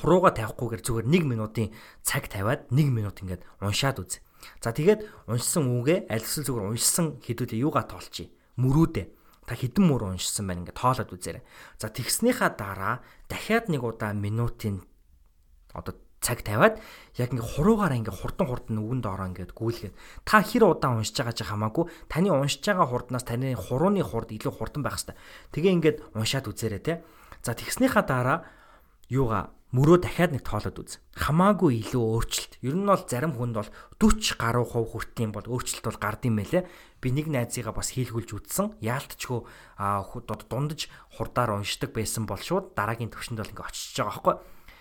хурууга 0.05 0.37
тавихгүйгээр 0.37 0.83
зүгээр 0.85 1.07
1 1.09 1.25
минутын 1.25 1.73
цаг 2.05 2.29
тавиад 2.29 2.69
1 2.69 2.93
минут 2.93 3.17
ингээд 3.25 3.43
уншаад 3.65 3.97
үз. 4.05 4.21
За 4.61 4.77
тэгээд 4.77 5.09
уншсан 5.25 5.65
үгээ 5.65 6.13
альсэл 6.13 6.45
зүгээр 6.45 6.69
уншсан 6.69 7.19
хэдүүлээ 7.25 7.65
юугаа 7.65 7.89
тоолчих. 7.89 8.29
Мөрүүдээ 8.61 9.07
та 9.49 9.57
хэдэн 9.57 9.85
мөр 9.89 10.13
уншсан 10.13 10.45
байна 10.45 10.69
ингээд 10.69 10.77
тоолоод 10.77 11.11
үзээрэй. 11.17 11.43
За 11.81 11.89
тэгснийхаа 11.89 12.53
дараа 12.53 13.01
дахиад 13.33 13.73
нэг 13.73 13.81
удаа 13.81 14.13
минутын 14.13 14.85
одоо 15.73 15.97
цаг 16.21 16.43
тавиад 16.43 16.83
яг 17.15 17.31
ингээ 17.31 17.47
хуруугаараа 17.47 17.99
ингээ 17.99 18.17
хурдан 18.19 18.47
хурдан 18.51 18.79
үгэнд 18.83 19.07
ороо 19.07 19.29
ингээд 19.31 19.55
гүйлгээд 19.55 19.95
та 20.27 20.43
хэр 20.43 20.67
удаан 20.67 20.99
уншиж 20.99 21.15
байгаа 21.23 21.35
ч 21.35 21.47
хамаагүй 21.47 21.85
таны 22.11 22.35
уншиж 22.35 22.63
байгаа 22.67 22.87
хурднаас 22.91 23.25
таны 23.27 23.55
хурууны 23.55 24.03
хурд 24.03 24.35
илүү 24.35 24.53
хурдан 24.55 24.83
байх 24.83 24.99
хэвээр. 24.99 25.19
Тэгээ 25.55 25.75
ингээд 25.79 25.99
уншаад 26.19 26.47
үзээрэй 26.51 26.83
те. 26.83 27.03
За 27.47 27.55
тэгснийхаа 27.55 28.03
дараа 28.03 28.39
юугаа 29.07 29.55
мөрөө 29.71 29.99
дахиад 30.01 30.33
нэг 30.33 30.43
тоолоод 30.49 30.81
үз. 30.81 30.99
Хамаагүй 31.15 31.77
илүү 31.87 32.03
өөрчлөлт. 32.03 32.53
Ер 32.65 32.75
нь 32.75 32.89
бол 32.89 33.05
зарим 33.05 33.37
хүнд 33.37 33.55
бол 33.61 33.71
40 34.01 34.41
гаруй 34.41 34.65
хувь 34.65 34.89
хүртийн 34.97 35.31
бол 35.31 35.45
өөрчлөлт 35.45 35.85
бол 35.85 36.01
гардыг 36.01 36.33
мэлээ. 36.33 36.65
Би 37.05 37.09
нэг 37.13 37.29
найзыгаа 37.29 37.77
бас 37.77 37.93
хийлгүүлж 37.93 38.33
үзсэн. 38.33 38.81
Яалтчгүй 38.81 39.45
дундаж 40.49 40.89
хурдаар 41.13 41.61
уншдаг 41.61 41.93
байсан 41.93 42.25
бол 42.25 42.41
шууд 42.41 42.73
дараагийн 42.73 43.13
төвшөнд 43.13 43.45
бол 43.45 43.53
ингээ 43.53 43.69
очиж 43.69 44.01
байгаа 44.01 44.09
байхгүй 44.09 44.37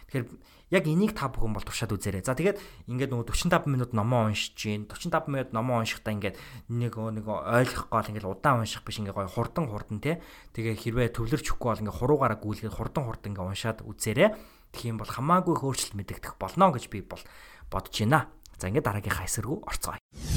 Тэгэхээр 0.08 0.26
яг 0.70 0.84
энийг 0.88 1.16
та 1.16 1.32
бүхэн 1.32 1.56
бол 1.56 1.64
туршаад 1.64 1.96
үзээрэй. 1.96 2.24
За 2.28 2.36
тэгээд 2.36 2.60
ингээд 2.92 3.12
нөгөө 3.16 3.32
45 3.32 3.72
минут 3.72 3.92
номоо 3.96 4.28
уншиж 4.28 4.56
гин 4.60 4.84
45 4.88 5.32
минут 5.32 5.50
номоо 5.56 5.80
уншихдаа 5.80 6.12
ингээд 6.12 6.36
нэг 6.68 6.94
нэг 6.96 7.26
ойлгох 7.28 7.88
гол 7.88 8.10
ингээд 8.12 8.28
удаан 8.28 8.68
унших 8.68 8.84
биш 8.84 9.00
ингээд 9.00 9.16
гоё 9.16 9.32
хурдан 9.32 9.72
хурдан 9.72 10.04
тий. 10.04 10.20
Тэгээ 10.52 10.76
хэрвээ 10.76 11.16
төвлөрч 11.16 11.56
өгөхгүй 11.56 11.70
бол 11.72 11.82
ингээд 11.88 12.00
хуруугаараа 12.04 12.40
гүйлгээд 12.44 12.76
хурдан 12.76 13.04
хурдан 13.08 13.32
ингээд 13.32 13.48
уншаад 13.48 13.80
үзээрэй. 13.88 14.30
Тэгэх 14.76 14.92
юм 14.92 15.00
бол 15.00 15.08
хамаагүй 15.08 15.56
хөөрчлөлт 15.56 15.96
мэдэгдэх 15.96 16.36
болно 16.36 16.76
гэж 16.76 16.92
би 16.92 17.00
бол 17.00 17.24
бодож 17.72 17.96
байна. 17.96 18.28
За 18.60 18.68
ингээд 18.68 18.84
дараагийнхаа 18.84 19.24
хэсэг 19.24 19.48
рүү 19.48 19.64
орцгоё. 19.64 20.37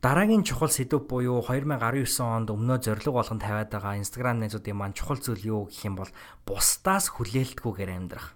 Дараагийн 0.00 0.48
чухал 0.48 0.72
сэдв 0.72 1.04
буюу 1.04 1.44
2019 1.44 2.24
онд 2.24 2.48
өмнөө 2.48 2.78
зорилго 2.80 3.20
болгон 3.20 3.36
тавиад 3.36 3.68
байгаа 3.68 4.00
Instagram 4.00 4.40
найзуудын 4.40 4.72
маань 4.72 4.96
чухал 4.96 5.20
зүйл 5.20 5.44
юу 5.44 5.60
гэх 5.68 5.84
юм 5.84 6.00
бол 6.00 6.08
бусдаас 6.48 7.12
хүлээлтгүйгээр 7.12 7.90
амьдрах. 8.00 8.32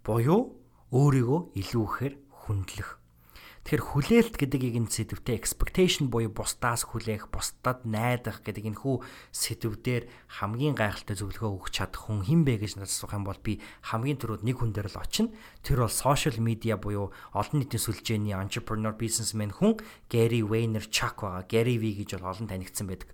Буюу 0.00 0.56
өөрийгөө 0.96 1.40
илүү 1.52 1.84
ихээр 1.84 2.14
хүндлэх. 2.32 2.96
Тэгэхээр 3.66 3.82
хүлээлт 3.82 4.34
гэдгийг 4.38 4.78
энэ 4.78 4.94
сэдвтэ 4.94 5.42
expectation 5.42 6.06
буюу 6.06 6.30
бусдаас 6.30 6.86
хүлээх, 6.86 7.34
бусдад 7.34 7.82
найдах 7.82 8.46
гэдэг 8.46 8.62
энэ 8.62 8.78
хүү 8.78 9.02
сэдвээр 9.34 10.06
хамгийн 10.38 10.78
гайхалтай 10.78 11.18
зөвлөгөө 11.18 11.66
өгч 11.66 11.74
чадах 11.74 12.06
хүн 12.06 12.22
хэн 12.22 12.46
бэ 12.46 12.62
гэж 12.62 12.78
надад 12.78 12.94
асуух 12.94 13.18
юм 13.18 13.26
бол 13.26 13.42
би 13.42 13.58
хамгийн 13.90 14.22
түрүүд 14.22 14.46
нэг 14.46 14.62
хүн 14.62 14.70
дээр 14.70 14.86
л 14.94 15.02
очино. 15.02 15.34
Тэр 15.66 15.82
бол 15.82 15.90
social 15.90 16.38
media 16.38 16.78
буюу 16.78 17.10
олон 17.34 17.58
нийтийн 17.58 17.82
сүлжээний 17.82 18.38
entrepreneur 18.38 18.94
businessman 18.94 19.50
хүн 19.50 19.82
Gary 20.06 20.46
Vaynerchuk 20.46 21.26
байгаа. 21.26 21.42
Gary 21.50 21.82
V 21.82 22.06
гэж 22.06 22.22
бол 22.22 22.30
олон 22.38 22.46
танигдсан 22.46 22.86
байдаг. 22.86 23.10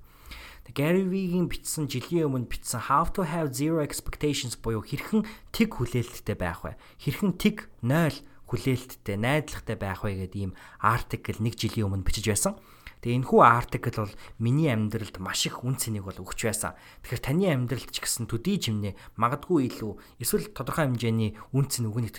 Gary 0.68 1.08
V-гийн 1.08 1.48
бичсэн 1.48 1.88
жилийн 1.88 2.28
өмнө 2.28 2.52
бичсэн 2.52 2.92
How 2.92 3.08
to 3.16 3.24
have 3.24 3.56
zero 3.56 3.80
expectations 3.80 4.60
буюу 4.60 4.84
хэрхэн 4.84 5.24
тэг 5.48 5.80
хүлээлттэй 5.80 6.36
байх 6.36 6.60
вэ? 6.60 6.76
Хэрхэн 7.00 7.40
тэг 7.40 7.72
0 7.80 8.20
хүлээлттэй, 8.52 9.16
найдвартай 9.16 9.76
байх 9.80 10.04
вэ 10.04 10.28
гэдэг 10.28 10.36
ийм 10.36 10.52
артикл 10.84 11.40
нэг 11.40 11.56
жилийн 11.56 11.88
өмнө 11.88 12.04
бичиж 12.04 12.28
байсан. 12.28 12.60
Тэгээ 13.00 13.18
энэ 13.18 13.28
хүү 13.32 13.40
артикл 13.42 14.04
бол 14.04 14.14
миний 14.38 14.70
амьдралд 14.70 15.16
маш 15.18 15.48
их 15.48 15.64
үн 15.64 15.80
цэнийг 15.80 16.06
бол 16.06 16.22
өгч 16.22 16.46
байсан. 16.46 16.78
Тэгэхээр 17.02 17.24
таны 17.24 17.50
амьдралд 17.50 17.90
ч 17.90 17.98
гэсэн 17.98 18.30
төдий 18.30 18.62
чимнээ 18.62 18.94
магадгүй 19.18 19.66
илүү 19.72 20.22
эсвэл 20.22 20.54
тодорхой 20.54 20.86
хэмжээний 20.86 21.34
үн 21.50 21.66
цэн 21.66 21.90
өгнө 21.90 22.12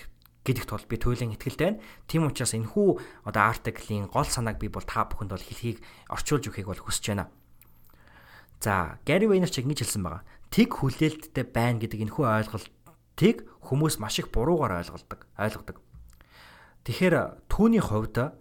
гэдэгт 0.44 0.70
бол 0.76 0.86
би 0.92 1.00
туйлын 1.00 1.32
ихтгэлтэй 1.40 1.80
байна. 1.80 1.82
Тийм 2.04 2.28
учраас 2.28 2.52
энэ 2.52 2.68
хүү 2.68 3.00
одоо 3.24 3.44
артиклийн 3.48 4.12
гол 4.12 4.28
санааг 4.28 4.60
би 4.60 4.68
бол 4.68 4.84
та 4.84 5.08
бүхэнд 5.08 5.32
бол 5.32 5.40
хэлхийг 5.40 5.80
орчуулж 6.12 6.52
өгөхийг 6.52 6.68
бол 6.68 6.84
хүсэж 6.84 7.16
байна. 7.16 7.32
За, 8.60 9.00
Gary 9.08 9.28
Vaynerchuk 9.28 9.64
ингэж 9.64 9.88
хэлсэн 9.88 10.04
байгаа. 10.04 10.24
Тэг 10.52 10.72
хүлээлттэй 10.72 11.48
байна 11.48 11.80
гэдэг 11.80 12.00
энэ 12.08 12.16
хүү 12.16 12.26
ойлголтыг 12.28 13.38
хүмүүс 13.60 14.00
маш 14.04 14.20
их 14.20 14.32
буруугаар 14.36 14.84
ойлгодог, 14.84 15.28
ойлгодог. 15.40 15.83
Тэгэхээр 16.84 17.48
түүний 17.48 17.80
хувьд 17.80 18.36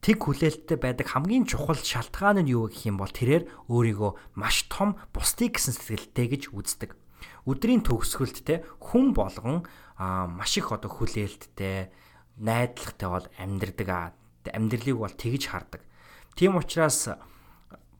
тэг 0.00 0.16
хүлээлттэй 0.16 0.80
байдаг 0.80 1.12
хамгийн 1.12 1.44
чухал 1.44 1.76
шалтгаан 1.76 2.40
нь 2.40 2.56
юу 2.56 2.72
гэх 2.72 2.88
юм 2.88 2.96
бол 2.96 3.12
тэрээр 3.12 3.68
өөрийгөө 3.68 4.12
маш 4.40 4.64
том 4.72 4.96
бусдыг 5.12 5.60
гэсэн 5.60 5.76
сэтгэлтэй 5.76 6.26
гэж 6.32 6.42
үздэг. 6.56 6.96
Өдрийн 7.44 7.84
төгсгөлд 7.84 8.38
те 8.48 8.64
хүн 8.80 9.12
болгон 9.12 9.68
маш 10.00 10.56
их 10.56 10.72
одоо 10.72 10.88
хүлээлттэй, 10.88 11.92
найдвартай 12.40 13.08
бол 13.12 13.28
амьдрдаг 13.36 13.88
аа. 13.92 14.16
Амьдралыг 14.48 14.96
бол 14.96 15.12
тэгж 15.12 15.52
хардаг. 15.52 15.84
Тийм 16.32 16.56
учраас 16.56 17.12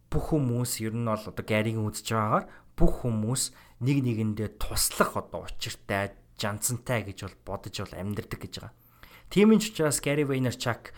бүх 0.09 0.33
хүмүүс 0.33 0.81
ер 0.81 0.97
нь 0.97 1.05
бол 1.05 1.21
одоо 1.21 1.45
гаригийн 1.45 1.85
үзэж 1.85 2.17
байгаагаар 2.17 2.47
бүх 2.81 3.05
хүмүүс 3.05 3.53
нэг 3.85 3.99
нэгэндээ 4.09 4.57
туслах 4.57 5.21
одоо 5.21 5.45
учиртай, 5.45 6.17
жанцантай 6.41 7.05
гэж 7.05 7.29
бол 7.29 7.61
бодож 7.61 7.77
бол 7.85 8.01
амьдрдаг 8.01 8.41
гэж 8.41 8.55
байгаа. 8.57 8.73
Тийм 9.31 9.55
ч 9.63 9.71
учраас 9.71 10.03
Gary 10.03 10.27
Vaynerchuk 10.27 10.91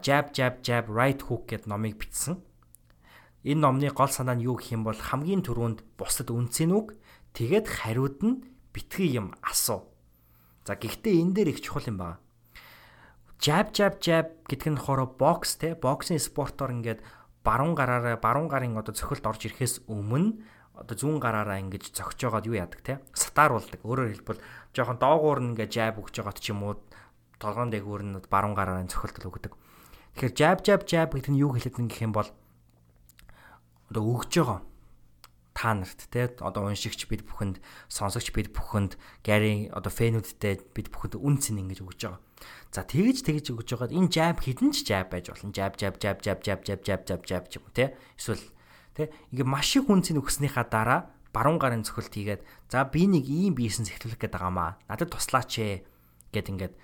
Jab 0.00 0.32
Jab 0.32 0.64
Jab 0.64 0.88
Right 0.88 1.20
Hook 1.28 1.52
гэдэг 1.52 1.68
номыг 1.68 2.00
бичсэн. 2.00 2.40
Энэ 3.44 3.60
номны 3.60 3.92
гол 3.92 4.08
санаа 4.08 4.32
нь 4.32 4.48
юу 4.48 4.56
гэх 4.56 4.72
юм 4.72 4.80
бол 4.80 4.96
хамгийн 4.96 5.44
түрүүнд 5.44 5.84
бусдад 6.00 6.32
үнцэн 6.32 6.72
үг 6.72 6.96
тэгээд 7.36 7.68
хариуд 7.68 8.24
нь 8.24 8.48
битгий 8.72 9.12
юм 9.12 9.36
асуу. 9.44 9.92
За 10.64 10.72
гэхдээ 10.72 11.20
энэ 11.20 11.32
дээр 11.36 11.52
их 11.52 11.60
чухал 11.60 11.84
юм 11.84 12.00
байна. 12.00 12.16
Jab 13.44 13.76
Jab 13.76 14.00
Jab 14.00 14.40
гэдэг 14.48 14.72
нь 14.72 14.80
хоороо 14.80 15.12
бокс 15.12 15.60
те 15.60 15.76
боксийн 15.76 16.16
спортоор 16.16 16.72
ингээд 16.72 17.04
баруун 17.44 17.76
гараараа 17.76 18.16
баруун 18.16 18.48
гарын 18.48 18.80
одоо 18.80 18.96
цохилд 18.96 19.28
орж 19.28 19.52
ирэхээс 19.52 19.84
өмнө 19.84 20.40
одоо 20.80 20.96
зүүн 20.96 21.20
гараараа 21.20 21.60
ингэж 21.60 21.92
зогсож 21.92 22.24
байгаад 22.24 22.48
юу 22.48 22.56
яадаг 22.56 22.80
те 22.80 23.04
сатааруулдаг. 23.12 23.84
Өөрөөр 23.84 24.16
хэлбэл 24.16 24.40
жоохон 24.72 24.96
доогуур 24.96 25.44
нь 25.44 25.52
ингээ 25.52 25.68
жаб 25.68 26.00
өгч 26.00 26.24
байгаад 26.24 26.40
ч 26.40 26.56
юм 26.56 26.64
уу 26.64 26.80
толгоон 27.38 27.70
дээгүүр 27.72 28.02
нь 28.04 28.14
баруун 28.30 28.56
гараараа 28.56 28.88
цохилтол 28.88 29.28
өгдөг. 29.28 29.52
Тэгэхээр 30.16 30.32
jab 30.32 30.58
jab 30.64 30.80
jab 30.88 31.12
гэдэг 31.12 31.32
нь 31.32 31.40
юу 31.40 31.52
хэлээд 31.52 31.76
нэг 31.76 31.92
юм 32.00 32.12
бол 32.16 32.28
одоо 33.92 34.02
өгж 34.02 34.32
байгаа 34.40 34.60
та 35.56 35.72
нарт 35.72 36.08
те 36.12 36.28
одоо 36.40 36.68
уншигч 36.68 37.08
бид 37.08 37.24
бүхэнд 37.24 37.60
сонсогч 37.88 38.32
бид 38.36 38.52
бүхэнд 38.52 39.00
Гари 39.24 39.72
одоо 39.72 39.88
фэнүүдтэй 39.88 40.72
бид 40.76 40.92
бүхэнд 40.92 41.16
үн 41.16 41.36
цэн 41.40 41.60
ингэж 41.64 41.80
өгж 41.80 42.00
байгаа. 42.08 42.20
За 42.72 42.84
тэгж 42.84 43.24
тэгж 43.24 43.56
өгж 43.56 43.68
байгаад 43.72 43.96
энэ 43.96 44.12
jab 44.12 44.36
хідэн 44.44 44.72
ч 44.76 44.84
jab 44.84 45.08
байж 45.08 45.32
болно. 45.32 45.52
Jab 45.56 45.80
jab 45.80 45.96
jab 45.96 46.20
jab 46.20 46.40
jab 46.44 46.60
jab 46.60 46.80
jab 46.84 47.00
jab 47.08 47.20
jab 47.24 47.44
ч 47.48 47.56
юм 47.56 47.64
уу 47.64 47.72
те. 47.72 47.96
Эсвэл 48.20 48.44
те 48.92 49.08
ингээ 49.32 49.48
маш 49.48 49.72
их 49.76 49.88
үн 49.88 50.04
цэн 50.04 50.20
өгснийхаа 50.20 50.68
дараа 50.68 51.08
баруун 51.32 51.56
гарын 51.56 51.84
цохилт 51.88 52.12
хийгээд 52.12 52.44
за 52.68 52.84
би 52.84 53.08
нэг 53.08 53.24
ийм 53.24 53.56
бизнес 53.56 53.92
эхлүүлэх 53.92 54.20
гээд 54.20 54.36
байгаамаа. 54.36 54.76
Надад 54.88 55.12
туслаач 55.12 55.52
ээ 55.56 55.84
гэд 56.36 56.52
ингээд 56.52 56.74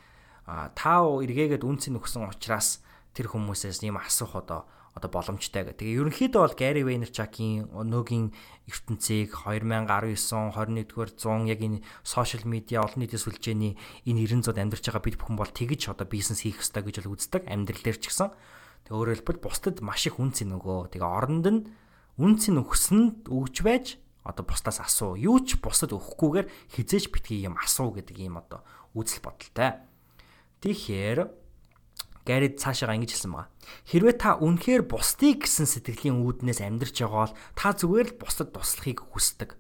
таа 0.47 1.23
эргээгээд 1.23 1.63
үнцэн 1.63 1.99
өгсөн 1.99 2.27
учраас 2.27 2.83
тэр 3.15 3.31
хүмүүсээс 3.31 3.85
ийм 3.87 4.01
асуух 4.01 4.35
одоо 4.39 4.67
одоо 4.93 5.09
боломжтой 5.09 5.65
гэх. 5.65 5.81
Тэгээ 5.81 6.05
ерөнхийдөө 6.05 6.41
бол 6.45 6.59
Gary 6.59 6.85
Vaynerchuk-ийн 6.85 7.73
өнөөгийн 7.73 8.29
ертөнцийг 8.69 9.33
2019 9.49 9.89
21-р 9.89 11.11
100 11.17 11.49
яг 11.49 11.61
энэ 11.65 11.81
сошиал 12.05 12.45
медиа 12.45 12.85
олон 12.85 13.01
нийтийн 13.01 13.25
сүлжээний 13.25 13.73
энэ 14.05 14.21
90 14.29 14.45
зууд 14.45 14.61
амьдарч 14.61 14.85
байгаа 14.85 15.05
бид 15.09 15.17
бүхэн 15.17 15.39
бол 15.41 15.49
тэгж 15.49 15.89
одоо 15.89 16.05
бизнес 16.05 16.45
хийх 16.45 16.61
ёстой 16.61 16.85
гэж 16.85 17.09
бол 17.09 17.17
үздэг 17.17 17.49
амьдрал 17.49 17.81
дээр 17.81 17.99
ч 18.05 18.13
гэсэн. 18.13 18.37
Тэгээ 18.85 18.93
өөрөөр 19.01 19.17
хэлбэл 19.25 19.45
бусдад 19.49 19.81
маш 19.81 20.05
их 20.05 20.21
үнцэн 20.21 20.53
өгөө. 20.61 20.93
Тэгээ 20.93 21.09
оронд 21.09 21.47
нь 21.49 21.61
үнцэн 22.21 22.61
өгсөнд 22.61 23.33
өгж 23.33 23.57
байж 23.65 23.97
одоо 24.29 24.45
бусдаас 24.45 24.77
асуу. 24.85 25.17
Юу 25.17 25.41
ч 25.41 25.57
бусдад 25.57 25.97
өгөхгүйгээр 25.97 26.53
хизээж 26.77 27.09
битгий 27.09 27.41
юм 27.41 27.57
асуу 27.57 27.97
гэдэг 27.97 28.17
ийм 28.21 28.37
одоо 28.37 28.61
үзэл 28.93 29.25
бодолтой. 29.25 29.81
Тэгэхээр 30.63 31.43
Гарид 32.23 32.63
цаашаа 32.63 32.95
ингэж 32.95 33.19
хэлсэн 33.19 33.35
байгаа. 33.35 33.51
Хэрвээ 33.91 34.15
та 34.15 34.39
үнэхээр 34.39 34.87
бусдыг 34.87 35.43
гэсэн 35.43 35.67
сэтгэлийн 35.67 36.23
үүднээс 36.23 36.63
амьдрч 36.63 37.03
байгаа 37.03 37.35
бол 37.35 37.35
та 37.59 37.75
зүгээр 37.75 38.09
л 38.15 38.21
бусдад 38.23 38.55
туслахыг 38.55 39.03
хүсдэг. 39.11 39.59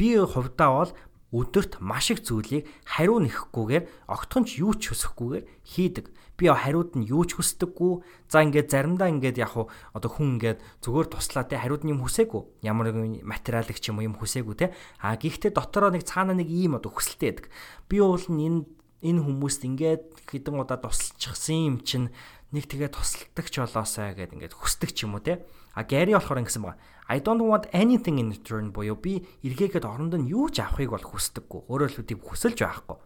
Би 0.00 0.16
хувьдаа 0.16 0.70
бол 0.72 0.92
өдөрт 1.36 1.84
маш 1.84 2.08
их 2.08 2.24
зүйлийг 2.24 2.64
хариу 2.88 3.20
нэхгүйгээр 3.20 4.08
огтхон 4.08 4.48
ч 4.48 4.64
юу 4.64 4.72
ч 4.72 4.96
хүсэхгүйгээр 4.96 5.44
хийдэг. 5.68 6.06
Би 6.40 6.48
хариуд 6.48 6.96
нь 6.96 7.04
юу 7.04 7.28
ч 7.28 7.36
хүсдэггүй. 7.36 8.00
За 8.32 8.40
ингээд 8.40 8.72
заримдаа 8.72 9.12
ингээд 9.12 9.36
яг 9.36 9.52
хуу 9.52 9.68
одоо 9.92 10.08
хүн 10.08 10.40
ингээд 10.40 10.64
зүгээр 10.80 11.12
туслаа 11.12 11.44
те 11.44 11.60
хариуд 11.60 11.84
нь 11.84 11.92
юм 11.92 12.00
хүсээгүй. 12.00 12.64
Ямар 12.64 12.88
нэгэн 12.88 13.28
материалыг 13.28 13.76
ч 13.76 13.92
юм 13.92 14.00
уу 14.00 14.08
юм 14.08 14.16
хүсээгүй 14.16 14.56
те. 14.56 14.72
А 15.04 15.20
гэхдээ 15.20 15.52
дотороо 15.52 15.92
нэг 15.92 16.08
цаана 16.08 16.32
нэг 16.32 16.48
ийм 16.48 16.80
одоо 16.80 16.88
хүсэлтэй 16.88 17.36
байдаг. 17.36 17.52
Би 17.92 18.00
уул 18.00 18.24
нь 18.32 18.48
энэ 18.48 18.77
энэ 19.04 19.22
хүмүүст 19.22 19.62
ингээд 19.62 20.02
хэдэн 20.26 20.58
удаа 20.58 20.78
тусалчихсан 20.82 21.56
юм 21.56 21.76
чинь 21.86 22.10
нэг 22.50 22.64
тэгээ 22.66 22.90
тусалдаг 22.90 23.46
ч 23.46 23.54
болоосай 23.62 24.16
гэд 24.16 24.34
ингээд 24.34 24.56
хүсдэг 24.56 24.90
ч 24.96 25.04
юм 25.04 25.18
уу 25.18 25.22
те. 25.22 25.44
А 25.76 25.84
Гэри 25.84 26.16
болохоор 26.16 26.42
ингэсэн 26.42 26.64
байгаа. 26.64 26.80
I 27.08 27.20
don't 27.20 27.44
want 27.44 27.68
anything 27.72 28.18
in 28.18 28.32
return 28.32 28.72
буюу 28.72 28.96
би 28.96 29.22
эргээгээд 29.44 29.84
оронд 29.86 30.16
нь 30.16 30.32
юу 30.32 30.48
ч 30.48 30.64
авахыг 30.64 30.96
бол 30.96 31.04
хүсдэггүй. 31.04 31.68
Өөрөөр 31.68 31.92
хэлбэл 31.92 32.24
хүсэлж 32.24 32.58
байхгүй. 32.58 32.98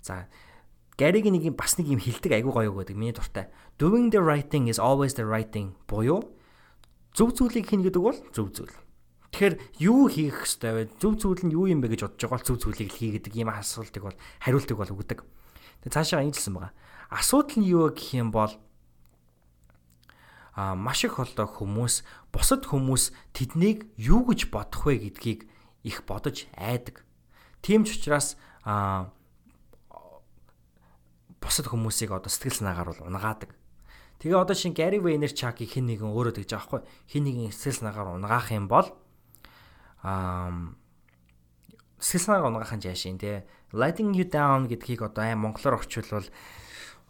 За 0.00 0.30
Гэригийн 0.96 1.36
нэг 1.36 1.44
юм 1.52 1.56
бас 1.58 1.76
нэг 1.76 1.92
юм 1.92 2.00
хилдэг 2.00 2.32
айгу 2.32 2.56
гоё 2.56 2.72
гэдэг 2.72 2.96
миний 2.96 3.12
дуртай. 3.12 3.52
Doing 3.76 4.08
the 4.08 4.22
right 4.24 4.48
thing 4.48 4.70
is 4.70 4.80
always 4.80 5.12
the 5.18 5.28
right 5.28 5.52
thing 5.52 5.76
буюу 5.84 6.32
зөв 7.12 7.36
зүйлийг 7.36 7.68
хийнэ 7.68 7.92
гэдэг 7.92 8.02
бол 8.02 8.18
зөв 8.32 8.48
зүйл. 8.54 8.72
Тэгэхээр 9.32 9.54
юу 9.82 10.08
хийх 10.08 10.46
ёстой 10.46 10.72
вэ? 10.72 10.82
Зөв 11.02 11.18
зүйл 11.18 11.42
нь 11.46 11.54
юу 11.54 11.66
юм 11.66 11.82
бэ 11.82 11.94
гэж 11.94 12.06
бодож 12.06 12.20
байгаа 12.22 12.38
бол 12.38 12.46
зөв 12.46 12.56
зүйлийг 12.62 12.90
л 12.92 12.98
хий 12.98 13.10
гэдэг 13.16 13.32
ийм 13.34 13.50
асуултыг 13.50 14.02
бол 14.06 14.16
хариултыг 14.40 14.76
бол 14.78 14.94
өгдөг. 14.94 15.20
Тэгээ 15.82 15.94
цаашаа 15.94 16.22
ингэсэн 16.24 16.54
байгаа. 16.54 16.72
Асуудал 17.10 17.58
нь 17.58 17.68
юу 17.68 17.90
гэх 17.90 18.14
юм 18.14 18.30
бол 18.30 18.54
а 20.56 20.74
маш 20.74 21.04
их 21.04 21.20
холдоо 21.20 21.44
хүмүүс 21.44 22.00
бусад 22.32 22.64
хүмүүс 22.64 23.12
тэднийг 23.36 23.92
юу 24.00 24.24
гэж 24.24 24.48
бодох 24.48 24.88
вэ 24.88 25.04
гэдгийг 25.04 25.44
их 25.84 26.00
бодож 26.08 26.48
айдаг. 26.56 27.04
Тийм 27.60 27.84
ч 27.84 28.00
учраас 28.00 28.40
а 28.64 29.12
бусад 31.44 31.68
хүмүүсийг 31.68 32.10
одоо 32.10 32.32
сэтгэл 32.32 32.56
санаагаар 32.64 32.96
бол 32.96 33.06
унгаадаг. 33.06 33.52
Тэгээ 34.16 34.40
одоо 34.40 34.56
шин 34.56 34.72
Gary 34.72 34.96
Vaynerchuk-ийг 34.96 35.76
хэн 35.76 35.92
нэгэн 35.92 36.08
өөрөө 36.08 36.40
тэгж 36.40 36.56
байгаа 36.56 36.66
хгүй. 36.66 36.82
Хэн 37.12 37.22
нэгэн 37.28 37.52
сэтгэл 37.52 37.80
санаагаар 37.84 38.16
унгаах 38.16 38.48
юм 38.48 38.64
бол 38.64 38.96
аа 40.06 40.54
сэтгэл 41.98 42.24
санааг 42.30 42.46
унгахын 42.46 42.78
жаашин 42.78 43.18
те 43.18 43.42
letting 43.74 44.14
you 44.14 44.26
down 44.30 44.70
гэдгийг 44.70 45.02
одоо 45.02 45.26
аим 45.26 45.42
монголоор 45.42 45.82
орчуулвал 45.82 46.30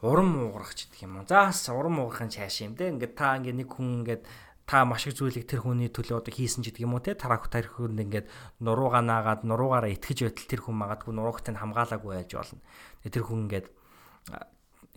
урам 0.03 0.36
уугарах 0.36 0.74
ч 0.76 0.88
гэдэг 0.88 1.05
юм 1.05 1.20
уу. 1.20 1.28
Заас 1.28 1.68
урам 1.68 2.01
уугарахын 2.01 2.32
чааш 2.32 2.64
юм 2.64 2.76
те. 2.76 2.92
Ингээд 2.92 3.14
та 3.16 3.36
ингээд 3.36 3.57
нэг 3.57 3.68
хүн 3.72 4.05
ингээд 4.05 4.22
та 4.68 4.84
маш 4.84 5.07
их 5.09 5.16
зүйлийг 5.16 5.49
тэр 5.49 5.64
хүний 5.64 5.88
төлөө 5.88 6.20
одоо 6.20 6.32
хийсэн 6.32 6.61
ч 6.64 6.72
гэдэг 6.72 6.84
юм 6.84 6.97
уу 6.97 7.05
те. 7.05 7.16
Тарах 7.16 7.49
тарих 7.49 7.80
хүнд 7.80 8.01
ингээд 8.01 8.26
нуруугаа 8.61 9.01
наагаад 9.01 9.49
нуруугаараа 9.49 9.92
итгэж 9.97 10.28
байтал 10.28 10.49
тэр 10.49 10.61
хүн 10.64 10.76
магадгүй 10.76 11.12
нуруугтай 11.16 11.53
нь 11.57 11.61
хамгаалаагүй 11.61 12.12
байж 12.12 12.30
болно. 12.36 12.61
Тэр 13.09 13.24
хүн 13.24 13.40
ингээд 13.49 13.66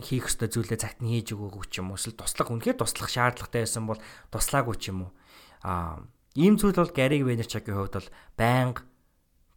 хийх 0.00 0.28
ёстой 0.28 0.48
зүйлээ 0.52 0.80
цагт 0.80 1.00
нь 1.00 1.12
хийж 1.16 1.32
өгөөгүй 1.32 1.64
ч 1.72 1.80
юм 1.80 1.92
уу 1.92 2.00
эсвэл 2.00 2.20
туслах 2.20 2.48
үнэхээр 2.52 2.80
туслах 2.80 3.08
шаардлагатай 3.08 3.64
байсан 3.64 3.84
бол 3.88 4.00
туслаагүй 4.32 4.76
ч 4.76 4.92
юм 4.92 5.08
уу. 5.08 5.12
Аа 5.64 6.04
ийм 6.40 6.56
зүйл 6.56 6.80
бол 6.80 6.88
Гариг 6.88 7.28
Венерчагийн 7.28 7.76
хувьд 7.76 8.00
бол 8.00 8.08
байнга 8.40 8.88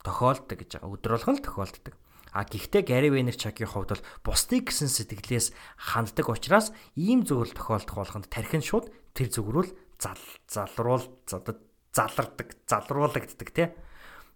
тохиолддог 0.03 0.59
гэж 0.59 0.83
байгаа. 0.83 0.91
Өдөр 0.91 1.11
болгон 1.15 1.35
л 1.39 1.45
тохиолддог. 1.47 1.95
А 2.35 2.43
гэхдээ 2.43 2.83
Гари 2.83 3.09
Венерчагийн 3.13 3.71
хувьд 3.71 3.95
бол 3.95 4.03
бусдыг 4.25 4.67
гэсэн 4.67 4.91
сэтгэлээс 4.91 5.55
ханддаг 5.79 6.27
учраас 6.27 6.75
ийм 6.99 7.23
зүйл 7.23 7.55
тохиолдох 7.55 7.95
болгонд 8.03 8.27
тархин 8.27 8.65
шууд 8.65 8.91
тэр 9.15 9.29
зүг 9.31 9.47
рүү 9.47 9.65
зал 10.01 10.19
залруул 10.49 11.05
залардаг 11.29 12.47
залруулагддаг 12.67 13.49
тий. 13.53 13.69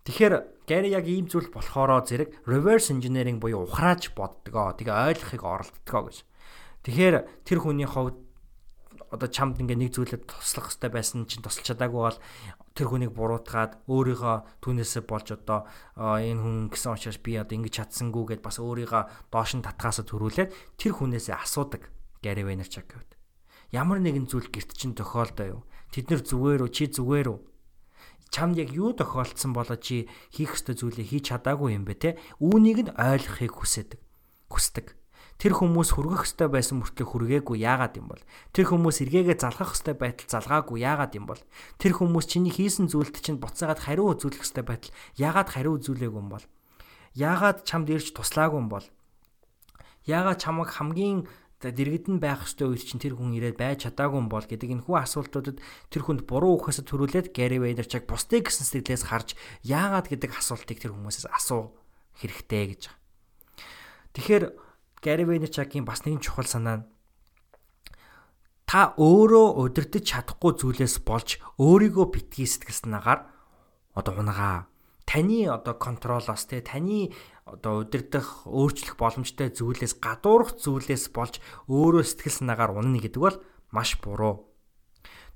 Тэгэхээр 0.06 0.34
Гари 0.70 0.89
яг 0.93 1.10
ийм 1.10 1.28
зүйл 1.28 1.52
болохоороо 1.52 2.06
зэрэг 2.06 2.48
reverse 2.48 2.93
engineering 2.93 3.41
буюу 3.43 3.68
ухрааж 3.68 4.16
боддгоо. 4.16 4.78
Тэгээ 4.78 4.93
ойлгохыг 4.93 5.43
оролддгоо 5.43 6.02
гэж. 6.08 6.18
Тэгэхээр 6.86 7.16
тэр 7.43 7.60
хүний 7.60 7.89
хувьд 7.89 8.26
одоо 9.14 9.30
чамд 9.32 9.60
ингээ 9.62 9.78
нэг 9.78 9.91
зүйлээр 9.95 10.24
туслах 10.28 10.72
хэрэгтэй 10.72 10.91
байсан 10.91 11.20
чинь 11.28 11.43
тусалж 11.43 11.72
чадаагүй 11.72 12.01
бол 12.03 12.20
тэр 12.76 12.88
хүнийг 12.91 13.12
буруутгаад 13.16 13.88
өөрийгөө 13.88 14.36
түүнээсээ 14.62 15.03
болж 15.08 15.28
одоо 15.34 15.66
энэ 15.97 16.41
хүн 16.41 16.55
гэсэн 16.70 16.93
учраас 16.93 17.20
би 17.24 17.39
одоо 17.39 17.55
ингэж 17.58 17.74
чадсангүй 17.74 18.38
гэд 18.38 18.41
бас 18.43 18.60
өөрийгөө 18.60 19.32
доош 19.32 19.51
нь 19.55 19.66
татхаасаа 19.66 20.05
төрүүлээд 20.05 20.53
тэр 20.78 20.93
хүнээсээ 20.93 21.36
асуудаг 21.39 21.89
Гари 22.22 22.43
Вайнерчак 22.43 22.89
гэвд. 22.91 23.16
Ямар 23.72 23.99
нэгэн 23.99 24.28
зүйл 24.28 24.49
гэрт 24.51 24.74
чинь 24.74 24.95
тохиолдоо 24.95 25.47
юу? 25.47 25.62
Тэд 25.91 26.12
нар 26.12 26.22
зүгээр 26.24 26.62
үү? 26.68 26.72
Чи 26.72 26.88
зүгээр 26.91 27.28
үү? 27.32 27.39
Чамд 28.32 28.60
яг 28.60 28.72
юу 28.76 28.91
тохиолдсон 28.91 29.55
болоо 29.55 29.80
чи 29.80 30.08
хийх 30.32 30.55
ёстой 30.60 30.76
зүйлээ 30.76 31.08
хийж 31.08 31.32
чадаагүй 31.32 31.76
юм 31.76 31.88
бэ 31.88 31.95
те? 31.95 32.10
Үүнийг 32.43 32.91
нь 32.91 32.95
ойлгохыг 32.95 33.53
хүсэдэг. 33.55 33.99
Хүсдэг. 34.51 34.95
Тэр 35.38 35.54
хүмүүс 35.54 35.94
хүргэх 35.94 36.26
ёстой 36.26 36.50
байсан 36.50 36.82
мөртлөө 36.82 37.06
хүргээгүй 37.14 37.62
яагаад 37.62 38.02
юм 38.02 38.10
бол? 38.10 38.22
Тэр 38.58 38.74
хүмүүс 38.74 39.06
эргээгээ 39.06 39.38
залгах 39.38 39.78
ёстой 39.78 39.94
байтал 39.94 40.26
залгаагүй 40.26 40.82
яагаад 40.82 41.14
юм 41.14 41.30
бол? 41.30 41.42
Тэр 41.78 41.94
хүмүүс 41.94 42.26
чиний 42.26 42.50
хийсэн 42.50 42.90
зүйлд 42.90 43.22
чинь 43.22 43.38
буцаагаад 43.38 43.86
хариу 43.86 44.18
үзүүлэх 44.18 44.42
ёстой 44.42 44.66
байтал 44.66 44.90
яагаад 45.14 45.54
хариу 45.54 45.78
үзүүлээгүй 45.78 46.22
юм 46.26 46.34
бол? 46.34 46.46
Яагаад 47.14 47.70
чамд 47.70 47.94
ирж 47.94 48.18
туслаагүй 48.18 48.58
юм 48.58 48.70
бол? 48.74 48.86
Яагаад 50.10 50.42
чамайг 50.42 50.74
хамгийн 50.74 51.30
дэргэд 51.62 52.06
нь 52.10 52.22
байх 52.22 52.46
ёстой 52.46 52.74
үед 52.74 52.86
чинь 52.86 53.02
тэр 53.02 53.18
хүн 53.18 53.34
ирээд 53.38 53.58
байж 53.58 53.90
чадаагүй 53.90 54.22
юм 54.22 54.30
бол 54.30 54.46
гэдэг 54.46 54.74
энэ 54.78 54.86
хүү 54.86 55.06
асуултуудад 55.06 55.58
тэр 55.90 56.02
хүнд 56.06 56.30
буруу 56.30 56.62
ухаас 56.62 56.82
төрүүлээд 56.86 57.34
Гэри 57.34 57.58
Вейнерчаг 57.58 58.06
бусдыг 58.06 58.46
гэсэн 58.46 58.66
сэтгэлээс 58.66 59.10
харж 59.10 59.34
яагаад 59.66 60.06
гэдэг 60.06 60.38
асуултыг 60.38 60.78
тэр 60.78 60.94
хүмүүсээс 60.94 61.26
асуу 61.34 61.74
хэрэгтэй 62.22 62.78
гэж. 62.78 62.82
Тэгэхээр 64.14 64.44
Gary 65.04 65.26
Vaynerchuk-ийн 65.26 65.86
бас 65.86 66.04
нэгэн 66.04 66.24
чухал 66.24 66.50
санаа 66.50 66.78
нь 66.82 66.86
та 68.68 68.91
өөрөө 69.00 69.64
удирдах 69.64 70.04
чадахгүй 70.04 70.52
зүйлээс 70.60 71.00
болж 71.08 71.39
өөрийгөө 71.56 72.06
битгий 72.12 72.43
сэтгэл 72.43 72.82
санаагаар 72.84 73.20
одоо 73.95 74.14
унгаа 74.20 74.68
таны 75.08 75.48
одоо 75.48 75.74
контролоос 75.80 76.43
те 76.52 76.60
таны 76.60 77.16
одоо 77.48 77.88
удирдах 77.88 78.43
өөрчлөх 78.43 79.00
боломжтой 79.00 79.56
зүйлээс 79.56 80.04
гадуурх 80.04 80.60
зүйлээс 80.60 81.16
болж 81.16 81.39
өөрөө 81.72 82.04
сэтгэл 82.04 82.38
санаагаар 82.43 82.76
унана 82.76 83.00
гэдэг 83.00 83.22
бол 83.24 83.39
маш 83.72 83.95
буруу. 84.04 84.52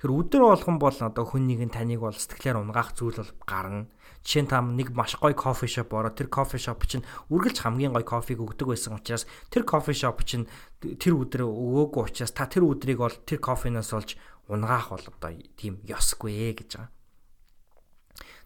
Тэр 0.03 0.11
өдөр 0.11 0.51
болгон 0.51 0.75
бол 0.75 0.91
одоо 0.91 1.23
хүн 1.23 1.47
нэгэн 1.47 1.71
таныг 1.71 2.03
бол 2.03 2.11
сэтгэлээр 2.11 2.59
унгаах 2.59 2.91
зүйл 2.99 3.15
бол 3.15 3.31
гарна. 3.47 3.87
Жишээ 4.21 4.43
нь 4.45 4.51
там 4.53 4.77
нэг 4.77 4.93
маш 4.93 5.17
гоё 5.17 5.33
кофе 5.33 5.65
шоп 5.65 5.93
ороод 5.97 6.13
тэр 6.13 6.29
кофе 6.29 6.61
шоп 6.61 6.85
чинь 6.85 7.05
үргэлж 7.33 7.65
хамгийн 7.65 7.89
гоё 7.89 8.05
кофег 8.05 8.37
өгдөг 8.37 8.69
байсан 8.69 9.01
учраас 9.01 9.25
тэр 9.49 9.65
кофе 9.65 9.97
шоп 9.97 10.21
чинь 10.21 10.45
тэр 10.77 11.17
өдөр 11.17 11.49
өгөөгүй 11.49 12.01
учраас 12.05 12.29
та 12.29 12.45
тэр 12.45 12.69
өдрийг 12.69 13.01
бол 13.01 13.17
тэр 13.25 13.41
кофенаас 13.41 13.89
олж 13.97 14.21
унгаах 14.45 14.93
бол 14.93 15.05
одоо 15.09 15.33
тийм 15.57 15.81
ёсгүй 15.89 16.37
ээ 16.37 16.53
гэж 16.61 16.69
байгаа. 16.77 16.91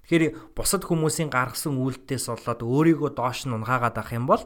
Тэгэхээр 0.05 0.53
бусад 0.53 0.86
хүмүүсийн 0.86 1.34
гаргасан 1.34 1.82
үйлдэлээс 1.82 2.30
болоод 2.30 2.61
өөрийгөө 2.61 3.11
доош 3.17 3.43
нь 3.43 3.55
унгаагаад 3.57 3.99
авах 3.99 4.13
юм 4.13 4.30
бол 4.30 4.43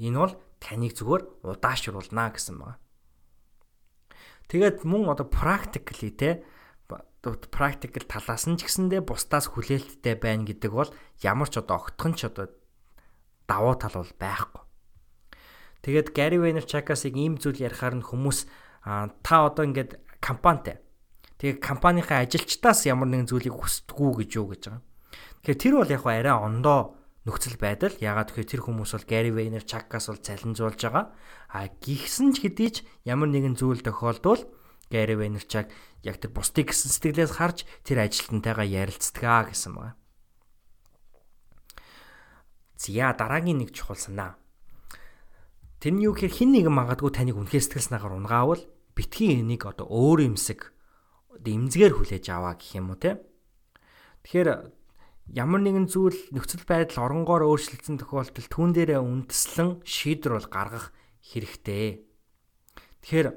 энэ 0.00 0.18
бол 0.18 0.34
таныг 0.58 0.96
зүгээр 0.96 1.22
удаашруулна 1.44 2.32
гэсэн 2.32 2.56
байна. 2.58 2.80
Тэгээд 4.48 4.88
мөн 4.88 5.12
одоо 5.12 5.28
practically 5.28 6.08
те 6.08 6.40
practical 7.22 8.04
талаас 8.06 8.46
нь 8.46 8.56
ч 8.56 8.66
гэсэндээ 8.70 9.02
бусдаас 9.02 9.50
хүлээлттэй 9.50 10.14
байна 10.18 10.46
гэдэг 10.46 10.70
бол 10.70 10.90
ямар 11.22 11.48
ч 11.50 11.58
одоо 11.58 11.82
огтхон 11.82 12.14
ч 12.14 12.30
одоо 12.30 12.46
давуу 13.50 13.74
тал 13.74 13.98
бол 13.98 14.12
байхгүй. 14.18 14.62
Тэгээд 15.82 16.08
Gary 16.14 16.38
Vaynerchuk-аас 16.38 17.06
ийм 17.10 17.38
зүйл 17.38 17.64
ярихаар 17.64 17.98
нь 17.98 18.06
хүмүүс 18.06 18.38
та 19.22 19.34
одоо 19.46 19.64
ингээд 19.66 19.98
компанитай. 20.22 20.78
Тэгээд 21.38 21.62
компанийнхаа 21.62 22.26
ажилчдаас 22.26 22.86
ямар 22.86 23.10
нэгэн 23.10 23.30
зүйлийг 23.30 23.54
хүсдэггүй 23.54 24.26
гэж 24.26 24.30
юу 24.38 24.46
гэж 24.54 24.62
байгаа. 24.68 24.82
Тэгэхээр 25.42 25.62
тэр 25.62 25.74
бол 25.78 25.94
яг 25.94 26.04
арай 26.06 26.34
ондоо 26.34 26.98
нөхцөл 27.22 27.58
байдал. 27.62 27.94
Ягаад 28.02 28.34
гэхээр 28.34 28.50
тэр 28.58 28.62
хүмүүс 28.66 28.90
бол 28.94 29.06
Gary 29.06 29.30
Vaynerchuk-аас 29.30 30.10
бол 30.10 30.18
цалинжуулж 30.18 30.80
байгаа. 30.82 31.14
А 31.54 31.70
гихсэн 31.70 32.34
ч 32.34 32.42
хэдий 32.42 32.70
ч 32.74 32.76
ямар 33.06 33.30
нэгэн 33.30 33.54
зүйл 33.54 33.84
тохиолдвол 33.86 34.42
Gary 34.88 35.14
Vaynerchuk 35.14 35.68
яг 36.02 36.16
тэр 36.18 36.32
бусдыг 36.32 36.72
гэсэн 36.72 36.90
сэтгэлээс 36.92 37.32
харж 37.36 37.68
тэр 37.84 38.04
ажилтнтайгаа 38.08 38.64
ярилцдаг 38.64 39.52
гэсэн 39.52 39.72
байна. 39.76 39.96
Зя 42.78 43.12
дараагийн 43.12 43.60
нэг 43.60 43.74
чухал 43.74 43.98
санаа. 43.98 44.38
Тэрний 45.82 46.08
юу 46.08 46.14
гэхээр 46.14 46.32
хин 46.32 46.50
нэгэн 46.54 46.74
магадгүй 46.74 47.10
таныг 47.14 47.36
үнхээр 47.36 47.62
сэтгэл 47.62 47.86
санаагаар 47.86 48.18
унгаавал 48.18 48.62
битгий 48.94 49.38
энийг 49.38 49.66
одоо 49.66 49.86
өөр 49.86 50.30
юмсэг 50.30 50.74
эмзгээр 51.42 51.94
хүлээж 51.94 52.24
аваа 52.34 52.58
гэх 52.58 52.78
юм 52.78 52.90
уу 52.90 52.98
те. 52.98 53.22
Тэгэхээр 54.26 54.74
ямар 55.34 55.60
нэгэн 55.62 55.86
зүйл 55.86 56.18
нөхцөл 56.34 56.66
байдал 56.66 57.06
оронгоор 57.06 57.46
өөрчлөгдсөн 57.46 58.02
тохиолдолд 58.02 58.48
түүн 58.50 58.70
дээрээ 58.74 58.98
үндэслэн 58.98 59.86
шийдвэр 59.86 60.34
бол 60.34 60.48
гаргах 60.50 60.86
хэрэгтэй. 61.22 62.02
Тэгэхээр 63.06 63.28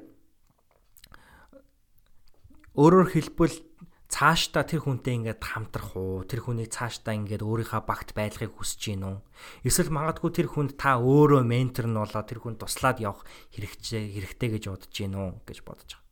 өөрөөр 2.72 3.08
хэлбэл 3.12 3.56
цаашдаа 4.12 4.64
тэр 4.68 4.84
хүнтэй 4.84 5.16
ингээд 5.20 5.40
хамтрах 5.40 5.96
уу 5.96 6.24
тэр 6.28 6.44
хүнийг 6.44 6.68
цаашдаа 6.68 7.16
ингээд 7.16 7.40
өөрийнхөө 7.40 7.80
багт 7.84 8.12
байдлахыг 8.12 8.52
хүсэж 8.60 8.80
гин 8.92 9.04
үү 9.08 9.16
эсвэл 9.64 9.88
магадгүй 9.88 10.30
тэр 10.36 10.48
хүнд 10.52 10.76
та 10.76 11.00
өөрөө 11.00 11.44
ментор 11.48 11.88
нь 11.88 11.96
болоо 11.96 12.20
тэр 12.20 12.44
хүнд 12.44 12.60
туслаад 12.60 13.00
явах 13.00 13.24
хэрэгтэй 13.56 14.12
хэрэгтэй 14.12 14.48
гэж 14.52 14.64
бодож 14.68 14.92
гин 14.92 15.16
үү 15.16 15.30
гэж 15.48 15.58
бодож 15.64 15.90
байгаа. 15.96 16.04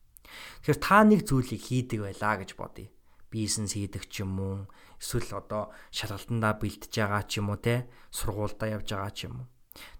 Тэгэхээр 0.64 0.80
та 0.80 0.96
нэг 1.04 1.20
зүйлийг 1.28 1.60
хийдэг 1.60 2.00
байлаа 2.08 2.34
гэж 2.40 2.50
бодъё. 2.56 2.88
Бизнес 3.28 3.72
хийдэг 3.76 4.04
ч 4.08 4.24
юм 4.24 4.32
уу 4.40 4.56
эсвэл 4.96 5.36
одоо 5.36 5.72
шалгалтандаа 5.92 6.56
бэлтэж 6.56 6.92
байгаа 6.92 7.22
ч 7.28 7.40
юм 7.44 7.52
уу 7.52 7.60
те 7.60 7.84
сургуульдаа 8.16 8.80
явж 8.80 8.88
байгаа 8.96 9.12
ч 9.12 9.28
юм 9.28 9.44
уу. 9.44 9.48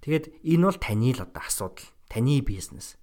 Тэгээд 0.00 0.24
энэ 0.44 0.64
бол 0.64 0.78
таны 0.80 1.08
л 1.12 1.24
одоо 1.24 1.42
асуудал. 1.44 1.88
Таны 2.08 2.40
бизнес. 2.40 2.96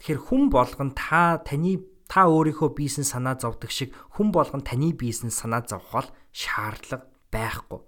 Тэгэхээр 0.00 0.20
хүн 0.32 0.42
болгон 0.48 0.90
та 0.96 1.38
таны 1.44 1.89
та 2.10 2.26
өөрийнхөө 2.26 2.74
бизнес 2.74 3.14
санаа 3.14 3.38
зовдөг 3.38 3.70
шиг 3.70 3.94
хүн 4.18 4.34
болгон 4.34 4.66
таны 4.66 4.90
бизнес 4.90 5.38
санаа 5.38 5.62
зовхол 5.62 6.10
шаардлага 6.34 7.06
байхгүй. 7.30 7.78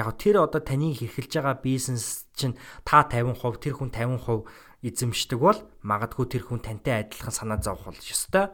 Яг 0.00 0.16
тэр 0.16 0.48
одоо 0.48 0.64
таны 0.64 0.96
хэрхэлж 0.96 1.36
байгаа 1.36 1.60
бизнес 1.60 2.24
чинь 2.32 2.56
та 2.88 3.04
50%, 3.04 3.60
тэр 3.60 3.76
хүн 3.76 3.92
50% 3.92 4.48
эзэмшдэг 4.80 5.36
бол 5.36 5.60
магадгүй 5.84 6.26
тэр 6.32 6.48
хүн 6.48 6.64
тантай 6.64 7.04
адилхан 7.04 7.36
санаа 7.36 7.60
зовх 7.60 7.84
бол 7.84 8.00
ёстой 8.00 8.48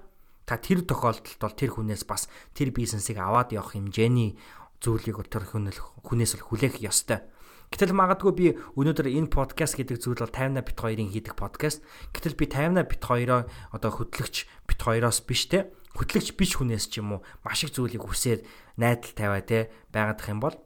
та 0.46 0.58
тэр 0.58 0.82
тохиолдолд 0.82 1.38
бол 1.38 1.54
тэр 1.54 1.70
хүнээс 1.74 2.02
бас 2.06 2.26
тэр 2.50 2.74
бизнесийг 2.74 3.22
аваад 3.22 3.54
явах 3.54 3.78
хэмжээний 3.78 4.34
зүйлийг 4.82 5.22
тэр 5.30 5.46
хүнээс 5.46 6.34
хүлээх 6.42 6.82
ёстой. 6.82 7.22
Гэтэл 7.70 7.92
магадгүй 7.92 8.32
би 8.32 8.46
өнөөдөр 8.78 9.10
энэ 9.10 9.32
подкаст 9.32 9.76
гэдэг 9.76 9.98
зүйл 9.98 10.22
бол 10.22 10.30
50 10.30 10.62
бит 10.62 10.76
2-ын 10.78 11.10
хийдэг 11.10 11.34
подкаст. 11.34 11.82
Гэтэл 12.14 12.38
би 12.38 12.46
50 12.46 12.86
бит 12.86 13.00
2-оо 13.02 13.50
одоо 13.74 13.90
хөтлөгч 13.90 14.46
бит 14.70 14.78
2-оос 14.78 15.18
биш 15.26 15.50
те 15.50 15.74
хөтлөгч 15.96 16.36
биш 16.36 16.60
хүнээс 16.60 16.86
ч 16.92 17.00
юм 17.00 17.18
уу 17.18 17.20
маш 17.42 17.64
их 17.64 17.72
зүйлийг 17.74 18.04
хүсээд 18.04 18.46
найдал 18.76 19.12
тавиа 19.16 19.42
те 19.42 19.58
байгаадах 19.90 20.28
юм 20.30 20.40
бол 20.44 20.56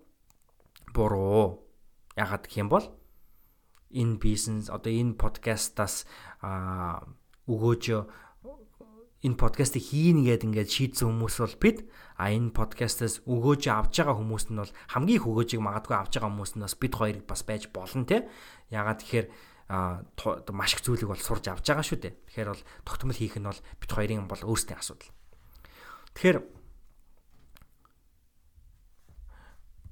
буруу. 0.92 1.66
Ягаад 2.18 2.50
гэх 2.50 2.60
юм 2.60 2.68
бол 2.68 2.86
энэ 3.94 4.18
бизнес 4.18 4.68
одоо 4.70 4.90
энэ 4.90 5.14
подкастаас 5.18 6.06
өгөөж 7.46 7.84
энэ 9.20 9.36
подкастыг 9.36 9.84
хийн 9.84 10.24
гээд 10.24 10.48
ингээд 10.48 10.70
шийдсэн 10.72 11.12
хүмүүс 11.12 11.36
бол 11.44 11.56
бид 11.60 11.78
а 12.16 12.32
энэ 12.32 12.56
подкастаас 12.56 13.20
өгөөж 13.28 13.68
авж 13.68 13.92
байгаа 14.00 14.16
хүмүүс 14.16 14.44
нь 14.48 14.60
бол 14.64 14.72
хамгийн 14.96 15.18
их 15.20 15.28
өгөөжийг 15.28 15.60
магадгүй 15.60 15.96
авж 15.96 16.12
байгаа 16.16 16.32
хүмүүс 16.32 16.52
нь 16.56 16.64
бас 16.64 16.74
бид 16.80 16.94
хоёрыг 16.96 17.24
бас 17.28 17.44
байж 17.44 17.68
болно 17.68 18.08
те. 18.08 18.32
Ягаад 18.72 19.04
тэгэхээр 19.04 19.26
маш 20.56 20.72
их 20.72 20.80
зүйлийг 20.80 21.12
бол 21.12 21.20
сурж 21.20 21.44
авч 21.52 21.68
байгаа 21.68 21.84
шүү 21.84 22.00
дээ. 22.00 22.14
Тэгэхээр 22.32 22.48
бол 22.48 22.64
тогтмол 22.88 23.20
хийх 23.20 23.36
нь 23.36 23.44
бол 23.44 23.60
бид 23.60 23.90
хоёрын 23.92 24.24
бол 24.24 24.40
өөрсдийн 24.40 24.80
асуудал. 24.80 25.12
Тэгэхээр 26.16 26.38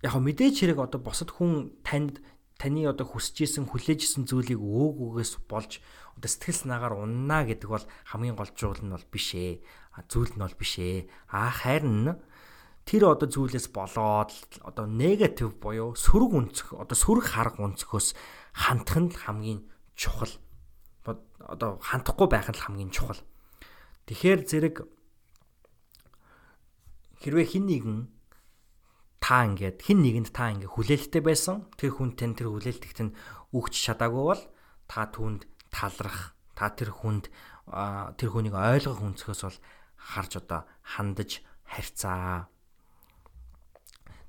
яг 0.09 0.15
мэдээж 0.17 0.57
хэрэг 0.57 0.79
одоо 0.81 1.01
босод 1.05 1.37
хүн 1.37 1.77
танд 1.85 2.25
таны 2.59 2.83
одоо 2.91 3.07
хүсэж 3.07 3.47
исэн 3.47 3.65
хүлээж 3.71 4.03
исэн 4.03 4.27
зүйлийг 4.27 4.59
өөгөөс 4.59 5.47
болж 5.47 5.79
одоо 6.19 6.29
сэтгэл 6.29 6.61
санаагаар 6.67 6.95
уннаа 6.99 7.47
гэдэг 7.47 7.71
бол 7.71 7.87
хамгийн 8.11 8.35
гол 8.35 8.51
зүйл 8.51 8.83
нь 8.83 8.91
бол 8.91 9.07
биш 9.07 9.39
ээ. 9.39 9.63
Зүйл 10.11 10.35
нь 10.35 10.43
бол 10.43 10.59
биш 10.59 10.83
ээ. 10.83 11.07
Аа 11.31 11.55
харин 11.55 12.19
тэр 12.83 13.15
одоо 13.15 13.31
зүйлээс 13.31 13.71
болоод 13.71 14.35
одоо 14.67 14.87
негатив 14.91 15.55
буюу 15.63 15.95
сөрөг 15.95 16.33
үнцөх 16.35 16.69
одоо 16.75 16.97
сөрөг 16.99 17.27
харга 17.31 17.63
үнцөхөөс 17.63 18.19
хандах 18.59 18.99
нь 18.99 19.15
хамгийн 19.15 19.61
чухал. 19.95 20.35
Одоо 21.39 21.79
хандахгүй 21.79 22.27
байх 22.27 22.51
нь 22.51 22.59
хамгийн 22.59 22.91
чухал. 22.91 23.23
Тэгэхээр 24.11 24.41
зэрэг 24.43 24.77
хэрвээ 27.23 27.47
хин 27.47 27.71
нэгэн 27.71 27.99
та 29.19 29.45
ингээд 29.47 29.83
хин 29.83 30.03
нэгэнд 30.03 30.31
та 30.33 30.55
ингээд 30.55 30.75
хүлээлттэй 30.75 31.23
байсан 31.23 31.67
тэр 31.75 31.95
хүн 31.99 32.15
тань 32.15 32.35
тэр 32.39 32.49
хүлээлтэгт 32.55 32.99
нь 33.05 33.17
өгч 33.53 33.75
чадаагүй 33.75 34.25
бол 34.31 34.43
та 34.87 35.11
түүнд 35.11 35.47
талрах 35.75 36.35
та 36.55 36.71
тэр 36.73 36.91
хүнд 36.95 37.31
тэр 38.17 38.29
хүнийг 38.33 38.55
ойлгох 38.57 39.03
өнцгөөс 39.05 39.43
бол 39.45 39.59
харж 39.99 40.33
одоо 40.41 40.61
хандаж 40.83 41.45
харьцаа 41.67 42.49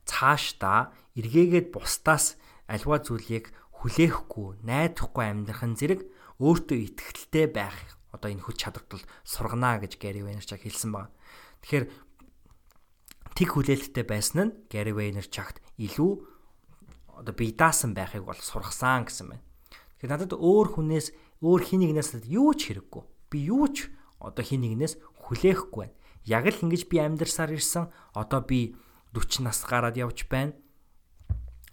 цаашдаа 0.10 0.92
эргээгээд 1.16 1.70
бусдаас 1.72 2.36
альва 2.68 2.98
зүйлийг 3.00 3.54
хүлээхгүй 3.80 4.66
найдахгүй 4.66 5.26
амьдрах 5.26 5.64
нь 5.64 5.78
зэрэг 5.80 6.02
өөртөө 6.42 6.78
ихтгэлтэй 6.84 7.48
байх 7.48 7.78
одоо 8.12 8.30
энэ 8.34 8.44
хүч 8.44 8.58
чадвартал 8.66 9.04
сургана 9.24 9.78
гэж 9.80 10.02
Гэри 10.02 10.26
Вайнерчаг 10.26 10.60
хэлсэн 10.66 10.92
байна. 10.92 11.14
Тэгэхээр 11.62 11.86
тэг 13.36 13.48
хүлээлттэй 13.54 14.06
байсан 14.06 14.38
нь 14.50 14.56
Gary 14.72 14.94
Vaynerchuk 14.96 15.60
илүү 15.78 16.12
одоо 17.20 17.34
бие 17.36 17.52
даасан 17.52 17.94
байхыг 17.94 18.24
бол 18.24 18.40
сургасан 18.40 19.06
гэсэн 19.06 19.28
байна. 19.30 19.46
Тэгэхээр 20.00 20.12
надад 20.16 20.34
өөр 20.40 20.68
хүнээс 20.80 21.08
өөр 21.44 21.62
хин 21.64 21.84
нэгнээс 21.84 22.24
юу 22.32 22.56
ч 22.56 22.72
хэрэггүй. 22.72 23.04
Би 23.32 23.38
юу 23.52 23.68
ч 23.68 23.92
одоо 24.20 24.44
хин 24.44 24.64
нэгнээс 24.64 25.00
хүлээхгүй 25.28 25.92
байна. 25.92 25.96
Яг 26.24 26.48
л 26.48 26.64
ингэж 26.64 26.88
би 26.88 26.98
амьдарсаар 27.04 27.52
ирсэн. 27.56 27.92
Одоо 28.16 28.44
би 28.44 28.76
40 29.12 29.44
нас 29.44 29.60
гараад 29.68 30.00
явж 30.00 30.28
байна. 30.32 30.56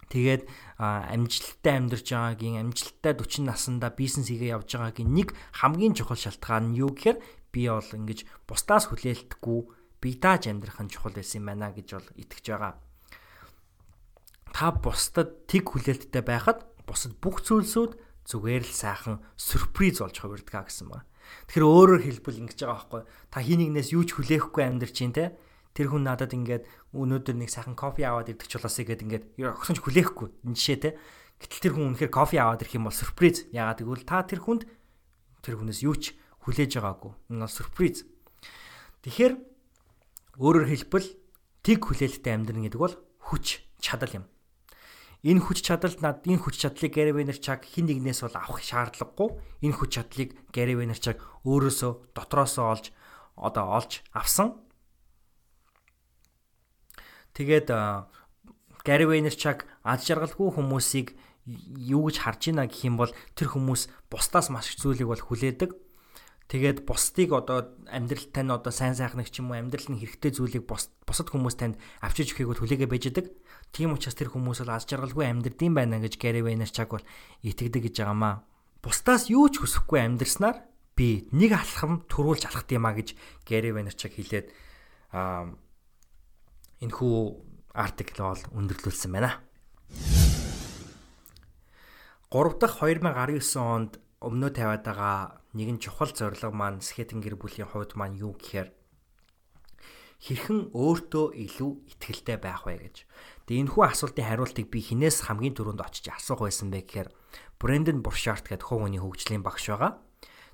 Тэгээд 0.07 0.47
амжилттай 0.79 1.75
амьдарч 1.83 2.07
байгаагийн 2.15 2.63
амжилттай 2.63 3.11
40 3.11 3.43
наснда 3.43 3.91
бизнес 3.91 4.31
хийгээ 4.31 4.55
явж 4.55 4.79
байгаагийн 4.79 5.11
нэг 5.11 5.35
хамгийн 5.51 5.99
чухал 5.99 6.15
шалтгаан 6.15 6.71
нь 6.71 6.79
юу 6.79 6.95
гэхээр 6.95 7.19
би 7.51 7.67
бол 7.67 7.91
ингэж 7.91 8.23
бусдаас 8.47 8.87
хүлээлтгүй 8.87 9.59
бие 10.01 10.17
дааж 10.17 10.47
амьдрах 10.47 10.79
нь 10.81 10.91
чухал 10.91 11.13
байсан 11.13 11.41
юм 11.41 11.47
байна 11.51 11.73
гэж 11.73 11.87
бол 11.97 12.09
итгэж 12.17 12.45
байгаа. 12.53 12.73
Та 14.53 14.71
бусдад 14.71 15.45
тэг 15.49 15.69
хүлээлттэй 15.69 16.23
байхад 16.23 16.65
бусад 16.87 17.17
бүх 17.21 17.41
зүйлсүүд 17.45 17.97
зүгээр 18.27 18.63
л 18.67 18.73
сайхан 18.73 19.15
сюрприз 19.35 20.03
болж 20.03 20.17
хувирдгаа 20.19 20.67
гэсэн 20.67 20.87
байна. 20.91 21.07
Тэгэхээр 21.47 21.65
өөрөөр 21.67 22.01
хэлбэл 22.03 22.41
ингэж 22.47 22.59
байгаа 22.63 22.75
байхгүй. 22.75 23.01
Та 23.31 23.37
хий 23.43 23.57
нэгнээс 23.59 23.89
юу 23.95 24.03
ч 24.07 24.15
хүлээхгүй 24.15 24.63
амьдарч 24.63 24.93
чинь 24.95 25.15
те. 25.15 25.35
Тэр 25.75 25.91
хүн 25.91 26.03
надад 26.07 26.33
ингээд 26.33 26.65
өнөөдөр 26.95 27.35
нэг 27.37 27.49
сайхан 27.51 27.75
кофе 27.77 28.07
аваад 28.07 28.31
ирдэг 28.31 28.47
ч 28.47 28.57
болоосэй 28.57 28.85
гэд 28.87 29.03
ингээд 29.05 29.25
огсонч 29.45 29.79
хүлээхгүй. 29.83 30.27
Энэ 30.47 30.57
жишээ 30.57 30.79
те. 30.79 30.89
Гэтэл 31.37 31.63
тэр 31.69 31.73
хүн 31.77 31.85
үнэхээр 31.93 32.11
кофе 32.11 32.41
аваад 32.41 32.63
ирэх 32.65 32.75
юм 32.79 32.89
бол 32.89 32.95
сюрприз. 32.95 33.51
Яагаад 33.53 33.79
гэвэл 33.85 34.07
та 34.07 34.25
тэр 34.25 34.41
хүнд 34.41 34.63
тэр 35.45 35.55
хүнээс 35.61 35.85
юу 35.85 35.95
ч 35.99 36.17
хүлээж 36.47 36.81
байгаагүй. 36.81 37.13
Энэ 37.29 37.43
бол 37.45 37.53
сюрприз. 37.53 37.97
Тэгэхээр 39.05 39.33
Өөрөөр 40.37 40.69
хэлбэл 40.69 41.07
тэг 41.65 41.81
хүлээлттэй 41.81 42.33
амьдрын 42.37 42.69
гэдэг 42.69 42.77
бол 42.77 42.95
хүч 43.25 43.65
чадал 43.81 44.21
юм. 44.21 44.25
Энэ 45.25 45.41
хүч 45.41 45.65
чадал 45.65 45.97
над 45.97 46.21
энэ 46.29 46.37
хүч 46.37 46.61
чадлыг 46.61 46.93
Gary 46.93 47.09
Vaynerchuk 47.09 47.65
хин 47.65 47.89
нэгнээс 47.89 48.21
бол 48.21 48.37
авах 48.37 48.61
шаардлагагүй. 48.61 49.33
Энэ 49.65 49.77
хүч 49.81 49.89
чадлыг 49.97 50.29
Gary 50.53 50.77
Vaynerchuk 50.77 51.17
өөрөөсөө 51.41 52.13
дотроосоо 52.13 52.69
олж 52.69 52.93
одоо 53.33 53.65
олж 53.81 54.05
авсан. 54.13 54.61
Тэгээд 57.33 57.73
Gary 58.85 59.05
Vaynerchuk 59.09 59.65
аз 59.81 60.05
жаргалгүй 60.05 60.53
хүмүүсийг 60.53 61.17
юу 61.81 62.13
гэж 62.13 62.17
харж 62.21 62.53
ийна 62.53 62.69
гэх 62.69 62.85
юм 62.85 63.01
бол 63.01 63.09
тэр 63.33 63.49
хүмүүс 63.57 63.89
бусдаас 64.13 64.53
маш 64.53 64.69
их 64.69 64.85
зүйлийг 64.85 65.09
бол 65.09 65.17
хүлээдэг 65.17 65.86
Тэгээд 66.47 66.87
бусдыг 66.87 67.35
одоо 67.35 67.75
амьдрал 67.91 68.27
тань 68.31 68.55
одоо 68.55 68.71
сайн 68.71 68.95
сайхнах 68.95 69.27
ч 69.27 69.43
юм 69.43 69.51
уу 69.51 69.59
амьдрал 69.59 69.83
нь 69.91 69.99
хэрэгтэй 69.99 70.31
зүйлийг 70.31 70.63
бусад 70.63 71.27
хүмүүс 71.27 71.59
танд 71.59 71.75
авчиж 71.99 72.31
өгөхийг 72.31 72.55
бол 72.55 72.61
хүлээгээ 72.63 72.87
байждаг. 72.87 73.27
Тийм 73.75 73.91
учраас 73.91 74.15
тэр 74.15 74.31
хүмүүс 74.31 74.63
бол 74.63 74.71
аз 74.71 74.87
жаргалгүй 74.87 75.27
амьдрдсан 75.27 75.75
байна 75.75 75.99
гэж 75.99 76.15
Гэри 76.15 76.47
Вайнерчаг 76.47 76.87
бол 76.87 77.03
итгэдэг 77.43 77.91
гэж 77.91 77.95
байгаамаа. 77.99 78.47
Бусдаас 78.79 79.27
юу 79.27 79.51
ч 79.51 79.59
хүсэхгүй 79.59 79.99
амьдрснаар 80.07 80.63
би 80.95 81.27
нэг 81.35 81.51
алхам 81.51 82.07
төрүүлж 82.07 82.47
алхах 82.47 82.71
юм 82.71 82.87
а 82.87 82.95
гэж 82.95 83.19
Гэри 83.43 83.75
Вайнерчаг 83.75 84.15
хэлээд 84.15 84.47
аа 85.11 85.51
энэ 86.79 86.95
хүү 86.95 87.17
артикл 87.75 88.23
бол 88.23 88.43
өндөрлүүлсэн 88.55 89.11
байна. 89.11 89.43
3 92.31 92.59
дахь 92.59 92.79
2019 92.79 93.59
онд 93.59 93.99
өмнөө 94.19 94.51
тавиад 94.51 94.83
байгаа 94.83 95.43
нэгэн 95.57 95.81
чухал 95.81 96.13
зорилго 96.13 96.53
маань 96.53 96.85
скетинг 96.85 97.25
гэр 97.25 97.35
бүлийн 97.41 97.67
хувьд 97.73 97.97
маань 97.97 98.21
юу 98.21 98.37
гэхээр 98.37 98.69
хэрхэн 100.17 100.73
өөртөө 100.73 101.25
илүү 101.33 101.71
ихтгэлтэй 101.93 102.37
байх 102.41 102.65
вэ 102.65 102.77
гэж. 102.81 102.95
Тэгээ 103.45 103.61
энэ 103.65 103.73
хүү 103.73 103.83
асуултын 103.85 104.25
хариултыг 104.25 104.67
би 104.73 104.81
хинээс 104.81 105.29
хамгийн 105.29 105.53
түрүүнд 105.53 105.81
очиж 105.81 106.09
асуух 106.09 106.45
байсан 106.45 106.73
бэ 106.73 106.85
гэхээр 106.85 107.09
Brendan 107.61 108.01
Burchard 108.01 108.45
гэдэг 108.49 108.65
хүний 108.65 109.01
хөгжлийн 109.01 109.45
багш 109.45 109.69
байгаа. 109.69 110.01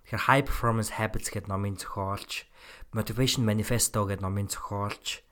Тэгэхээр 0.03 0.27
High 0.27 0.45
Performance 0.51 0.91
Habits 0.99 1.31
гэдэг 1.31 1.47
номын 1.47 1.79
зохиолч, 1.79 2.43
Motivation 2.91 3.47
Manifesto 3.47 4.03
гэдэг 4.03 4.19
номын 4.19 4.51
зохиолч, 4.51 5.23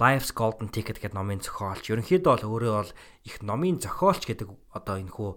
Life's 0.00 0.32
Golden 0.32 0.72
Ticket 0.72 0.98
гэдэг 0.98 1.12
номын 1.12 1.44
зохиолч. 1.44 1.92
Ерөнхийдөө 1.92 2.40
бол 2.40 2.48
өөрөө 2.56 2.72
бол 2.72 2.92
их 3.28 3.36
номын 3.44 3.78
зохиолч 3.78 4.24
гэдэг 4.24 4.48
одоо 4.72 4.96
энэ 4.96 5.12
хүү 5.12 5.30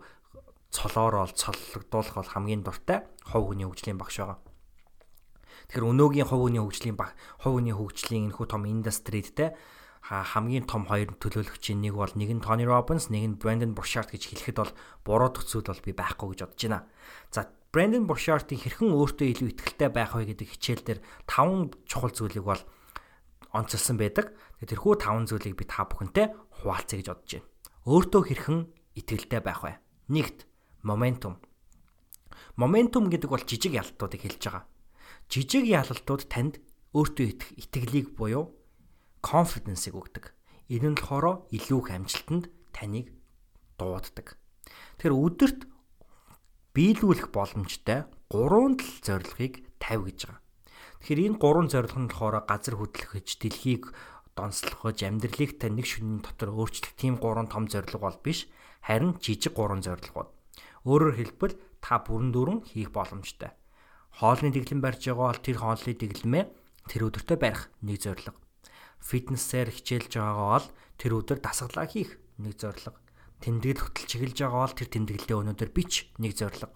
цолоор 0.78 1.26
ол 1.26 1.34
цоллогдуулах 1.34 2.14
бол 2.22 2.30
хамгийн 2.30 2.62
дуртай 2.62 3.10
хов 3.26 3.50
хүний 3.50 3.66
хөгжлийн 3.66 3.98
багш 3.98 4.22
байгаа. 4.22 4.38
Тэгэхээр 5.74 5.90
өнөөгийн 5.90 6.30
хов 6.30 6.40
хүний 6.46 6.62
хөгжлийн 6.62 6.94
баг 6.94 7.18
хов 7.42 7.58
хүний 7.58 7.74
хөгжлийн 7.74 8.30
энэхүү 8.30 8.46
том 8.46 8.70
индастрид 8.70 9.34
те 9.34 9.58
хамгийн 10.08 10.70
том 10.70 10.88
хоёр 10.88 11.12
төлөөлөгчийн 11.20 11.84
нэг 11.84 12.00
бол 12.00 12.14
нэг 12.16 12.30
нь 12.32 12.40
Tony 12.46 12.64
Robbins, 12.64 13.12
нэг 13.12 13.24
нь 13.28 13.36
Brandon 13.42 13.76
Burchard 13.76 14.08
гэж 14.08 14.32
хэлэхэд 14.32 14.58
бол 14.62 14.72
буруудах 15.04 15.44
зүйл 15.44 15.68
бол 15.68 15.84
би 15.84 15.92
байхгүй 15.92 16.32
гэж 16.32 16.40
бодож 16.48 16.64
байна. 16.64 16.88
За 17.28 17.52
Brandon 17.76 18.08
Burchard-ийн 18.08 18.62
хэрхэн 18.62 18.96
өөртөө 18.96 19.28
илүү 19.36 19.50
ихтэй 19.52 19.92
байх 19.92 20.16
вэ 20.16 20.32
гэдэг 20.32 20.48
хичээл 20.48 20.84
дээр 20.88 21.00
таван 21.28 21.76
чухал 21.84 22.16
зүйлийг 22.16 22.46
бол 22.48 22.64
онцлсан 23.52 24.00
байдаг. 24.00 24.32
Тэрхүү 24.64 24.96
таван 25.04 25.28
зүйлийг 25.28 25.60
би 25.60 25.68
та 25.68 25.84
бүхэнтэй 25.84 26.32
хуваалцъя 26.64 27.04
гэж 27.04 27.08
бодож 27.12 27.32
байна. 27.36 27.52
Өөртөө 27.84 28.22
хэрхэн 28.32 28.60
итгэлтэй 28.96 29.42
байх 29.44 29.60
вэ? 29.68 29.76
Нэгт 30.08 30.47
моментум. 30.88 31.36
Моментум 32.56 33.12
гэдэг 33.12 33.30
бол 33.30 33.44
жижиг 33.44 33.76
ялалтуудыг 33.76 34.24
хэлж 34.24 34.44
байгаа. 34.48 34.64
Жижиг 35.28 35.68
ялалтууд 35.68 36.24
танд 36.32 36.64
өөртөө 36.96 37.26
итгэх 37.28 37.52
итгэлийг 37.60 38.08
буюу 38.16 38.56
confidence-ийг 39.20 40.00
өгдөг. 40.00 40.32
Энэ 40.72 40.96
нь 40.96 41.00
болохоор 41.00 41.44
илүү 41.52 41.80
их 41.84 41.90
амжилтанд 41.92 42.46
таныг 42.72 43.12
дууддаг. 43.76 44.40
Тэгэхээр 44.98 45.16
өдөрт 45.16 45.62
биелүүлэх 46.72 47.28
боломжтой 47.36 48.08
3 48.32 48.80
тал 48.80 48.96
зорилгыг 49.04 49.54
тавь 49.80 50.04
гэж 50.08 50.20
байгаа. 50.28 50.42
Тэгэхээр 51.04 51.24
энэ 51.28 51.40
3 51.40 51.74
зорилго 51.74 52.00
нь 52.00 52.10
болохоор 52.12 52.36
газар 52.48 52.76
хөдлөхөж, 52.80 53.28
дэлхийг 53.38 53.84
донслохож, 54.38 54.98
амьдралыг 55.02 55.52
тань 55.58 55.78
нэг 55.78 55.88
шөнийн 55.88 56.22
дотор 56.24 56.54
өөрчлөх 56.54 56.94
тийм 56.98 57.18
3 57.18 57.48
том 57.52 57.66
зорилго 57.68 58.00
бол 58.02 58.18
биш, 58.22 58.46
харин 58.84 59.18
жижиг 59.22 59.56
3 59.56 59.82
зорилгууд. 59.82 60.30
Өөрөөр 60.86 61.16
хэлбэл 61.18 61.56
та 61.82 62.04
бүрэн 62.04 62.30
дүүрэн 62.36 62.60
хийх 62.68 62.92
боломжтой. 62.94 63.56
Хоолны 64.18 64.50
дэглэм 64.54 64.82
барьж 64.82 65.10
байгаа 65.10 65.28
бол 65.34 65.42
тэр 65.42 65.58
хоолны 65.62 65.94
дэглэмээ 65.94 66.46
тэр 66.90 67.02
өдөртөө 67.08 67.38
барих 67.38 67.70
нэг 67.86 67.98
зорилго. 68.02 68.38
Фитнесээр 69.02 69.70
хичээлж 69.72 70.12
байгаагаа 70.18 70.52
бол 70.58 70.68
тэр 70.98 71.12
өдөр 71.22 71.40
дасгалаа 71.40 71.86
хийх 71.86 72.18
нэг 72.42 72.58
зорилго. 72.58 72.98
Тэмдэглэл 73.42 73.86
хөтөл 73.86 74.10
чиглэж 74.10 74.38
байгаа 74.42 74.62
бол 74.66 74.78
тэр 74.78 74.90
тэмдэглэлээ 74.90 75.38
өнөөдөр 75.38 75.70
бич 75.70 76.10
нэг 76.18 76.34
зорилго. 76.34 76.74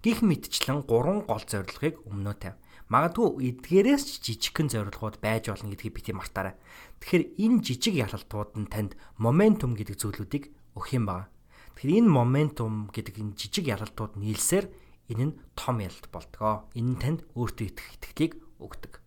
Гих 0.00 0.24
мэдчлэн 0.24 0.88
гурван 0.88 1.28
гол 1.28 1.44
зорилгыг 1.44 2.00
өмнөө 2.08 2.34
тавь. 2.40 2.58
Магадгүй 2.88 3.52
эдгээрээс 3.52 4.04
ч 4.04 4.12
жижигхэн 4.32 4.68
зорилгууд 4.72 5.20
байж 5.20 5.52
болно 5.52 5.72
гэдгийг 5.72 5.96
бити 5.96 6.12
мартаарай. 6.16 6.56
Тэгэхээр 7.00 7.24
энэ 7.40 7.60
жижиг 7.64 7.94
ялалтууд 7.96 8.50
нь 8.60 8.68
танд 8.68 8.96
моментум 9.20 9.76
гэдэг 9.76 9.96
зүйлүүдийг 10.00 10.44
өгөх 10.76 10.88
юм 10.96 11.04
байна. 11.08 11.28
Тэгэхээр 11.74 11.98
энэ 12.02 12.10
моментум 12.10 12.88
гэдэг 12.94 13.14
энэ 13.18 13.36
жижиг 13.38 13.66
ялалтууд 13.66 14.14
нийлсээр 14.16 14.66
энэ 15.10 15.24
нь 15.28 15.36
том 15.58 15.82
ялалт 15.82 16.06
болдгоо. 16.08 16.70
Энэ 16.78 16.90
нь 16.94 17.00
танд 17.02 17.20
өөртөө 17.34 17.66
итгэх 17.68 17.88
итгэлийг 17.98 18.32
өгдөг. 18.62 19.02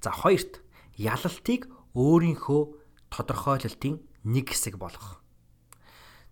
За 0.00 0.10
хоёрт 0.14 0.62
ялалтыг 0.94 1.66
өөрийнхөө 1.98 2.62
тодорхойлолтын 3.10 3.98
нэг 4.24 4.46
хэсэг 4.54 4.78
болгох. 4.78 5.20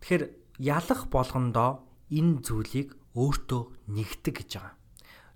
Тэгэхээр 0.00 0.24
ялах 0.62 1.10
болгондоо 1.10 1.82
энэ 2.14 2.46
зүйлийг 2.46 2.94
өөртөө 3.18 3.62
нэгдэг 3.90 4.34
гэж 4.38 4.50
байгаа. 4.54 4.74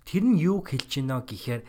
Тэр 0.06 0.24
нь 0.24 0.38
юу 0.38 0.62
хэлж 0.62 0.90
гинэ 1.00 1.26
гэхээр 1.26 1.62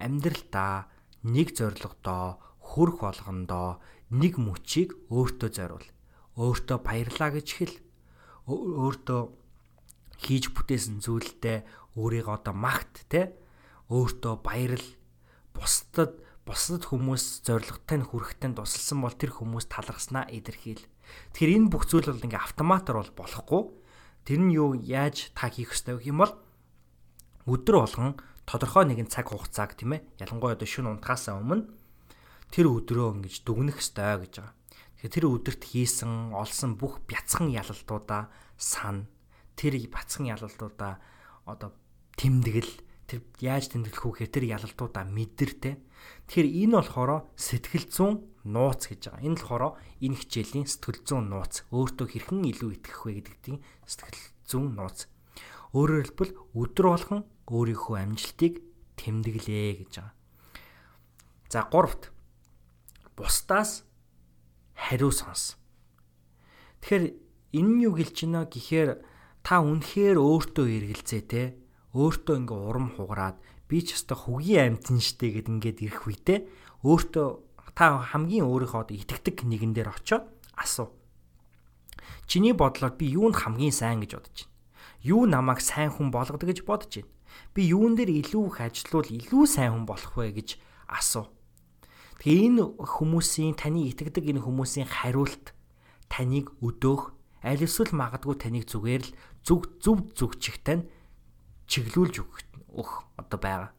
амьдралдаа 0.00 0.88
нэг 1.26 1.52
зорилгодоо 1.52 2.40
хүрх 2.58 2.96
болгондоо 3.04 3.82
нэг 4.10 4.40
мөчийг 4.40 4.96
өөртөө 5.12 5.50
зориул. 5.52 5.86
Өөртөө 6.40 6.78
баярлаа 6.80 7.30
гэж 7.36 7.48
хэл. 7.60 7.76
Өөртөө 8.48 9.20
хийж 10.24 10.56
бүтээсэн 10.56 11.04
зүйлдээ 11.04 11.58
өөрийгөө 12.00 12.34
одоо 12.40 12.54
магт 12.56 13.04
те 13.12 13.36
өөртөө 13.92 14.34
баярл 14.40 14.86
бусдад 15.52 16.16
бусдад 16.48 16.88
хүмүүс 16.88 17.44
зоригтой 17.44 18.00
нь 18.00 18.08
хүрэхтэн 18.08 18.56
тусалсан 18.56 19.04
бол 19.04 19.12
тэр 19.12 19.36
хүмүүс 19.36 19.68
талархснаа 19.68 20.28
илэрхийл. 20.32 20.82
Тэгэхээр 21.34 21.56
энэ 21.56 21.70
бүх 21.70 21.84
зүйл 21.86 22.08
бол 22.08 22.24
ингээ 22.24 22.40
автоматар 22.40 22.96
бол 22.98 23.12
болохгүй. 23.12 23.62
Тэр 24.24 24.40
нь 24.40 24.54
юу 24.56 24.74
яаж 24.76 25.34
та 25.36 25.52
хийх 25.52 25.76
ёстой 25.76 26.00
вэ 26.00 26.10
юм 26.10 26.24
бол 26.24 26.32
өдөр 27.48 27.76
болгон 27.84 28.14
тодорхой 28.46 28.84
нэгэн 28.86 29.08
цаг 29.10 29.30
хугацааг 29.32 29.74
тийм 29.74 29.98
ээ 29.98 30.04
ялангуяа 30.22 30.54
одоо 30.54 30.68
шөнө 30.68 30.98
унтахаас 30.98 31.32
өмнө 31.32 31.66
тэр 32.50 32.66
өдрөө 32.70 33.18
ингэж 33.18 33.46
дүгнэх 33.46 33.80
ёстой 33.80 34.26
гэж 34.26 34.32
байгаа. 34.42 34.59
Тэр 35.08 35.32
өдөрт 35.32 35.64
хийсэн 35.64 36.36
олсон 36.36 36.76
бүх 36.76 37.00
бяцхан 37.08 37.48
ялалтуудаа 37.48 38.28
сан 38.60 39.08
тэр 39.56 39.80
бяцхан 39.88 40.28
ялалтуудаа 40.28 41.00
одоо 41.48 41.72
тэмдэглэл 42.20 42.84
тэр 43.08 43.24
яаж 43.40 43.72
тэмдэглэх 43.72 44.04
вэ 44.04 44.12
гэхээр 44.12 44.34
тэр 44.36 44.44
ялалтуудаа 44.60 45.04
мэдэр 45.08 45.50
те. 45.56 45.70
Тэгэхээр 46.28 46.48
энэ 46.68 46.74
болохоор 46.78 47.26
сэтгэл 47.34 47.86
зүүн 47.90 48.14
нууц 48.46 48.86
гэж 48.86 49.00
байгаа. 49.10 49.26
Энэ 49.26 49.36
болохоор 49.40 49.64
энэ 50.04 50.18
хичээлийн 50.20 50.68
сэтгэл 50.68 51.00
зүүн 51.02 51.26
нууц. 51.26 51.54
Өөртөө 51.74 52.06
хэрхэн 52.06 52.46
илүү 52.54 52.70
итгэх 52.78 53.00
вэ 53.02 53.12
гэдэгтийн 53.18 53.58
сэтгэл 53.88 54.22
зүүн 54.46 54.68
нууц. 54.78 54.98
Өөрөөр 55.74 56.04
хэлбэл 56.06 56.32
өдөр 56.54 56.86
болгон 56.86 57.20
өөрийнхөө 57.50 57.96
амжилтыг 57.98 58.54
тэмдэглээ 58.94 59.70
гэж 59.82 59.92
байгаа. 59.98 60.14
За 61.50 61.66
гуравт 61.66 62.14
бусдаас 63.18 63.82
хариу 64.80 65.12
сонс. 65.12 65.60
Тэгэхээр 66.80 67.04
энэ 67.60 67.70
нь 67.76 67.82
юу 67.84 67.92
гэлж 68.00 68.16
байна 68.24 68.48
гэхээр 68.48 68.90
та 69.44 69.60
үнэхээр 69.60 70.16
өөртөө 70.16 70.66
эргэлзээ 70.80 71.22
те 71.28 71.42
өөртөө 71.92 72.36
ингээ 72.40 72.60
урам 72.64 72.88
хугараад 72.96 73.36
би 73.68 73.84
ч 73.84 73.98
өстой 73.98 74.16
хүгийн 74.16 74.80
амьтан 74.80 74.98
штэ 75.04 75.36
гэд 75.36 75.46
ингээд 75.52 75.78
ирэх 75.84 76.08
үедээ 76.08 76.38
өөртөө 76.86 77.28
та 77.76 78.00
хамгийн 78.00 78.48
өөрийнхөө 78.48 78.92
итгэдэг 78.94 79.44
нэгэн 79.44 79.72
дээр 79.76 79.92
очиод 79.92 80.24
асуу. 80.56 80.94
Чиний 82.26 82.54
бодлоор 82.54 82.94
би 82.94 83.10
юунд 83.10 83.36
хамгийн 83.36 83.74
сайн 83.74 84.00
гэж 84.00 84.16
бодож 84.16 84.38
байна? 84.46 84.54
Юу 85.02 85.26
намайг 85.26 85.60
сайн 85.60 85.90
хүн 85.90 86.10
болгодог 86.14 86.46
гэж 86.46 86.62
бодож 86.64 87.02
байна? 87.02 87.10
Би 87.54 87.66
юун 87.66 87.96
дээр 87.98 88.10
илүү 88.22 88.44
их 88.50 88.58
ажиллавал 88.60 89.10
илүү 89.10 89.44
сайн 89.46 89.72
хүн 89.74 89.86
болох 89.86 90.14
вэ 90.14 90.30
гэж 90.34 90.48
асуу. 90.86 91.26
Тэгээ 92.20 92.52
энэ 92.52 92.64
хүмүүсийн 92.76 93.56
таны 93.56 93.88
итгэдэг 93.88 94.28
энэ 94.28 94.44
хүмүүсийн 94.44 94.84
хариулт 94.84 95.56
таныг 96.12 96.52
өдөөх 96.60 97.16
аль 97.40 97.64
эсвэл 97.64 97.96
магадгүй 97.96 98.36
таныг 98.36 98.68
зүгээр 98.68 99.02
л 99.08 99.14
зүг 99.40 99.80
зүв 99.80 100.12
зүгчихтэй 100.12 100.84
нь 100.84 100.88
чиглүүлж 101.64 102.20
өгөх 102.20 102.92
одоо 103.16 103.38
байгаа. 103.40 103.72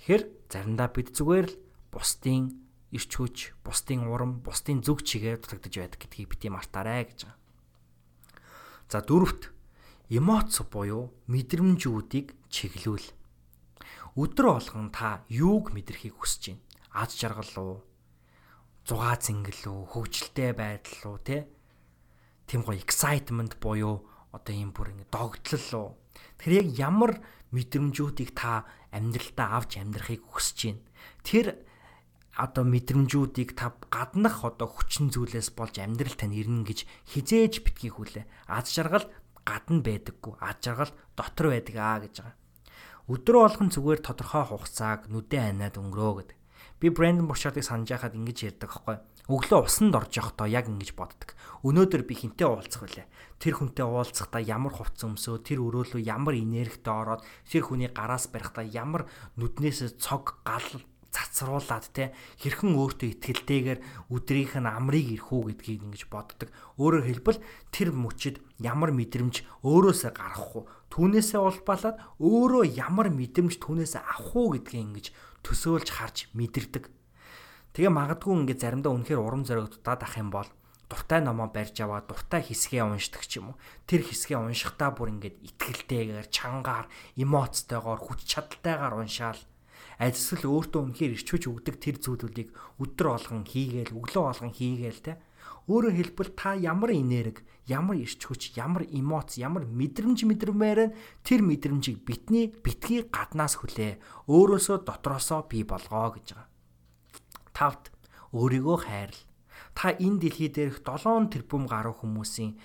Тэгэхээр 0.00 0.22
заримдаа 0.48 0.88
бид 0.88 1.12
зүгээр 1.12 1.46
л 1.52 1.60
бусдын 1.92 2.56
ирч 2.88 3.10
хүч, 3.20 3.52
бусдын 3.60 4.08
урам, 4.08 4.40
бусдын 4.40 4.80
зүг 4.80 5.04
чигээр 5.04 5.44
дутагдж 5.44 5.74
байдаг 5.76 6.00
гэдгийг 6.00 6.28
бити 6.32 6.48
мартаарай 6.48 7.04
гэж 7.04 7.28
байгаа. 7.28 7.36
За 8.88 9.04
дөрөвт 9.04 9.52
эмоц 10.08 10.56
буюу 10.72 11.12
мэдрэмжүүдийг 11.28 12.32
чиглүүл. 12.48 13.12
Өдөр 14.16 14.46
болгон 14.56 14.88
та 14.88 15.20
юуг 15.28 15.76
мэдрэхийг 15.76 16.16
хүсэж 16.16 16.56
байна? 16.56 16.67
Аз 16.92 17.16
жаргал 17.16 17.54
уу? 17.56 17.76
Зугаа 18.88 19.16
зингэл 19.20 19.68
үү? 19.68 19.80
Хөвгөлтэй 19.92 20.52
байдал 20.56 21.02
уу? 21.12 21.18
Тэ? 21.20 21.48
Тим 22.48 22.64
гоё 22.64 22.80
excitement 22.80 23.60
буюу 23.60 24.08
одоо 24.32 24.54
ийм 24.54 24.72
бүр 24.72 24.96
ингэ 24.96 25.12
догтлол 25.12 25.68
уу? 25.76 25.88
Тэгэхээр 26.40 26.64
яг 26.64 26.68
ямар 26.78 27.12
мэдрэмжүүдийг 27.52 28.32
та 28.32 28.64
амьдралдаа 28.92 29.60
авч 29.60 29.80
амьдрахыг 29.80 30.24
хүсэж 30.24 30.58
байна. 30.72 30.84
Тэр 31.24 31.46
одоо 32.38 32.64
мэдрэмжүүдийг 32.64 33.58
та 33.58 33.74
гаднах 33.90 34.44
одоо 34.46 34.68
хүчин 34.70 35.10
зүйлээс 35.10 35.52
болж 35.58 35.76
амьдрал 35.82 36.14
тань 36.14 36.36
ирнэ 36.36 36.64
гэж 36.64 36.86
хизээж 37.12 37.66
битгий 37.66 37.90
хүлээ. 37.92 38.24
Аз 38.46 38.70
жаргал 38.72 39.10
гадна 39.42 39.82
байдаггүй. 39.82 40.38
Аз 40.38 40.56
жаргал 40.62 40.92
дотор 41.18 41.50
байдаг 41.50 41.76
аа 41.76 41.98
гэж 42.04 42.14
байгаа. 42.22 42.36
Өдөр 43.08 43.36
болгон 43.40 43.68
зүгээр 43.72 44.00
тодорхой 44.04 44.44
хугацааг 44.44 45.08
нүдэн 45.08 45.58
ханаад 45.58 45.80
өнгөрөө 45.80 46.14
гэдэг. 46.20 46.37
Би 46.78 46.90
Брэндон 46.94 47.26
Бурчардыг 47.26 47.66
санаж 47.66 47.90
байхад 47.90 48.14
ингэж 48.14 48.38
ярьдаг 48.54 48.70
аахгүй 48.70 48.96
өглөө 49.28 49.66
усанд 49.68 49.92
орж 49.98 50.14
явахдаа 50.14 50.48
яг 50.48 50.72
ингэж 50.72 50.96
боддог. 50.96 51.36
Өнөөдөр 51.66 52.06
би 52.08 52.14
хинтээ 52.16 52.48
уулзах 52.48 52.86
вүлээ. 52.86 53.06
Тэр 53.36 53.54
хүнтэй 53.60 53.84
уулзахдаа 53.84 54.40
ямар 54.40 54.72
хувцас 54.72 55.04
өмсөө, 55.04 55.44
тэр 55.44 55.60
өрөөлөө 55.68 56.00
ямар 56.00 56.38
энергитэй 56.38 56.94
ороод, 56.94 57.26
тэр 57.44 57.62
хүний 57.68 57.92
гараас 57.92 58.32
барихдаа 58.32 58.64
ямар 58.64 59.04
нүднээс 59.36 60.00
цог 60.00 60.40
гал 60.48 60.64
цацруулаад 61.12 61.86
те 61.92 62.14
хэрхэн 62.40 62.72
өөртөө 62.72 63.08
ихтгэлтэйгээр 63.20 63.80
өдрийнх 64.12 64.54
нь 64.60 64.68
амрыг 64.68 65.06
ирэх 65.18 65.28
үү 65.28 65.42
гэдгийг 65.56 65.82
ингэж 65.88 66.02
боддог. 66.12 66.48
Өөрөөр 66.80 67.04
хэлбэл 67.10 67.42
тэр 67.74 67.90
мөчид 67.96 68.40
ямар 68.60 68.92
мэдрэмж 68.92 69.44
өөрөөсөө 69.64 70.12
гарах 70.14 70.52
уу? 70.56 70.64
Түүнээсээ 70.92 71.40
улбалаад 71.40 71.96
өөрөө 72.22 72.64
ямар 72.76 73.08
мэдрэмж 73.12 73.56
түүнээсээ 73.56 74.02
авах 74.04 74.36
уу 74.36 74.56
гэдгийг 74.56 74.84
ингэж 74.84 75.06
төсөөлж 75.48 75.88
харж 75.88 76.28
мэдэрдэг. 76.36 76.84
Тэгээ 77.72 77.88
магадгүй 77.88 78.44
ингээд 78.44 78.60
заримдаа 78.60 78.92
үнэхээр 78.92 79.24
урам 79.24 79.48
зоригдтаад 79.48 80.04
ах 80.04 80.14
юм 80.20 80.28
бол 80.28 80.48
дуртай 80.92 81.24
номоо 81.24 81.48
барьж 81.48 81.80
аваад 81.80 82.04
дуртай 82.08 82.44
хэсгээ 82.44 82.84
уншдаг 82.84 83.24
ч 83.24 83.40
юм 83.40 83.56
уу. 83.56 83.60
Тэр 83.88 84.04
хэсгээ 84.04 84.36
уншихтаа 84.36 84.92
бүр 84.92 85.16
ингээд 85.16 85.36
итгэлтэйгээр, 85.40 86.28
чангаар, 86.28 86.86
эмоцтойгоор, 87.16 88.00
хүч 88.04 88.28
чадалтайгаар 88.28 89.00
уншаал 89.00 89.40
альсэл 89.98 90.46
өөртөө 90.46 90.80
үнэхээр 90.94 91.16
ирчүүж 91.18 91.44
өгдөг 91.50 91.76
тэр 91.82 91.96
зүйлүүдийг 91.98 92.48
өдөр 92.78 93.06
болгон 93.18 93.42
хийгээл, 93.42 93.98
өглөө 93.98 94.22
болгон 94.30 94.52
хийгээл 94.54 95.00
те. 95.02 95.18
Өөрөөр 95.66 95.94
хэлбэл 95.98 96.32
та 96.38 96.54
ямар 96.54 96.94
энерги, 96.94 97.42
ямар 97.68 98.00
ирч 98.00 98.24
хүч, 98.24 98.56
ямар 98.56 98.88
эмоц, 98.88 99.36
ямар 99.36 99.68
мэдрэмж 99.68 100.24
мэдрэмээр 100.24 100.96
тэр 101.22 101.40
мэдрэмжийг 101.44 102.02
битний 102.02 102.48
битгий 102.50 103.04
гаднаас 103.04 103.60
хүлээ. 103.60 104.00
Өөрөөсөө 104.26 104.88
дотроосоо 104.88 105.44
бий 105.44 105.62
болгоо 105.68 106.16
гэж 106.16 106.26
байгаа. 106.32 106.48
Тавд 107.52 107.92
өөрийгөө 108.32 108.78
хайрл. 108.88 109.20
Та 109.76 109.92
энэ 109.92 110.18
дэлхий 110.24 110.48
дээрх 110.48 110.80
7 110.82 111.28
тэрбум 111.28 111.68
гаруй 111.68 111.94
хүмүүсийн 111.94 112.56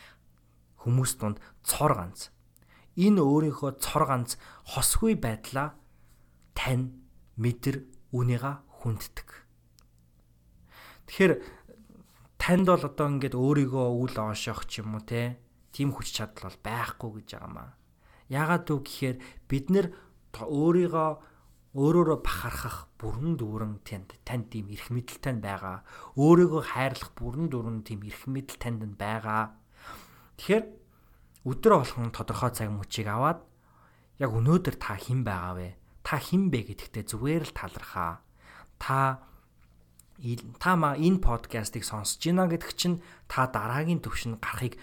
хүмүүс 0.81 1.11
донд 1.19 1.37
цор 1.67 1.93
ганц. 1.99 2.31
Энэ 2.95 3.21
өөрийнхөө 3.21 3.77
цор 3.83 4.07
ганц 4.07 4.39
хосгүй 4.71 5.19
байдлаа 5.19 5.75
тань 6.55 6.95
мэдэр 7.37 7.83
үнийга 8.13 8.63
хүнддэг. 8.81 9.29
Тэгэхээр 11.07 11.33
танд 12.43 12.67
бол 12.67 12.83
одоо 12.83 13.07
ингээд 13.07 13.39
өөрийгөө 13.39 13.87
үл 14.03 14.15
оошох 14.19 14.67
ч 14.67 14.83
юм 14.83 14.99
уу 14.99 15.03
те 15.07 15.39
тийм 15.71 15.95
хүч 15.95 16.11
чадал 16.11 16.51
бол 16.51 16.59
байхгүй 16.59 17.09
гэж 17.23 17.39
байгаа 17.39 17.51
маа. 17.55 17.71
Яагаад 18.27 18.67
вэ 18.67 18.83
гэхээр 18.83 19.17
бид 19.47 19.65
нэр 19.71 19.87
өөрийгөө 20.35 21.09
өөрөөрөө 21.71 22.19
бахархах 22.19 22.91
бүрэн 22.99 23.39
дүүрэн 23.39 23.79
танд 23.87 24.19
танд 24.27 24.51
тийм 24.51 24.67
эрх 24.75 24.91
мэдэл 24.91 25.23
тань 25.23 25.39
байгаа. 25.39 25.87
Өөрийгөө 26.19 26.61
хайрлах 26.67 27.15
бүрэн 27.15 27.47
дүүрэн 27.47 27.79
тийм 27.87 28.03
эрх 28.03 28.27
мэдэл 28.27 28.59
танд 28.59 28.91
байгаа. 28.99 29.55
Тэгэхээр 30.35 30.65
өдрө 31.47 31.75
болгон 31.79 32.11
тодорхой 32.11 32.51
цаг 32.51 32.69
мөчийг 32.75 33.07
аваад 33.07 33.39
яг 34.19 34.31
өнөөдөр 34.35 34.75
та 34.83 34.99
хэн 34.99 35.23
байгаа 35.23 35.53
вэ? 35.57 35.69
Та 36.03 36.19
хэн 36.19 36.51
бэ 36.51 36.59
гэдэгтээ 36.75 37.07
зүгээр 37.07 37.43
л 37.47 37.55
талархаа. 37.55 38.21
Та 38.77 39.23
та 40.59 40.75
ма 40.75 40.95
энэ 40.97 41.19
подкастыг 41.19 41.83
сонсож 41.83 42.21
байна 42.21 42.47
гэдэг 42.47 42.71
чинь 42.77 43.01
та 43.27 43.47
дараагийн 43.49 43.99
төвшин 43.99 44.37
гарахыг 44.37 44.77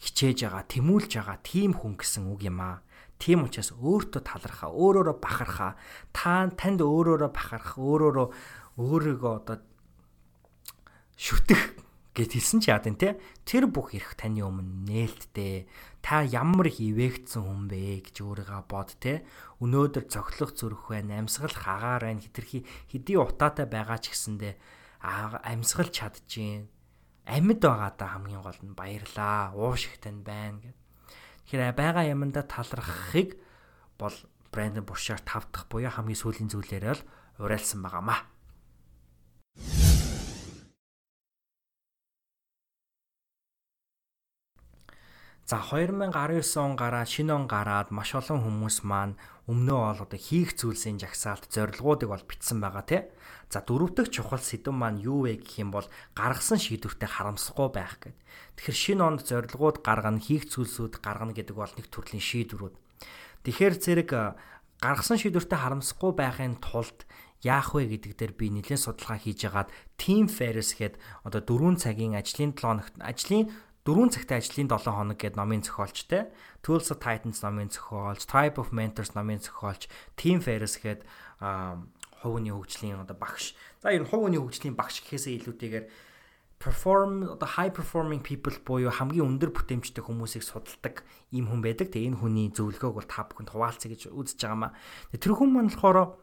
хичээж 0.00 0.46
байгаа, 0.46 0.64
тэмүүлж 0.68 1.12
байгаа 1.16 1.38
тийм 1.40 1.72
хүн 1.72 1.96
гэсэн 1.96 2.28
үг 2.28 2.44
юм 2.44 2.60
аа. 2.60 2.84
Тийм 3.16 3.48
учраас 3.48 3.72
өөртөө 3.72 4.22
талархаа, 4.28 4.68
өөрөөрөө 4.76 5.16
бахархаа. 5.16 5.72
Та 6.12 6.52
танд 6.52 6.84
өөрөөрөө 6.84 7.30
бахарх, 7.32 7.80
өөрөөрөө 7.80 8.28
өөрийгөө 8.76 9.32
одоо 9.40 9.56
шүтэх 11.16 11.80
гэд 12.12 12.32
хэлсэн 12.36 12.60
чи 12.60 12.68
яа 12.68 12.80
вэ 12.80 12.92
те 12.96 13.16
тэр 13.48 13.72
бүх 13.72 13.96
эрх 13.96 14.16
таны 14.20 14.44
өмнө 14.44 14.88
нээлттэй 14.88 15.64
та 16.04 16.24
ямар 16.24 16.68
их 16.68 16.80
ивэгцэн 16.80 17.40
хүн 17.40 17.68
бэ 17.72 18.04
гэж 18.04 18.16
өөрийгөө 18.20 18.62
бод 18.68 18.96
те 19.00 19.24
өнөөдөр 19.60 20.04
цохлох 20.10 20.52
зүрх 20.52 20.90
байна. 20.90 21.20
Амьсгал 21.20 21.52
хагаар 21.52 22.08
байна. 22.08 22.20
Хитрхи 22.20 22.66
хэдий 22.90 23.16
утаатай 23.16 23.66
байгаа 23.68 23.98
ч 24.00 24.12
гэсэндэ 24.12 24.56
амьсгал 25.00 25.90
чадчихээн. 25.92 26.68
Амьд 27.26 27.60
байгаадаа 27.62 28.08
хамгийн 28.14 28.42
гол 28.42 28.60
нь 28.62 28.78
баярлаа. 28.78 29.52
Ууш 29.54 29.90
их 29.90 29.98
тань 29.98 30.22
байна 30.22 30.62
гэд 30.62 30.76
тэгэхээр 31.46 31.78
байгаа 31.78 32.04
юмдаа 32.10 32.42
талархахыг 32.42 33.38
бол 33.98 34.14
Брэндон 34.50 34.82
Буршаар 34.82 35.22
тавдах 35.22 35.70
буюу 35.70 35.90
хамгийн 35.90 36.18
сүүлийн 36.18 36.50
зүйлээрээ 36.50 36.94
л 36.98 37.06
уриалсан 37.38 37.82
байгаамаа 37.86 38.26
За 45.46 45.62
2019 45.62 46.58
он 46.58 46.74
гараад 46.74 47.06
шинэ 47.06 47.30
он 47.30 47.46
гараад 47.46 47.94
маш 47.94 48.18
олон 48.18 48.42
хүмүүс 48.42 48.82
маань 48.82 49.14
өмнөө 49.46 49.78
бол 49.78 50.02
одоо 50.02 50.18
хийх 50.18 50.58
зүйлсийн 50.58 50.98
жагсаалт 50.98 51.46
зорилгоодыг 51.54 52.10
бол 52.10 52.24
бичсэн 52.26 52.58
байгаа 52.58 52.84
тий. 52.86 53.02
За 53.46 53.62
дөрөв 53.62 53.94
дэх 53.94 54.10
чухал 54.10 54.42
сэдв 54.42 54.74
маань 54.74 54.98
юу 54.98 55.30
вэ 55.30 55.38
гэх 55.38 55.62
юм 55.62 55.70
бол 55.70 55.86
гаргасан 56.18 56.58
шийдвэртэй 56.58 57.06
харамсахгүй 57.06 57.68
байх 57.70 58.02
гэдэг. 58.02 58.18
Тэгэхээр 58.58 58.82
шинэ 58.82 59.02
онд 59.06 59.20
зорилгоод 59.22 59.86
гаргана, 59.86 60.18
хийх 60.18 60.50
зүйлсүүд 60.50 60.98
гаргана 60.98 61.30
гэдэг 61.30 61.54
бол 61.54 61.70
нэг 61.78 61.86
төрлийн 61.86 62.18
шийдвэрүүд. 62.18 62.74
Тэгэхээр 63.46 63.74
зэрэг 63.78 64.10
гаргасан 64.82 65.18
шийдвэртэй 65.22 65.58
харамсахгүй 65.62 66.12
байхын 66.18 66.58
тулд 66.58 67.06
яах 67.46 67.76
вэ 67.76 67.86
гэдэг 67.86 68.12
дээр 68.18 68.32
би 68.34 68.50
нэлээд 68.50 68.82
судалгаа 68.82 69.22
хийж 69.22 69.46
агаад 69.46 69.70
Team 70.00 70.26
Ferris 70.26 70.74
гээд 70.74 70.98
одоо 71.22 71.40
4 71.44 71.78
цагийн 71.78 72.18
ажлын 72.18 72.50
7 72.56 72.58
хоногт 72.58 72.94
ажлын 72.98 73.52
4 73.86 74.10
цагтай 74.10 74.42
ажлын 74.42 74.66
7 74.66 74.90
хоног 74.90 75.14
гэдэг 75.14 75.38
номын 75.38 75.62
зохиолчтой 75.62 76.34
Tools 76.66 76.90
of 76.90 76.98
Titans 76.98 77.38
номын 77.46 77.70
зохиолч, 77.70 78.26
Tribe 78.26 78.58
of 78.58 78.74
Mentors 78.74 79.14
номын 79.14 79.38
зохиолч, 79.38 79.86
Team 80.18 80.42
Ferris 80.42 80.74
гээд 80.82 81.06
хувийн 81.38 82.50
хөгжлийн 82.50 83.06
одоо 83.06 83.14
багш. 83.14 83.54
За 83.78 83.94
ер 83.94 84.02
нь 84.02 84.10
хувийн 84.10 84.42
хөгжлийн 84.42 84.74
багш 84.74 85.06
гэхээсээ 85.06 85.38
илүүтэйгээр 85.38 85.86
perform 86.58 87.30
одоо 87.30 87.46
high 87.46 87.70
performing 87.70 88.22
people 88.26 88.56
буюу 88.64 88.90
хамгийн 88.90 89.38
өндөр 89.38 89.52
бүтээмжтэй 89.52 90.02
хүмүүсийг 90.02 90.42
судалдаг 90.42 91.04
ийм 91.30 91.46
хүн 91.46 91.60
байдаг. 91.60 91.92
Тэгээ 91.92 92.16
энэ 92.16 92.20
хүний 92.20 92.48
зөвлөгөөг 92.50 92.94
бол 92.96 93.06
та 93.06 93.28
бүхэнд 93.28 93.52
хуваалцъя 93.52 93.92
гэж 93.92 94.10
үзэж 94.10 94.40
байгаамаа. 94.40 94.72
Тэр 95.14 95.36
хүн 95.36 95.52
маань 95.52 95.70
болохоор 95.70 96.16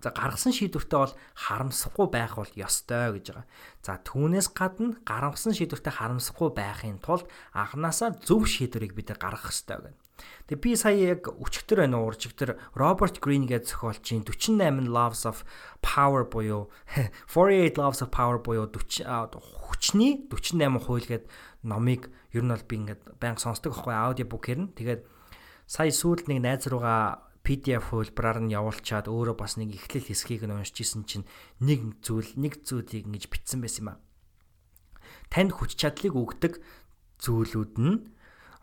За 0.00 0.12
гаргасан 0.12 0.52
шийдвэртээ 0.52 1.00
бол 1.00 1.14
харамсахгүй 1.34 2.06
байх 2.12 2.36
бол 2.36 2.52
ёстой 2.52 3.16
гэж 3.16 3.26
байгаа. 3.32 3.46
За 3.80 3.96
түүнээс 4.00 4.48
гадна 4.52 5.00
гаргасан 5.08 5.56
шийдвэртээ 5.56 5.94
харамсахгүй 5.96 6.50
байхын 6.52 7.00
тулд 7.00 7.26
анханасаа 7.56 8.16
зөв 8.20 8.44
шийдвэрийг 8.44 8.92
бид 8.92 9.16
гаргах 9.16 9.50
ёстой 9.50 9.80
гэнэ. 9.88 9.98
Тэгээ 10.48 10.62
би 10.62 10.70
сая 10.78 10.96
яг 10.96 11.28
өчигдөр 11.28 11.84
байна 11.84 12.00
уу 12.00 12.08
уржигдөр 12.08 12.56
Роберт 12.72 13.20
Грин 13.20 13.44
гэж 13.44 13.68
зохиолчийн 13.68 14.24
48 14.24 14.88
Loves 14.88 15.28
of 15.28 15.44
Power 15.84 16.24
буюу 16.24 16.72
48 17.28 17.76
Loves 17.76 18.00
of 18.00 18.08
Power 18.08 18.40
буюу 18.40 18.64
40 18.64 19.36
хүчний 19.36 20.24
48 20.32 20.80
хууль 20.80 21.04
гэдэг 21.04 21.28
номыг 21.68 22.08
ер 22.32 22.44
нь 22.46 22.52
бол 22.52 22.64
би 22.64 22.76
ингээд 22.80 23.02
байнга 23.20 23.42
сонсдог 23.42 23.76
аахгүй 23.76 23.92
аудио 23.92 24.24
бук 24.24 24.48
хэрнэ. 24.48 24.72
Тэгээд 24.72 25.02
сая 25.66 25.90
сүүлд 25.90 26.30
нэг 26.30 26.40
найз 26.40 26.64
руугаа 26.70 27.25
PDF 27.46 27.94
хөлбраар 27.94 28.42
нь 28.42 28.50
явуулчаад 28.50 29.06
өөрөө 29.06 29.36
бас 29.38 29.54
нэг 29.54 29.78
эхлэл 29.78 30.10
хэсгийг 30.10 30.42
нь 30.42 30.50
уншиж 30.50 30.82
исэн 30.82 31.06
чинь 31.06 31.30
нэг 31.62 32.02
зүйл 32.02 32.34
нэг 32.34 32.66
зүйлийг 32.66 33.06
ингэж 33.06 33.30
бичсэн 33.30 33.62
байсан 33.62 33.86
юм 33.86 33.90
а. 33.94 34.02
Танд 35.30 35.54
хүч 35.54 35.78
чадлыг 35.78 36.18
өгдөг 36.18 36.58
зүйлүүд 37.22 37.74
нь 37.78 38.10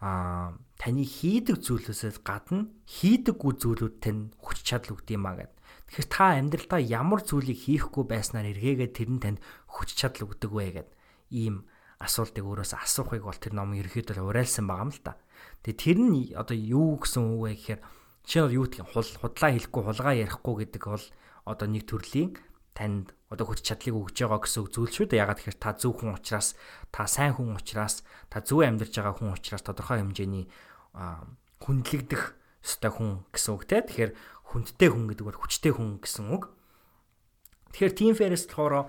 а 0.03 0.51
таны 0.75 1.07
хийдэг 1.07 1.63
зүйлөөсөө 1.63 2.27
гадна 2.27 2.67
хийдэггүй 2.91 3.53
зүйлүүд 3.55 3.95
тань 4.03 4.35
хүч 4.35 4.67
чадал 4.67 4.99
өгд 4.99 5.15
юм 5.15 5.31
а 5.31 5.39
гэд. 5.39 5.53
Тэгэхээр 5.87 6.09
та 6.11 6.25
амьдралдаа 6.35 6.81
ямар 6.83 7.23
зүйлийг 7.23 7.55
хийхгүй 7.63 8.03
байснаар 8.03 8.51
эргээгээд 8.51 8.91
тэр 8.99 9.09
нь 9.15 9.23
танд 9.23 9.39
хүч 9.71 9.95
чадал 9.95 10.27
өгдөг 10.27 10.51
вэ 10.51 10.83
гэд. 10.83 10.89
Ийм 11.31 11.63
асуултыг 12.03 12.43
өөрөөсөө 12.43 12.83
асуухыг 12.83 13.23
бол 13.23 13.39
тэр 13.39 13.55
ном 13.55 13.71
ерөөхдөө 13.79 14.27
уриалсан 14.27 14.67
байгаа 14.67 14.83
юм 14.83 14.91
л 14.91 14.99
та. 14.99 15.15
Тэгээ 15.63 15.79
тэр 15.79 15.97
нь 16.03 16.15
одоо 16.35 16.57
юу 16.59 16.99
гэсэн 16.99 17.23
үг 17.23 17.39
вэ 17.47 17.51
гэхээр 17.55 17.81
Жишээ 18.23 18.47
нь 18.47 18.55
юу 18.55 18.65
гэх 18.71 18.79
юм 18.79 18.87
хул 18.87 19.03
худлаа 19.03 19.51
хэлэхгүй 19.51 19.83
хулгай 19.83 20.15
ярихгүй 20.23 20.55
гэдэг 20.63 20.83
бол 20.87 21.05
одоо 21.43 21.67
нэг 21.67 21.83
төрлийн 21.83 22.39
танд 22.71 23.11
одоо 23.27 23.51
хүч 23.51 23.67
чадлыг 23.67 23.99
өгж 23.99 24.15
байгаа 24.23 24.41
гэсэн 24.47 24.63
зүйл 24.71 24.95
шүү 24.95 25.07
дээ. 25.11 25.27
Ягаад 25.27 25.39
гэхээр 25.43 25.59
та 25.59 25.75
зөв 25.75 25.99
хүн 25.99 26.15
учраас, 26.15 26.55
та 26.89 27.03
сайн 27.03 27.35
хүн 27.35 27.51
учраас, 27.59 28.07
та 28.31 28.39
зөв 28.39 28.63
амьдарч 28.63 28.95
байгаа 28.95 29.19
хүн 29.19 29.35
учраас 29.35 29.63
тодорхой 29.67 29.99
хэмжээний 29.99 30.47
хүндлэгдэх 31.59 32.23
ёстой 32.63 32.91
хүн 32.95 33.11
гэсэн 33.35 33.51
үг 33.59 33.63
те. 33.67 33.83
Тэгэхээр 33.83 34.11
хүндтэй 34.55 34.89
хүн 34.89 35.05
гэдэг 35.11 35.25
бол 35.27 35.39
хүчтэй 35.43 35.73
хүн 35.75 35.99
гэсэн 35.99 36.25
үг. 36.31 36.47
Тэгэхээр 37.75 37.93
Team 37.93 38.15
Ferris 38.15 38.47
болохоор 38.47 38.87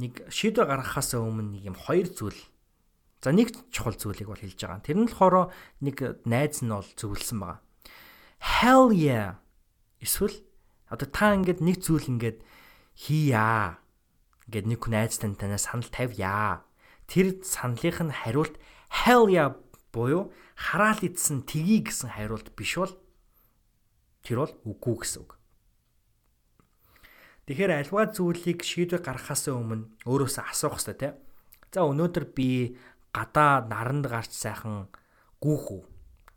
нэг 0.00 0.32
шийдвэр 0.32 0.64
гаргахаас 0.64 1.12
өмнө 1.12 1.60
нэг 1.60 1.62
юм 1.68 1.76
хоёр 1.76 2.08
зүйл 2.08 2.40
За 3.24 3.32
нэг 3.32 3.56
чухал 3.72 3.96
зүйлийг 3.96 4.28
бол 4.28 4.36
хэлж 4.36 4.60
байгаа. 4.60 4.84
Тэр 4.84 5.00
нь 5.00 5.08
болохоор 5.08 5.48
нэг 5.80 5.96
найз 6.28 6.60
нь 6.60 6.68
бол 6.68 6.84
зөвлөсөн 6.84 7.40
байгаа 7.40 7.63
hell 8.40 8.90
yeah 8.94 9.38
эсвэл 10.00 10.34
одоо 10.88 11.08
та 11.10 11.34
ингээд 11.34 11.60
нэг 11.60 11.82
зүйл 11.82 12.08
ингээд 12.08 12.38
хийя 12.94 13.78
ингээд 14.48 14.66
нэг 14.70 14.80
хүн 14.82 14.94
айц 14.98 15.18
тань 15.18 15.36
танаас 15.36 15.68
санал 15.68 15.90
тавья 15.90 16.64
тэр 17.10 17.42
саналынх 17.44 18.00
нь 18.04 18.14
хариулт 18.14 18.54
hell 19.04 19.26
yeah 19.28 19.54
буюу 19.94 20.34
хараал 20.58 20.98
идсэн 21.02 21.46
тгий 21.46 21.82
гэсэн 21.86 22.14
хариулт 22.14 22.50
биш 22.58 22.74
бол 22.78 22.94
тэр 24.26 24.42
бол 24.42 24.52
үгүй 24.66 24.96
гэсэн 25.04 25.22
үг. 25.22 25.38
Тэгэхээр 27.44 27.72
альва 27.84 28.08
зүйлийг 28.08 28.64
шийдвэр 28.64 29.04
гаргахаас 29.04 29.52
өмнө 29.52 30.00
өөрөөсөө 30.08 30.44
асуух 30.48 30.80
хэрэгтэй 30.80 30.96
тийм. 30.96 31.14
За 31.70 31.84
өнөөдөр 31.84 32.24
би 32.32 32.78
гадаа 33.12 33.68
наранд 33.68 34.08
гарч 34.08 34.32
сайхан 34.32 34.88
гүүх 35.44 35.64
үү 35.76 35.82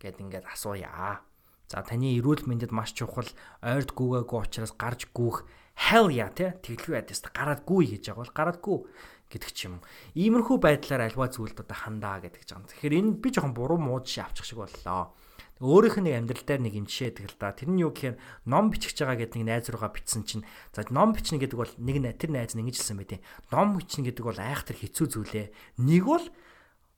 гэд 0.04 0.20
ингээд 0.20 0.46
асууя. 0.52 1.24
За 1.68 1.84
таны 1.84 2.16
эрүүл 2.16 2.48
мэндэд 2.48 2.72
маш 2.72 2.96
чухал 2.96 3.28
ойрд 3.60 3.92
гүгээгүй 3.92 4.40
учраас 4.40 4.72
гарч 4.72 5.12
гүөх 5.12 5.44
hell 5.92 6.08
yeah 6.08 6.32
тий 6.32 6.56
тэглгүй 6.64 6.96
ядаас 6.96 7.22
гараад 7.28 7.62
гүй 7.68 7.92
гэж 7.92 8.16
байгаа 8.16 8.24
бол 8.24 8.34
гараад 8.34 8.60
гү 8.64 8.76
гэдэг 9.28 9.52
ч 9.52 9.68
юм. 9.68 9.84
Иймэрхүү 10.16 10.58
байдлаар 10.64 11.12
альва 11.12 11.28
зүйлд 11.28 11.60
одоо 11.60 11.76
хандаа 11.76 12.24
гэдэг 12.24 12.44
ч 12.48 12.56
юм. 12.56 12.64
Тэгэхээр 12.72 12.98
энэ 13.04 13.20
би 13.20 13.30
жоохон 13.36 13.52
буруу 13.52 13.76
мууд 13.76 14.08
шиг 14.08 14.24
авчих 14.32 14.48
шиг 14.48 14.64
боллоо. 14.64 15.12
Өөрийнх 15.60 15.98
нь 16.00 16.06
нэг 16.08 16.16
амьдрал 16.22 16.46
дээр 16.48 16.62
нэг 16.64 16.74
юм 16.78 16.88
жишээ 16.88 17.18
тэгэл 17.18 17.36
та. 17.36 17.52
Тэр 17.52 17.74
нь 17.74 17.82
юу 17.82 17.92
гэхээр 17.92 18.16
ном 18.46 18.70
бичих 18.72 18.94
байгаа 18.94 19.28
гэдэг 19.28 19.38
нэг 19.42 19.48
найз 19.52 19.68
руугаа 19.74 19.92
бичсэн 19.92 20.22
чинь 20.24 20.46
за 20.72 20.86
ном 20.94 21.18
бичнэ 21.18 21.42
гэдэг 21.42 21.58
бол 21.58 21.74
нэг 21.82 22.16
тэр 22.16 22.32
найз 22.32 22.54
нь 22.54 22.62
ингэж 22.62 22.78
хэлсэн 22.78 22.98
байт. 23.02 23.20
Ном 23.50 23.76
бичнэ 23.76 24.06
гэдэг 24.06 24.22
бол 24.24 24.38
айхтар 24.38 24.78
хэцүү 24.78 25.06
зүйлээ. 25.18 25.48
Нэг 25.82 26.04
бол 26.06 26.26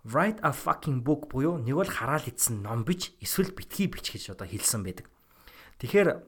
write 0.05 0.39
a 0.41 0.51
fucking 0.51 1.03
book 1.03 1.29
буюу 1.29 1.57
нэг 1.59 1.75
бол 1.75 1.89
хараал 1.89 2.23
идсэн 2.25 2.63
ном 2.63 2.83
бич 2.83 3.11
эсвэл 3.19 3.51
битгий 3.51 3.87
бич 3.87 4.11
гэж 4.11 4.35
одоо 4.35 4.47
хэлсэн 4.47 4.83
байдаг. 4.83 5.09
Тэгэхээр 5.79 6.23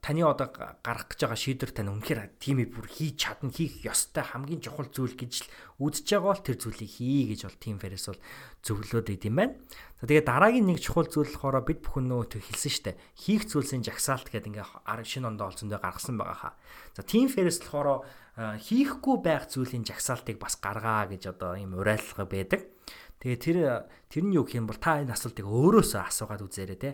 таны 0.00 0.22
одоо 0.22 0.48
гарах 0.52 1.08
гэж 1.10 1.26
байгаа 1.26 1.40
шийдвэр 1.40 1.72
тань 1.74 1.90
үнэхээр 1.90 2.36
тимийг 2.38 2.70
бүр 2.74 2.86
хийж 2.86 3.16
чадна 3.18 3.50
хийх 3.50 3.82
ёстой 3.82 4.24
хамгийн 4.24 4.62
чухал 4.62 4.88
зүйл 4.88 5.16
гэж 5.16 5.32
л 5.44 5.48
үзэж 5.82 6.06
байгаа 6.14 6.30
бол 6.34 6.46
тэр 6.46 6.56
зүйлийг 6.60 6.90
хий 6.90 7.24
гэж 7.32 7.40
бол 7.48 7.58
тим 7.58 7.76
фэрэс 7.82 8.06
бол 8.12 8.22
зөвлөд 8.62 9.08
өгд 9.10 9.24
юм 9.28 9.36
байна. 9.36 9.54
За 10.00 10.08
тэгээ 10.08 10.24
дараагийн 10.24 10.66
нэг 10.68 10.78
чухал 10.84 11.08
зүйл 11.08 11.28
болохоор 11.28 11.64
бид 11.64 11.80
бүхэн 11.82 12.06
нөө 12.08 12.22
тэр 12.36 12.42
хэлсэн 12.44 12.72
штэ 12.72 12.92
хийх 13.18 13.48
зүйлсийн 13.48 13.82
жагсаалт 13.82 14.28
гэдэг 14.28 14.50
ингээ 14.52 14.66
шинэ 15.04 15.28
ондоо 15.32 15.48
олцондоо 15.50 15.80
гаргасан 15.80 16.16
байгаа 16.20 16.38
хаа. 16.38 16.54
За 16.92 17.02
тим 17.02 17.32
фэрэс 17.32 17.64
болохоор 17.64 18.04
хийхгүй 18.34 19.16
байх 19.22 19.46
зүйлийн 19.46 19.86
жагсаалтыг 19.86 20.42
бас 20.42 20.58
гаргаа 20.58 21.06
гэж 21.08 21.34
одоо 21.34 21.54
ийм 21.54 21.78
уриалга 21.78 22.26
байдаг. 22.26 22.66
Тэгээ 23.22 23.38
тэр 23.40 23.56
тэр 24.10 24.24
нь 24.26 24.36
юу 24.36 24.44
гэх 24.44 24.58
юм 24.58 24.66
бол 24.68 24.76
та 24.76 25.00
энэ 25.00 25.14
асуултыг 25.14 25.46
өөрөөсөө 25.46 26.02
асуугаад 26.02 26.44
үзээрэй 26.44 26.76
те. 26.76 26.90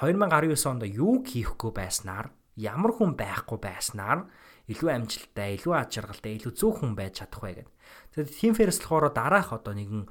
2019 0.00 0.68
онд 0.68 0.84
юу 0.84 1.24
хийхгүй 1.24 1.72
байснаар 1.72 2.28
ямар 2.56 2.92
хүн 2.92 3.16
байхгүй 3.16 3.58
байснаар 3.60 4.28
илүү 4.66 4.90
амжилттай, 4.92 5.56
илүү 5.56 5.72
аж 5.72 5.92
аргалтай, 6.02 6.36
илүү 6.36 6.52
зөв 6.52 6.82
хүн 6.82 6.98
байж 6.98 7.22
чадах 7.22 7.40
вэ 7.40 7.64
гэдэг. 7.64 7.74
Тэгэхээр 8.12 8.34
Team 8.34 8.52
Ferris 8.58 8.82
болохоор 8.82 9.14
дараах 9.14 9.54
одоо 9.54 9.72
нэгэн 9.72 10.04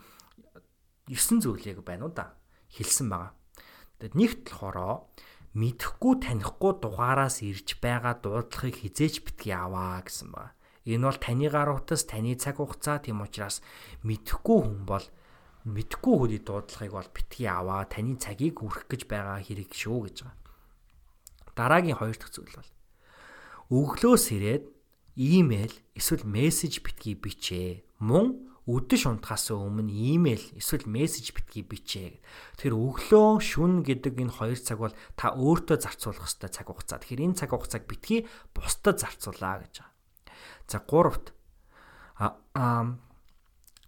9 1.12 1.44
зүйлийг 1.44 1.84
байна 1.84 2.08
уу 2.08 2.14
да 2.16 2.34
хэлсэн 2.72 3.12
байгаа. 3.12 3.36
Тэгэд 4.00 4.16
нэгт 4.16 4.44
болохоор 4.48 5.06
мэдхгүй 5.54 6.14
танихгүй 6.24 6.72
дугаараас 6.80 7.44
ирж 7.44 7.78
байгаа 7.84 8.16
дуудлагыг 8.20 8.80
хизээч 8.80 9.22
битгий 9.22 9.54
аваа 9.54 10.02
гэсэн 10.02 10.32
байна. 10.32 10.56
Энэ 10.86 11.06
бол 11.08 11.20
таны 11.20 11.48
гар 11.50 11.70
утас, 11.74 12.04
таны 12.06 12.36
цаг 12.38 12.62
хугацаа 12.62 13.02
тийм 13.02 13.22
учраас 13.26 13.62
мэдхгүй 14.04 14.60
хүн 14.62 14.84
бол 14.86 15.06
мэдхгүй 15.66 16.16
хүний 16.16 16.42
дуудлагыг 16.46 16.94
бол 16.94 17.10
битгий 17.10 17.50
аваа 17.50 17.90
таны 17.90 18.16
цагийг 18.22 18.62
хүрэх 18.62 18.86
гэж 18.86 19.02
байгаа 19.10 19.42
хэрэг 19.42 19.74
шүү 19.74 20.00
гэж 20.06 20.18
байгаа. 20.22 20.38
Дараагийн 21.58 21.98
хоёр 21.98 22.18
дахь 22.18 22.34
зүйл 22.34 22.54
бол 22.54 22.72
өглөөс 23.74 24.26
ирээд 24.38 24.66
имэйл 25.18 25.76
эсвэл 25.98 26.24
мессеж 26.28 26.86
битгий 26.86 27.18
бичээ. 27.18 27.82
Мөн 27.98 28.46
өдөш 28.66 29.10
унтахаас 29.10 29.54
өмнө 29.54 29.90
имэйл 29.90 30.46
эсвэл 30.58 30.86
мессеж 30.86 31.34
битгий 31.34 31.66
бичээ. 31.66 32.22
Тэгэхээр 32.62 32.76
өглөө 32.76 33.42
шүн 33.42 33.86
гэдэг 33.86 34.22
энэ 34.22 34.38
хоёр 34.38 34.60
цаг 34.62 34.78
бол 34.82 34.96
та 35.18 35.34
өөртөө 35.34 35.78
зарцуулах 35.82 36.26
ёстой 36.26 36.50
цаг 36.50 36.70
хугацаа. 36.70 37.02
Тэгэхээр 37.02 37.26
энэ 37.30 37.38
цаг 37.42 37.54
хугацааг 37.54 37.86
битгий 37.86 38.26
бусдад 38.54 39.02
зарцуулаа 39.02 39.62
гэж 39.66 39.74
байгаа. 39.82 39.94
За 40.66 40.78
гуравт 40.82 41.34
а 42.18 42.36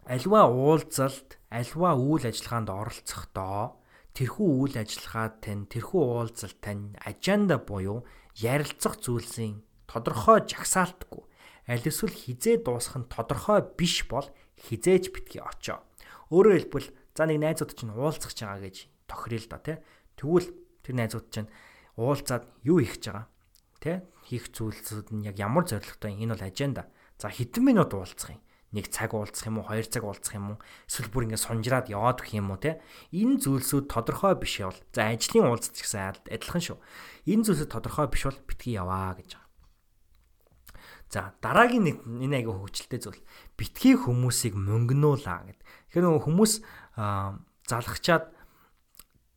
альва 0.08 0.48
уулзалт, 0.48 1.36
альва 1.52 1.92
үйл 2.00 2.24
ажиллагаанд 2.32 2.72
оролцохдоо 2.72 3.84
тэрхүү 4.16 4.50
үйл 4.64 4.76
ажиллагаа 4.80 5.36
тань, 5.44 5.68
тэрхүү 5.68 6.02
уулзалт 6.02 6.58
тань 6.64 6.96
аженда 7.04 7.60
буюу 7.60 8.08
ярилцах 8.40 9.04
зүйлсийн 9.04 9.62
тодорхой 9.84 10.48
жагсаалтгүй 10.48 11.28
аль 11.68 11.84
эсвэл 11.84 12.16
хизээ 12.16 12.64
дуусах 12.64 12.96
нь 13.04 13.12
тодорхой 13.12 13.60
биш 13.76 14.08
бол 14.08 14.24
хизээж 14.56 15.12
битгий 15.12 15.44
очоо. 15.44 15.84
Өөрөөр 16.32 16.56
хэлбэл 16.72 16.88
за 17.12 17.28
нэг 17.28 17.44
найзууд 17.44 17.76
чинь 17.76 17.92
уулзах 17.92 18.32
гэж 18.32 18.40
байгаа 18.48 18.64
гэж 18.64 18.78
тохирё 19.12 19.40
л 19.44 19.52
да 19.52 19.60
тий. 19.60 19.78
Тэгвэл 20.16 20.48
тэр 20.88 20.96
найзууд 20.96 21.28
чинь 21.28 21.52
уулзаад 22.00 22.48
юу 22.64 22.80
хийх 22.80 22.96
гэж 22.96 23.04
байгаа 23.12 23.28
тий 23.84 23.98
хийх 24.32 24.48
зүйлсүүд 24.56 25.12
нь 25.12 25.28
яг 25.28 25.36
ямар 25.36 25.68
зорилготой 25.68 26.16
энэ 26.16 26.36
бол 26.36 26.48
аженда. 26.48 26.88
За 27.20 27.28
хэдэн 27.28 27.64
минут 27.64 27.92
уулзах 27.92 28.32
юм? 28.32 28.42
Нэг 28.78 28.94
цаг 28.94 29.18
уулзах 29.18 29.50
юм 29.50 29.58
уу, 29.58 29.66
хоёр 29.66 29.90
цаг 29.90 30.06
уулзах 30.06 30.38
юм 30.38 30.54
уу? 30.54 30.58
Эсвэл 30.86 31.10
бүр 31.10 31.26
ингэ 31.26 31.42
сунжраад 31.42 31.90
яваад 31.90 32.22
гэх 32.22 32.38
юм 32.38 32.54
уу 32.54 32.62
те? 32.62 32.78
Энэ 33.10 33.42
зүйлсүүд 33.42 33.90
тодорхой 33.90 34.38
биш 34.38 34.62
бол 34.62 34.78
за 34.94 35.10
ажлын 35.10 35.50
уулзалт 35.50 35.82
гэсэн 35.82 36.30
адилхан 36.30 36.62
шүү. 36.62 36.78
Энэ 37.26 37.46
зүйлсүүд 37.50 37.74
тодорхой 37.74 38.06
биш 38.14 38.30
бол 38.30 38.38
битгий 38.46 38.78
яваа 38.78 39.18
гэж 39.18 39.34
байгаа. 39.34 39.50
За 41.10 41.34
дараагийн 41.42 41.90
нэг 41.90 41.98
энэ 42.06 42.46
айгүй 42.46 42.54
хөвгчлөлтэй 42.54 43.02
зүйл. 43.02 43.22
Битгий 43.58 43.98
хүмүүсийг 43.98 44.54
мөнгнүүлаа 44.54 45.50
гэд. 45.50 45.60
Тэгэхээр 45.90 46.06
нөгөө 46.06 46.24
хүмүүс 46.30 46.54
залхачаад 47.66 48.26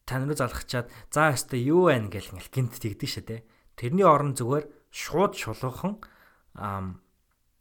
тань 0.05 0.28
руу 0.28 0.36
залхачаад 0.36 0.93
за 1.09 1.32
өстой 1.32 1.64
юу 1.64 1.88
байна 1.88 2.12
гэл 2.12 2.36
ингээл 2.36 2.53
гинт 2.53 2.76
тэгдэж 2.76 3.09
шээ 3.09 3.24
те. 3.24 3.47
Тэрний 3.80 4.05
орон 4.05 4.36
зүгээр 4.36 4.68
шууд 4.93 5.32
шулуухан 5.38 6.03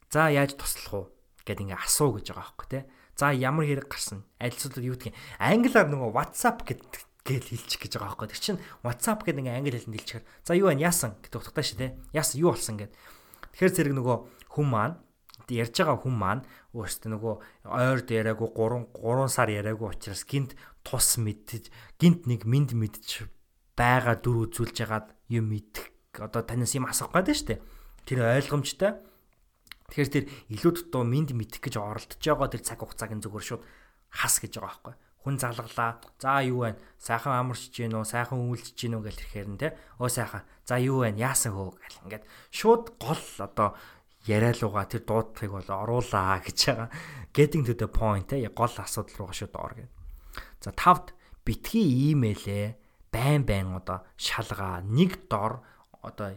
за 0.10 0.22
яаж 0.28 0.58
туслах 0.58 0.94
уу 0.98 1.06
гэд 1.46 1.64
ингээ 1.64 1.80
асуу 1.80 2.18
гэж 2.18 2.34
байгаа 2.34 2.44
байхгүй 2.50 2.68
те. 2.68 2.80
За 3.20 3.32
ямар 3.36 3.68
хэрэг 3.68 3.88
гарсан? 3.92 4.24
Альцуулаад 4.40 4.86
юу 4.86 4.96
гэдгийг 4.96 5.16
англиар 5.40 5.88
нөгөө 5.92 6.10
WhatsApp 6.16 6.64
гэдэг 6.64 7.04
гэл 7.28 7.50
хэлчих 7.52 7.80
гэж 7.84 7.92
байгаа 8.00 8.16
байхгүй. 8.16 8.28
Тэр 8.32 8.42
чинь 8.42 8.64
WhatsApp 8.84 9.24
гэдэг 9.28 9.42
ингээ 9.44 9.58
англи 9.60 9.76
хэлэнд 9.76 9.98
хэлчихээр 10.00 10.26
за 10.48 10.52
юу 10.56 10.68
байна? 10.72 10.86
Яасан 10.88 11.12
гэдэг 11.20 11.40
утгатай 11.40 11.66
шүү 11.68 11.78
те. 11.78 11.88
Яасан 12.16 12.40
юу 12.40 12.56
болсон 12.56 12.76
гэд. 12.80 12.96
Тэгэхээр 13.54 13.76
зэрэг 13.76 13.96
нөгөө 14.00 14.18
хүн 14.56 14.68
маань 14.72 14.96
ярьж 15.50 15.82
байгаа 15.82 15.98
хүн 15.98 16.16
маань 16.16 16.44
өөртөө 16.78 17.10
нөгөө 17.10 17.36
ойрд 17.66 18.08
яриаггүй 18.14 18.50
3 18.54 18.94
3 19.02 19.34
сар 19.34 19.50
яриаггүй 19.50 19.88
учраас 19.90 20.24
гинт 20.30 20.54
тус 20.86 21.18
мэдж 21.18 21.74
гинт 21.98 22.30
нэг 22.30 22.46
минд 22.46 22.78
мэдж 22.78 23.26
байгаа 23.74 24.16
дүр 24.22 24.46
үзүүлж 24.46 24.76
ягаад 24.86 25.10
юм 25.34 25.50
мэдэх 25.50 25.90
одоо 26.22 26.46
танаас 26.46 26.78
юм 26.78 26.86
асах 26.86 27.10
гээд 27.10 27.34
штэ 27.34 27.56
тэр 28.06 28.30
ойлгомжтой 28.30 29.02
тэгэхээр 29.90 30.14
тэр 30.14 30.26
илүү 30.54 30.72
дутуу 30.78 31.04
минд 31.04 31.34
мэдэх 31.34 31.62
гэж 31.66 31.76
оролдож 31.82 32.22
байгаа 32.22 32.50
тэр 32.50 32.64
цаг 32.64 32.80
хугацааг 32.80 33.12
нь 33.18 33.24
зүгээр 33.26 33.46
шууд 33.46 33.64
хас 34.10 34.36
гэж 34.40 34.54
байгаа 34.62 34.96
байхгүй 34.96 34.96
хүн 35.24 35.36
залгалаа. 35.36 36.00
За 36.20 36.40
юу 36.42 36.64
вэ? 36.64 36.80
Сайхан 36.96 37.36
амарч 37.36 37.76
гин 37.76 37.92
үү? 37.92 38.08
Сайхан 38.08 38.40
үйлдэж 38.40 38.76
гин 38.80 38.96
үү 38.98 39.04
гэл 39.04 39.20
ирэхээр 39.20 39.50
нь 39.52 39.60
те. 39.60 39.76
Өө 40.00 40.08
сайхан. 40.08 40.48
За 40.64 40.80
юу 40.80 41.04
вэ? 41.04 41.12
Яасан 41.20 41.54
хөө 41.60 41.76
гэл 41.76 42.00
ингээд 42.08 42.24
шууд 42.56 42.96
гол 42.96 43.26
одоо 43.44 43.76
яриалууга 44.24 44.88
тэр 44.88 45.04
дуудлагыг 45.04 45.52
бол 45.52 45.70
оруулаа 45.70 46.40
гэж 46.40 46.60
байгаа. 46.72 46.90
Getting 47.36 47.68
to 47.68 47.76
the 47.76 47.92
point 47.92 48.32
те 48.32 48.48
гол 48.48 48.72
асуудал 48.72 49.28
руугаа 49.28 49.36
шууд 49.36 49.56
ор 49.60 49.74
гэдэг. 49.76 49.92
За 50.64 50.72
тавд 50.72 51.12
битгий 51.44 52.16
имэйлээ 52.16 52.80
байн 53.12 53.44
байн 53.44 53.76
одоо 53.76 54.08
шалгаа 54.16 54.80
нэг 54.88 55.28
дор 55.28 55.68
одоо 56.00 56.32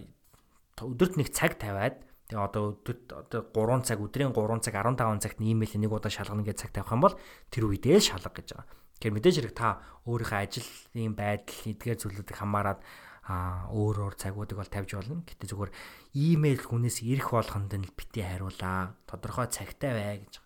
өдөрт 0.83 1.23
нэг 1.23 1.31
цаг 1.31 1.55
тавиад 1.55 2.03
Тэгээ 2.33 2.49
одоо 2.49 2.65
өдөрт 2.73 3.05
одоо 3.13 3.41
3 3.53 3.85
цаг 3.85 4.01
өдрийн 4.01 4.33
3 4.33 4.65
цаг 4.65 4.73
15 4.73 5.21
цагт 5.21 5.37
имэйл 5.37 5.77
нэг 5.77 5.93
удаа 5.93 6.09
шалгана 6.09 6.41
гэж 6.49 6.65
цаг 6.65 6.73
тавих 6.73 6.89
юм 6.97 7.05
бол 7.05 7.17
тэр 7.53 7.69
үедээ 7.69 8.01
л 8.01 8.09
шалга 8.09 8.33
гэж 8.33 8.57
байгаа. 8.57 8.67
Тэгэхээр 8.97 9.17
мэдээж 9.21 9.37
хэрэг 9.37 9.53
та 9.53 9.85
өөрийнхөө 10.09 10.41
ажлын 10.41 11.13
байдал 11.13 11.61
эдгээр 11.69 11.99
зүйлүүдийг 12.01 12.39
хамаарад 12.41 12.81
а 13.29 13.69
өөр 13.69 13.97
өөр 14.09 14.15
цагуудыг 14.17 14.57
бол 14.57 14.73
тавьж 14.73 14.97
болно. 14.97 15.21
Гэтэ 15.29 15.45
зүгээр 15.53 15.73
имэйл 16.17 16.63
хүнээс 16.65 17.05
ирэх 17.05 17.37
болгонд 17.37 17.73
нь 17.77 17.93
бити 17.93 18.25
хариулаа. 18.25 18.97
Тодорхой 19.05 19.53
цагтай 19.53 19.93
бай 19.93 20.25
гэж. 20.25 20.41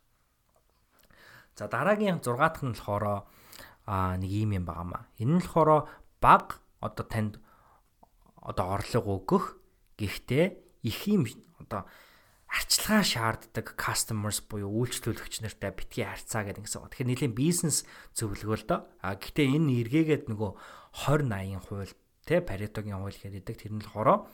За 1.55 1.71
дараагийн 1.71 2.19
6 2.19 2.35
дахь 2.35 2.67
нь 2.67 2.75
болохоор 2.75 3.31
а 3.87 4.19
нэг 4.19 4.31
юм 4.35 4.59
юм 4.59 4.67
байгаамаа. 4.67 5.07
Энэ 5.23 5.39
нь 5.39 5.45
болохоор 5.47 5.87
баг 6.19 6.59
одоо 6.83 7.07
танд 7.07 7.39
одоо 8.43 8.75
орлого 8.75 9.23
өгөх 9.23 9.63
гэхдээ 9.97 10.45
их 10.83 10.99
юм 11.07 11.25
одоо 11.67 11.83
арчилгаа 12.47 13.03
шаарддаг 13.03 13.75
customers 13.75 14.39
буюу 14.47 14.71
үйлчлүүлэгч 14.87 15.43
нартай 15.43 15.75
битгий 15.75 16.07
харьцаа 16.07 16.47
гэдэг 16.47 16.65
гэсэн. 16.65 16.87
Тэгэхээр 16.87 17.11
нэлийн 17.11 17.35
бизнес 17.35 17.83
зөвлөгөө 18.15 18.57
л 18.63 18.67
доо. 18.71 18.81
А 19.03 19.19
гэхдээ 19.19 19.51
энэ 19.59 19.83
эргээгээд 19.83 20.25
нөгөө 20.31 20.51
20 21.11 21.27
80 21.27 21.67
хууль 21.67 21.93
тэ 22.23 22.47
Паретогийн 22.47 23.03
хууль 23.03 23.19
гэдэг 23.19 23.55
тэр 23.59 23.75
нь 23.75 23.83
болохоор 23.83 24.31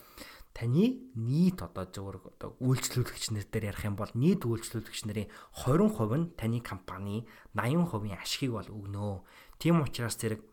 таны 0.53 1.09
нийт 1.17 1.65
одоо 1.65 1.89
зөвөр 1.89 2.17
одоо 2.37 2.51
үйлчлүүлэгч 2.61 3.33
нар 3.33 3.49
дээр 3.49 3.73
ярих 3.73 3.89
юм 3.89 3.97
бол 3.97 4.13
нийт 4.13 4.45
үйлчлүүлэгч 4.45 5.09
нарын 5.09 5.33
20% 5.65 6.21
нь 6.21 6.33
таны 6.37 6.61
компани 6.61 7.25
80%-ийн 7.57 8.21
ашигыг 8.21 8.53
бол 8.61 8.69
өгнө. 8.69 9.25
Тийм 9.57 9.81
учраас 9.81 10.21
зэрэг 10.21 10.45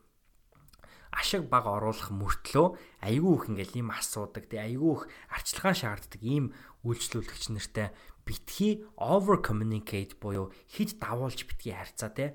ашиг 1.12 1.50
баг 1.52 1.68
оруулах 1.68 2.14
мөртлөө 2.16 2.68
айгүй 3.04 3.34
их 3.36 3.46
ингээл 3.50 3.78
ийм 3.82 3.90
асуудаг 3.92 4.46
тий 4.48 4.62
айгүй 4.62 4.94
их 4.94 5.04
арчилгаа 5.34 5.74
шаарддаг 5.76 6.22
ийм 6.22 6.54
үйлчлүүлэгч 6.86 7.44
нартай 7.52 7.92
битгий 8.24 8.86
over 8.96 9.42
communicate 9.42 10.16
буюу 10.22 10.54
хид 10.70 11.00
давуулж 11.00 11.44
битгий 11.50 11.74
харьцаа 11.74 12.12
тий 12.14 12.30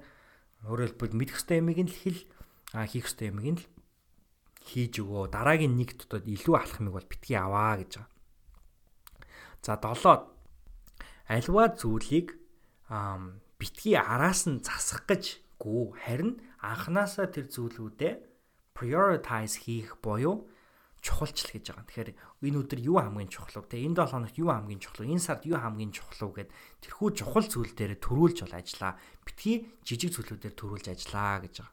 өөрөөр 0.64 0.96
хэлбэл 0.96 1.18
мэдэх 1.18 1.38
ёстой 1.38 1.60
юмыг 1.60 1.78
нь 1.84 1.92
л 1.92 2.00
хэл 2.02 2.20
а 2.72 2.88
хийх 2.88 3.06
ёстой 3.08 3.30
юмыг 3.30 3.46
нь 3.52 3.60
л 3.60 3.66
хийж 4.64 5.04
өгөө. 5.04 5.28
Дараагийн 5.28 5.76
нэг 5.76 5.94
дотоод 6.00 6.24
илүү 6.24 6.54
алах 6.56 6.80
юмыг 6.80 6.94
бол 6.96 7.08
битгий 7.12 7.36
аваа 7.36 7.76
гэж 7.78 8.00
байгаа. 8.00 8.08
За 9.60 9.76
долоод. 9.76 10.22
Альва 11.28 11.64
зүйлийг 11.76 12.36
битгий 13.60 13.96
араас 13.96 14.48
нь 14.48 14.64
засах 14.64 15.04
гэж 15.04 15.40
гүү 15.60 16.00
харин 16.00 16.40
анханасаа 16.60 17.28
тэр 17.28 17.48
зүйлүүдээ 17.52 18.14
prioritize 18.72 19.60
хийх 19.60 20.00
буюу 20.00 20.48
чухалчл 21.04 21.52
гэж 21.52 21.64
байгаа. 21.68 21.84
Тэгэхээр 21.84 22.10
энэ 22.48 22.58
өдөр 22.64 22.80
юу 22.80 22.96
хамгийн 22.96 23.28
чухал 23.28 23.60
вэ? 23.60 23.76
Энэ 23.84 24.00
7 24.00 24.08
хоногт 24.08 24.36
юу 24.40 24.48
хамгийн 24.48 24.80
чухал 24.80 25.04
вэ? 25.04 25.12
Энэ 25.12 25.20
сард 25.20 25.44
юу 25.44 25.60
хамгийн 25.60 25.92
чухал 25.92 26.32
вэ 26.32 26.48
гэд 26.48 26.50
тэрхүү 26.80 27.08
чухал 27.12 27.44
зүйл 27.44 27.72
дээр 27.76 28.00
төрүүлж 28.00 28.48
бол 28.48 28.56
ажиллаа. 28.56 28.96
Битгий 29.28 29.68
жижиг 29.84 30.16
зүйлүүдээр 30.16 30.54
төрүүлж 30.56 30.86
ажиллаа 30.88 31.44
гэж 31.44 31.54
байгаа. 31.60 31.72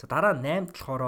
За 0.00 0.04
дараа 0.08 0.34
8-д 0.40 0.72
болохоор 0.72 1.04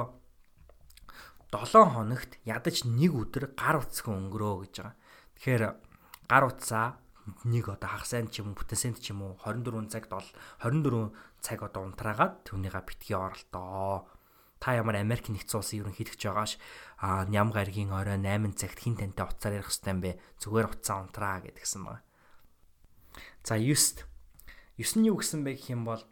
7 1.49 1.97
хоногт 1.97 2.33
ядаж 2.45 2.77
нэг 2.85 3.13
өдөр 3.17 3.57
гар 3.57 3.81
утсхан 3.81 4.29
өнгөрөө 4.29 4.55
гэж 4.69 4.75
байгаа. 4.77 4.95
Тэгэхээр 5.41 5.63
гар 6.29 6.45
утсаа 6.45 7.01
нэг 7.49 7.67
одоо 7.73 7.89
хагас 7.91 8.15
сайн 8.15 8.29
ч 8.31 8.45
юм 8.45 8.55
уу 8.55 8.61
бүтэнсэнд 8.61 9.03
ч 9.03 9.11
юм 9.11 9.27
уу 9.27 9.35
24 9.43 9.91
цаг 9.91 10.07
24 10.07 11.11
цаг 11.43 11.59
одоо 11.63 11.83
унтраагаад 11.91 12.47
түүнийга 12.47 12.87
битгий 12.87 13.19
оролтоо 13.19 14.07
та 14.59 14.77
ямар 14.77 14.97
Америк 15.01 15.29
нэгдсэн 15.29 15.61
улсын 15.61 15.81
ерөнхийлөгч 15.85 16.23
байгааш 16.27 16.53
а 17.01 17.29
ням 17.29 17.53
гаргийн 17.53 17.93
орой 17.93 18.17
8 18.17 18.57
цагт 18.57 18.81
хин 18.81 18.97
тантай 18.97 19.29
уцаар 19.29 19.61
ярих 19.61 19.69
хэвээр 19.69 19.93
юм 19.93 20.01
бэ. 20.01 20.13
Зүгээр 20.41 20.67
уцаа 20.73 20.97
унтраа 21.05 21.45
гэдгсэн 21.45 21.83
байна. 21.85 22.03
За 23.45 23.61
9-т 23.61 24.09
9 24.81 25.01
нь 25.01 25.09
юу 25.09 25.21
гэсэн 25.21 25.45
бэ 25.45 25.61
гэх 25.61 25.73
юм 25.77 25.85
бол 25.85 26.03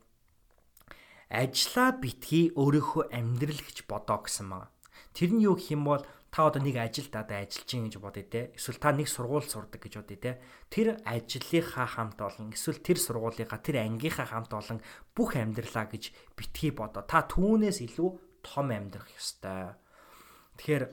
ажлаа 1.33 1.91
битгий 1.97 2.53
өөрийнхөө 2.53 3.11
амьдрал 3.11 3.61
гэж 3.65 3.89
бодоо 3.89 4.25
гэсэн 4.25 4.47
байна. 4.49 4.69
Тэр 5.17 5.31
нь 5.35 5.45
юу 5.45 5.57
гэх 5.57 5.73
юм 5.73 5.89
бол 5.89 6.05
та 6.35 6.51
одоо 6.51 6.61
нэг 6.61 6.77
ажилд 6.83 7.15
одоо 7.15 7.43
ажиллаж 7.43 7.67
чинь 7.67 7.87
гэж 7.87 7.97
бодъё 8.03 8.25
те. 8.27 8.41
Эсвэл 8.59 8.83
та 8.83 8.91
нэг 8.91 9.07
сургууль 9.07 9.47
сурдаг 9.47 9.81
гэж 9.81 10.03
бодъё 10.03 10.19
те. 10.19 10.33
Тэр 10.67 10.99
ажлынхаа 11.07 11.87
хамт 11.87 12.19
олон 12.19 12.51
эсвэл 12.51 12.83
тэр 12.83 12.99
сургуулийнхаа 12.99 13.61
тэр 13.63 13.87
ангийнхаа 13.87 14.27
хамт 14.27 14.51
олон 14.51 14.79
бүх 15.15 15.39
амьдралаа 15.39 15.87
гэж 15.91 16.11
битгий 16.35 16.75
бодоо. 16.75 17.07
Та 17.07 17.23
түүнээс 17.23 17.87
илүү 17.87 18.34
том 18.45 18.69
амьдрах 18.71 19.09
ёстой. 19.17 19.75
Тэгэхээр 20.61 20.85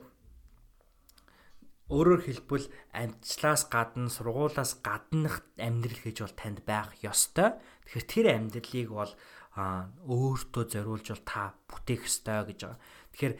өөрөөр 1.91 2.21
хэлбэл 2.23 2.71
амжилтаас 2.95 3.67
гадна 3.67 4.07
сургуулаас 4.07 4.79
гаднах 4.79 5.43
амьдрал 5.59 5.99
гэж 5.99 6.17
бол 6.23 6.39
танд 6.39 6.59
байх 6.63 6.95
ёстой. 7.03 7.59
Тэгэхээр 7.83 8.07
тэр 8.07 8.25
амьдралыг 8.31 8.89
бол 8.95 9.11
өөртөө 10.07 10.63
зориулж 10.71 11.07
бол 11.11 11.23
та 11.27 11.51
бүтээх 11.67 12.07
ёстой 12.07 12.47
гэж 12.47 12.59
байгаа. 12.63 12.79
Тэгэхээр 13.11 13.35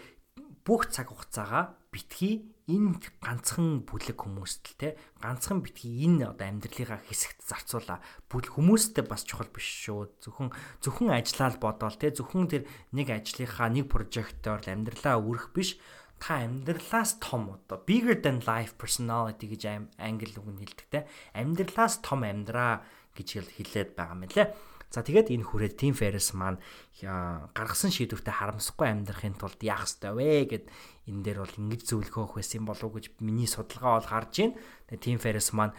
бүх 0.68 0.82
цаг 0.92 1.08
хугацаагаа 1.16 1.80
битгий 1.92 2.48
энэ 2.72 3.04
ганцхан 3.20 3.84
бүлэг 3.84 4.16
хүмүүст 4.16 4.64
л 4.64 4.76
те 4.80 4.90
ганцхан 5.20 5.60
битгий 5.60 6.08
энэ 6.08 6.32
одоо 6.32 6.48
амьдралынхаа 6.48 7.04
хэсэгт 7.04 7.44
зарцуулаа. 7.44 8.00
Бүл 8.32 8.48
хүмүүстэй 8.48 9.04
бас 9.04 9.28
чухал 9.28 9.52
биш 9.52 9.68
шүү. 9.92 10.24
Зөвхөн 10.24 10.56
зөвхөн 10.80 11.12
ажиллаа 11.12 11.52
л 11.52 11.60
бодоол 11.60 12.00
те 12.00 12.16
зөвхөн 12.16 12.48
тэр 12.48 12.64
нэг 12.96 13.12
ажлынхаа 13.12 13.68
нэг 13.76 13.92
прожектоор 13.92 14.64
л 14.64 14.72
амьдралаа 14.72 15.20
өрөх 15.20 15.52
биш 15.52 15.76
та 16.22 16.40
амьдралаас 16.48 17.20
том 17.20 17.60
одоо 17.60 17.84
bigger 17.84 18.16
than 18.16 18.40
life 18.48 18.80
personality 18.80 19.52
гэж 19.52 19.92
англи 20.00 20.32
үг 20.38 20.48
нь 20.48 20.62
хэлдэг 20.64 20.88
те 20.88 21.00
амьдралаас 21.36 22.00
том 22.00 22.24
амьдраа 22.24 22.86
гэж 23.18 23.52
хэлээд 23.52 24.00
байгаа 24.00 24.16
юм 24.16 24.32
лээ. 24.32 24.48
За 24.92 25.08
тэгээд 25.08 25.32
энэ 25.32 25.48
хүрээд 25.48 25.80
Team 25.80 25.96
Ferris 25.96 26.36
маань 26.36 26.60
гаргасан 27.00 27.96
шийдвэртэй 27.96 28.36
харамсахгүй 28.36 28.88
амьдрахын 28.92 29.40
тулд 29.40 29.64
яах 29.64 29.88
ёстой 29.88 30.12
вэ 30.12 30.52
гэд 30.52 30.66
энэ 31.08 31.24
дээр 31.24 31.48
бол 31.48 31.60
ингэж 31.64 31.82
зөвлөхөөх 31.88 32.36
байсан 32.36 32.68
болов 32.68 32.92
уу 32.92 33.00
гэж 33.00 33.16
миний 33.24 33.48
судалгаа 33.48 34.04
бол 34.04 34.12
харж 34.12 34.36
байна. 34.36 34.60
Тэгээд 34.92 35.04
Team 35.08 35.18
Ferris 35.24 35.56
маань 35.56 35.72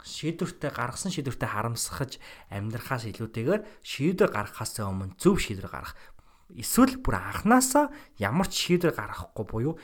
шийдвэртэй 0.00 0.72
гаргасан 0.72 1.12
шийдвэртэй 1.12 1.50
харамсахж 1.52 2.16
амьдрахаас 2.48 3.04
илүүтэйгээр 3.12 3.62
шийдвэр 3.84 4.30
гаргахаас 4.32 4.80
өмнө 4.80 5.20
зөв 5.20 5.36
шийдвэр 5.36 5.68
гаргах 5.68 5.98
эсвэл 6.54 6.96
бүр 7.02 7.18
анханасаа 7.18 7.90
ямар 8.16 8.46
ч 8.46 8.70
шийдвэр 8.70 8.94
гаргахгүй 8.94 9.44
буюу 9.44 9.74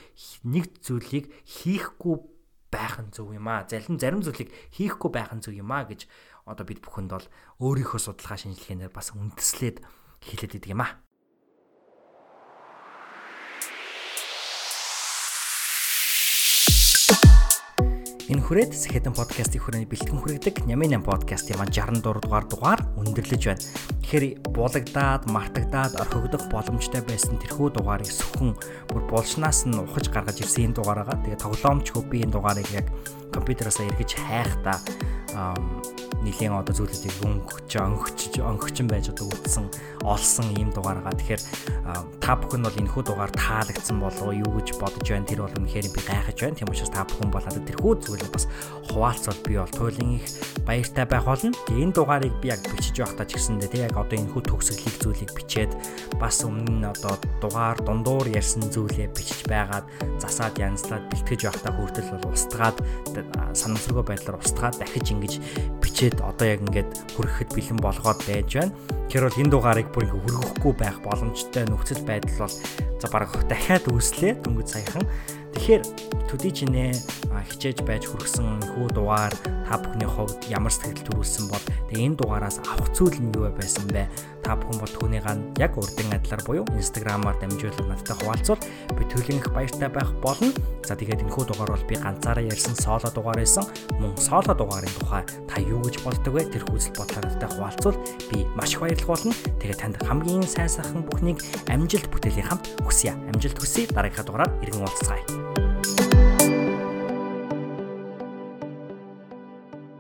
нэг 0.47 0.71
зүйлийг 0.79 1.35
хийхгүй 1.43 2.23
байх 2.71 3.03
нь 3.03 3.13
зөв 3.13 3.35
юм 3.35 3.51
аа. 3.51 3.67
Зарим 3.69 3.99
зарим 3.99 4.23
зүйлийг 4.23 4.49
хийхгүй 4.73 5.11
байх 5.11 5.35
нь 5.35 5.43
зөв 5.43 5.53
юм 5.53 5.69
аа 5.75 5.85
гэж 5.85 6.07
одоо 6.49 6.65
бид 6.67 6.83
бүхэнд 6.83 7.11
бол 7.13 7.27
өөрийнхөө 7.63 8.01
судалгаа 8.03 8.39
шинжилгээнээр 8.41 8.93
бас 8.93 9.15
үндэслээд 9.15 9.83
хэлээд 10.27 10.57
идэг 10.59 10.75
юм 10.75 10.83
аа. 10.83 11.03
Энэ 18.33 18.41
хүрээд 18.49 18.73
Сэхэтэн 18.73 19.13
подкастын 19.13 19.61
хүрээний 19.61 19.85
бэлтгэн 19.93 20.17
хүргэдэг 20.17 20.65
Нямын 20.65 20.97
8 20.97 21.05
подкастын 21.05 21.61
маань 21.61 21.69
64 21.69 22.01
дугаар 22.25 22.49
дугаар 22.49 22.81
өндөрлөж 22.97 23.43
байна. 23.45 23.61
Тэгэхээр 23.61 24.25
булагдаад, 24.57 25.29
мартагдаад, 25.29 26.01
орхигдох 26.01 26.49
боломжтой 26.49 27.05
байсан 27.05 27.37
тэрхүү 27.37 27.77
дугаарыг 27.77 28.09
сөхөн 28.09 28.57
бүр 28.89 29.05
булшнаас 29.13 29.69
нь 29.69 29.77
ухаж 29.77 30.09
гаргаж 30.09 30.41
ирсэн 30.41 30.73
энэ 30.73 30.81
дугаараа. 30.81 31.13
Тэгээ 31.13 31.45
тоглоомчгүй 31.45 32.03
би 32.09 32.25
энэ 32.25 32.33
дугаарыг 32.33 32.73
яг 32.73 32.89
компьютероосоо 33.37 33.85
эргэж 33.93 34.17
хайхдаа 34.17 34.81
нэлийн 36.23 36.55
одоо 36.55 36.75
зүйлүүдийг 36.77 37.19
өнгөж 37.25 37.73
өнгөж 37.83 38.39
өнгөчн 38.39 38.87
байж 38.87 39.11
одоо 39.11 39.27
үлдсэн 39.27 39.67
олсон 40.07 40.47
ийм 40.55 40.71
дугааргаа 40.71 41.17
тэгэхээр 41.19 41.43
та 42.23 42.39
бүхэн 42.39 42.63
бол 42.63 42.79
энэхүү 42.79 43.03
дугаар 43.03 43.33
таалагдсан 43.35 43.99
болов 43.99 44.31
юу 44.31 44.51
гэж 44.55 44.79
бодож 44.79 45.03
байна 45.03 45.27
тэр 45.27 45.43
бол 45.43 45.57
үнэхээр 45.59 45.91
би 45.91 46.01
гайхаж 46.07 46.39
байна 46.39 46.59
тийм 46.63 46.71
учраас 46.71 46.95
та 46.95 47.03
бүхэн 47.09 47.31
бол 47.35 47.43
одоо 47.43 47.63
тэрхүү 47.67 47.93
зүйлийг 48.23 48.33
бас 48.33 48.47
хуваалцвал 48.91 49.41
би 49.47 49.59
бол 49.59 49.75
туйлын 49.75 50.11
их 50.17 50.27
баяртай 50.67 51.07
байх 51.07 51.25
болно 51.27 51.53
энэ 51.69 51.93
дугаарыг 51.93 52.35
би 52.41 52.49
яг 52.49 52.61
бичиж 52.71 52.97
байхдаа 53.03 53.27
ч 53.27 53.35
гэсэндээ 53.35 53.69
тийм 53.69 53.87
яг 53.91 53.97
одоо 53.99 54.17
энэхүү 54.19 54.43
төгсгөлийг 54.47 54.97
зүйлийг 55.03 55.31
бичээд 55.35 55.71
бас 56.23 56.45
өмнө 56.47 56.71
нь 56.71 56.87
одоо 56.87 57.19
дугаар 57.43 57.79
дундуур 57.83 58.27
ярьсан 58.31 58.71
зүйлээ 58.71 59.11
бичиж 59.11 59.43
байгаад 59.51 59.87
засаад 60.23 60.55
янзлаад 60.59 61.11
бэлтгэж 61.11 61.41
байхдаа 61.51 61.73
хүртэл 61.75 62.13
бол 62.15 62.33
устгаад 62.33 62.77
санамсаргүй 63.53 64.05
байдлаар 64.07 64.39
устгаад 64.39 64.79
дахиж 64.79 65.11
ингэж 65.11 65.33
бичээд 65.83 66.23
одоо 66.23 66.47
яг 66.47 66.61
ингээд 66.63 66.91
хүрэхэд 67.19 67.51
бэлэн 67.51 67.81
болгоод 67.83 68.21
байж 68.27 68.51
байна. 68.55 68.75
Тэр 69.11 69.29
бол 69.29 69.41
энэ 69.41 69.53
дугаарыг 69.53 69.89
бүр 69.93 70.09
ингээ 70.09 70.25
хөргөхгүй 70.25 70.73
байх 70.79 70.97
боломжтой 71.05 71.65
нөхцөл 71.69 72.01
байдал 72.07 72.49
бол 72.49 72.57
за 73.03 73.07
баг 73.13 73.29
дахиад 73.51 73.85
үүслээ 73.91 74.41
дөнгөж 74.41 74.69
саяхан. 74.73 75.05
Тэгэхээр 75.63 75.87
төдий 76.27 76.51
чинээ 76.51 76.91
хичээж 77.47 77.87
байж 77.87 78.11
хүрсэн 78.11 78.59
хүү 78.75 78.99
дугаар 78.99 79.31
та 79.71 79.79
бүхний 79.79 80.11
хувьд 80.11 80.51
ямар 80.51 80.75
сэтгэл 80.75 81.07
төрүүлсэн 81.07 81.47
бол 81.47 81.63
тэгээ 81.87 82.03
энэ 82.03 82.19
дугаараас 82.19 82.59
авах 82.67 82.91
зүйл 82.91 83.15
нь 83.23 83.31
юу 83.31 83.47
байсан 83.55 83.87
бэ? 83.87 84.11
Та 84.43 84.59
бүхэн 84.59 84.83
бол 84.83 84.91
түүнийгаа 84.91 85.39
яг 85.63 85.79
урдын 85.79 86.11
адилаар 86.19 86.43
буюу 86.43 86.67
инстаграмаар 86.75 87.39
дамжуулан 87.39 87.95
надтай 87.95 88.17
хуваалцвал 88.19 88.59
би 88.99 89.03
төлөөнх 89.07 89.47
баяртай 89.55 89.87
байх 89.87 90.11
болно. 90.19 90.51
За 90.83 90.99
тэгээд 90.99 91.23
энэ 91.23 91.31
хүү 91.31 91.45
дугаар 91.47 91.71
бол 91.79 91.87
би 91.87 91.95
ганцаараа 91.95 92.43
ярьсан 92.43 92.75
соло 92.75 93.07
дугаар 93.15 93.39
байсан. 93.39 93.63
Мөн 94.03 94.19
соло 94.19 94.51
дугаарын 94.51 94.99
тухай 94.99 95.23
та 95.47 95.63
юу 95.63 95.79
гэж 95.87 96.03
боддог 96.03 96.43
вэ? 96.43 96.51
Тэр 96.51 96.67
хүсэл 96.67 96.99
бодлоо 96.99 97.23
надтай 97.23 97.51
хуваалцвал 97.55 97.97
би 98.35 98.43
маш 98.59 98.75
их 98.75 98.83
баярлах 98.83 99.15
болно. 99.15 99.35
Тэгээд 99.63 99.79
танд 99.79 100.03
хамгийн 100.03 100.43
сайн 100.43 100.67
сайхан 100.67 101.07
бүхнийг 101.07 101.39
амжилт 101.71 102.11
бүтээлийн 102.11 102.51
хамт 102.51 102.67
хүсье. 102.83 103.15
Амжилт 103.31 103.63
хүсье. 103.63 103.87
Дараагийнхаа 103.95 104.27
дугаараар 104.27 104.51
иргэн 104.67 104.83
уулзцгаая. 104.83 105.52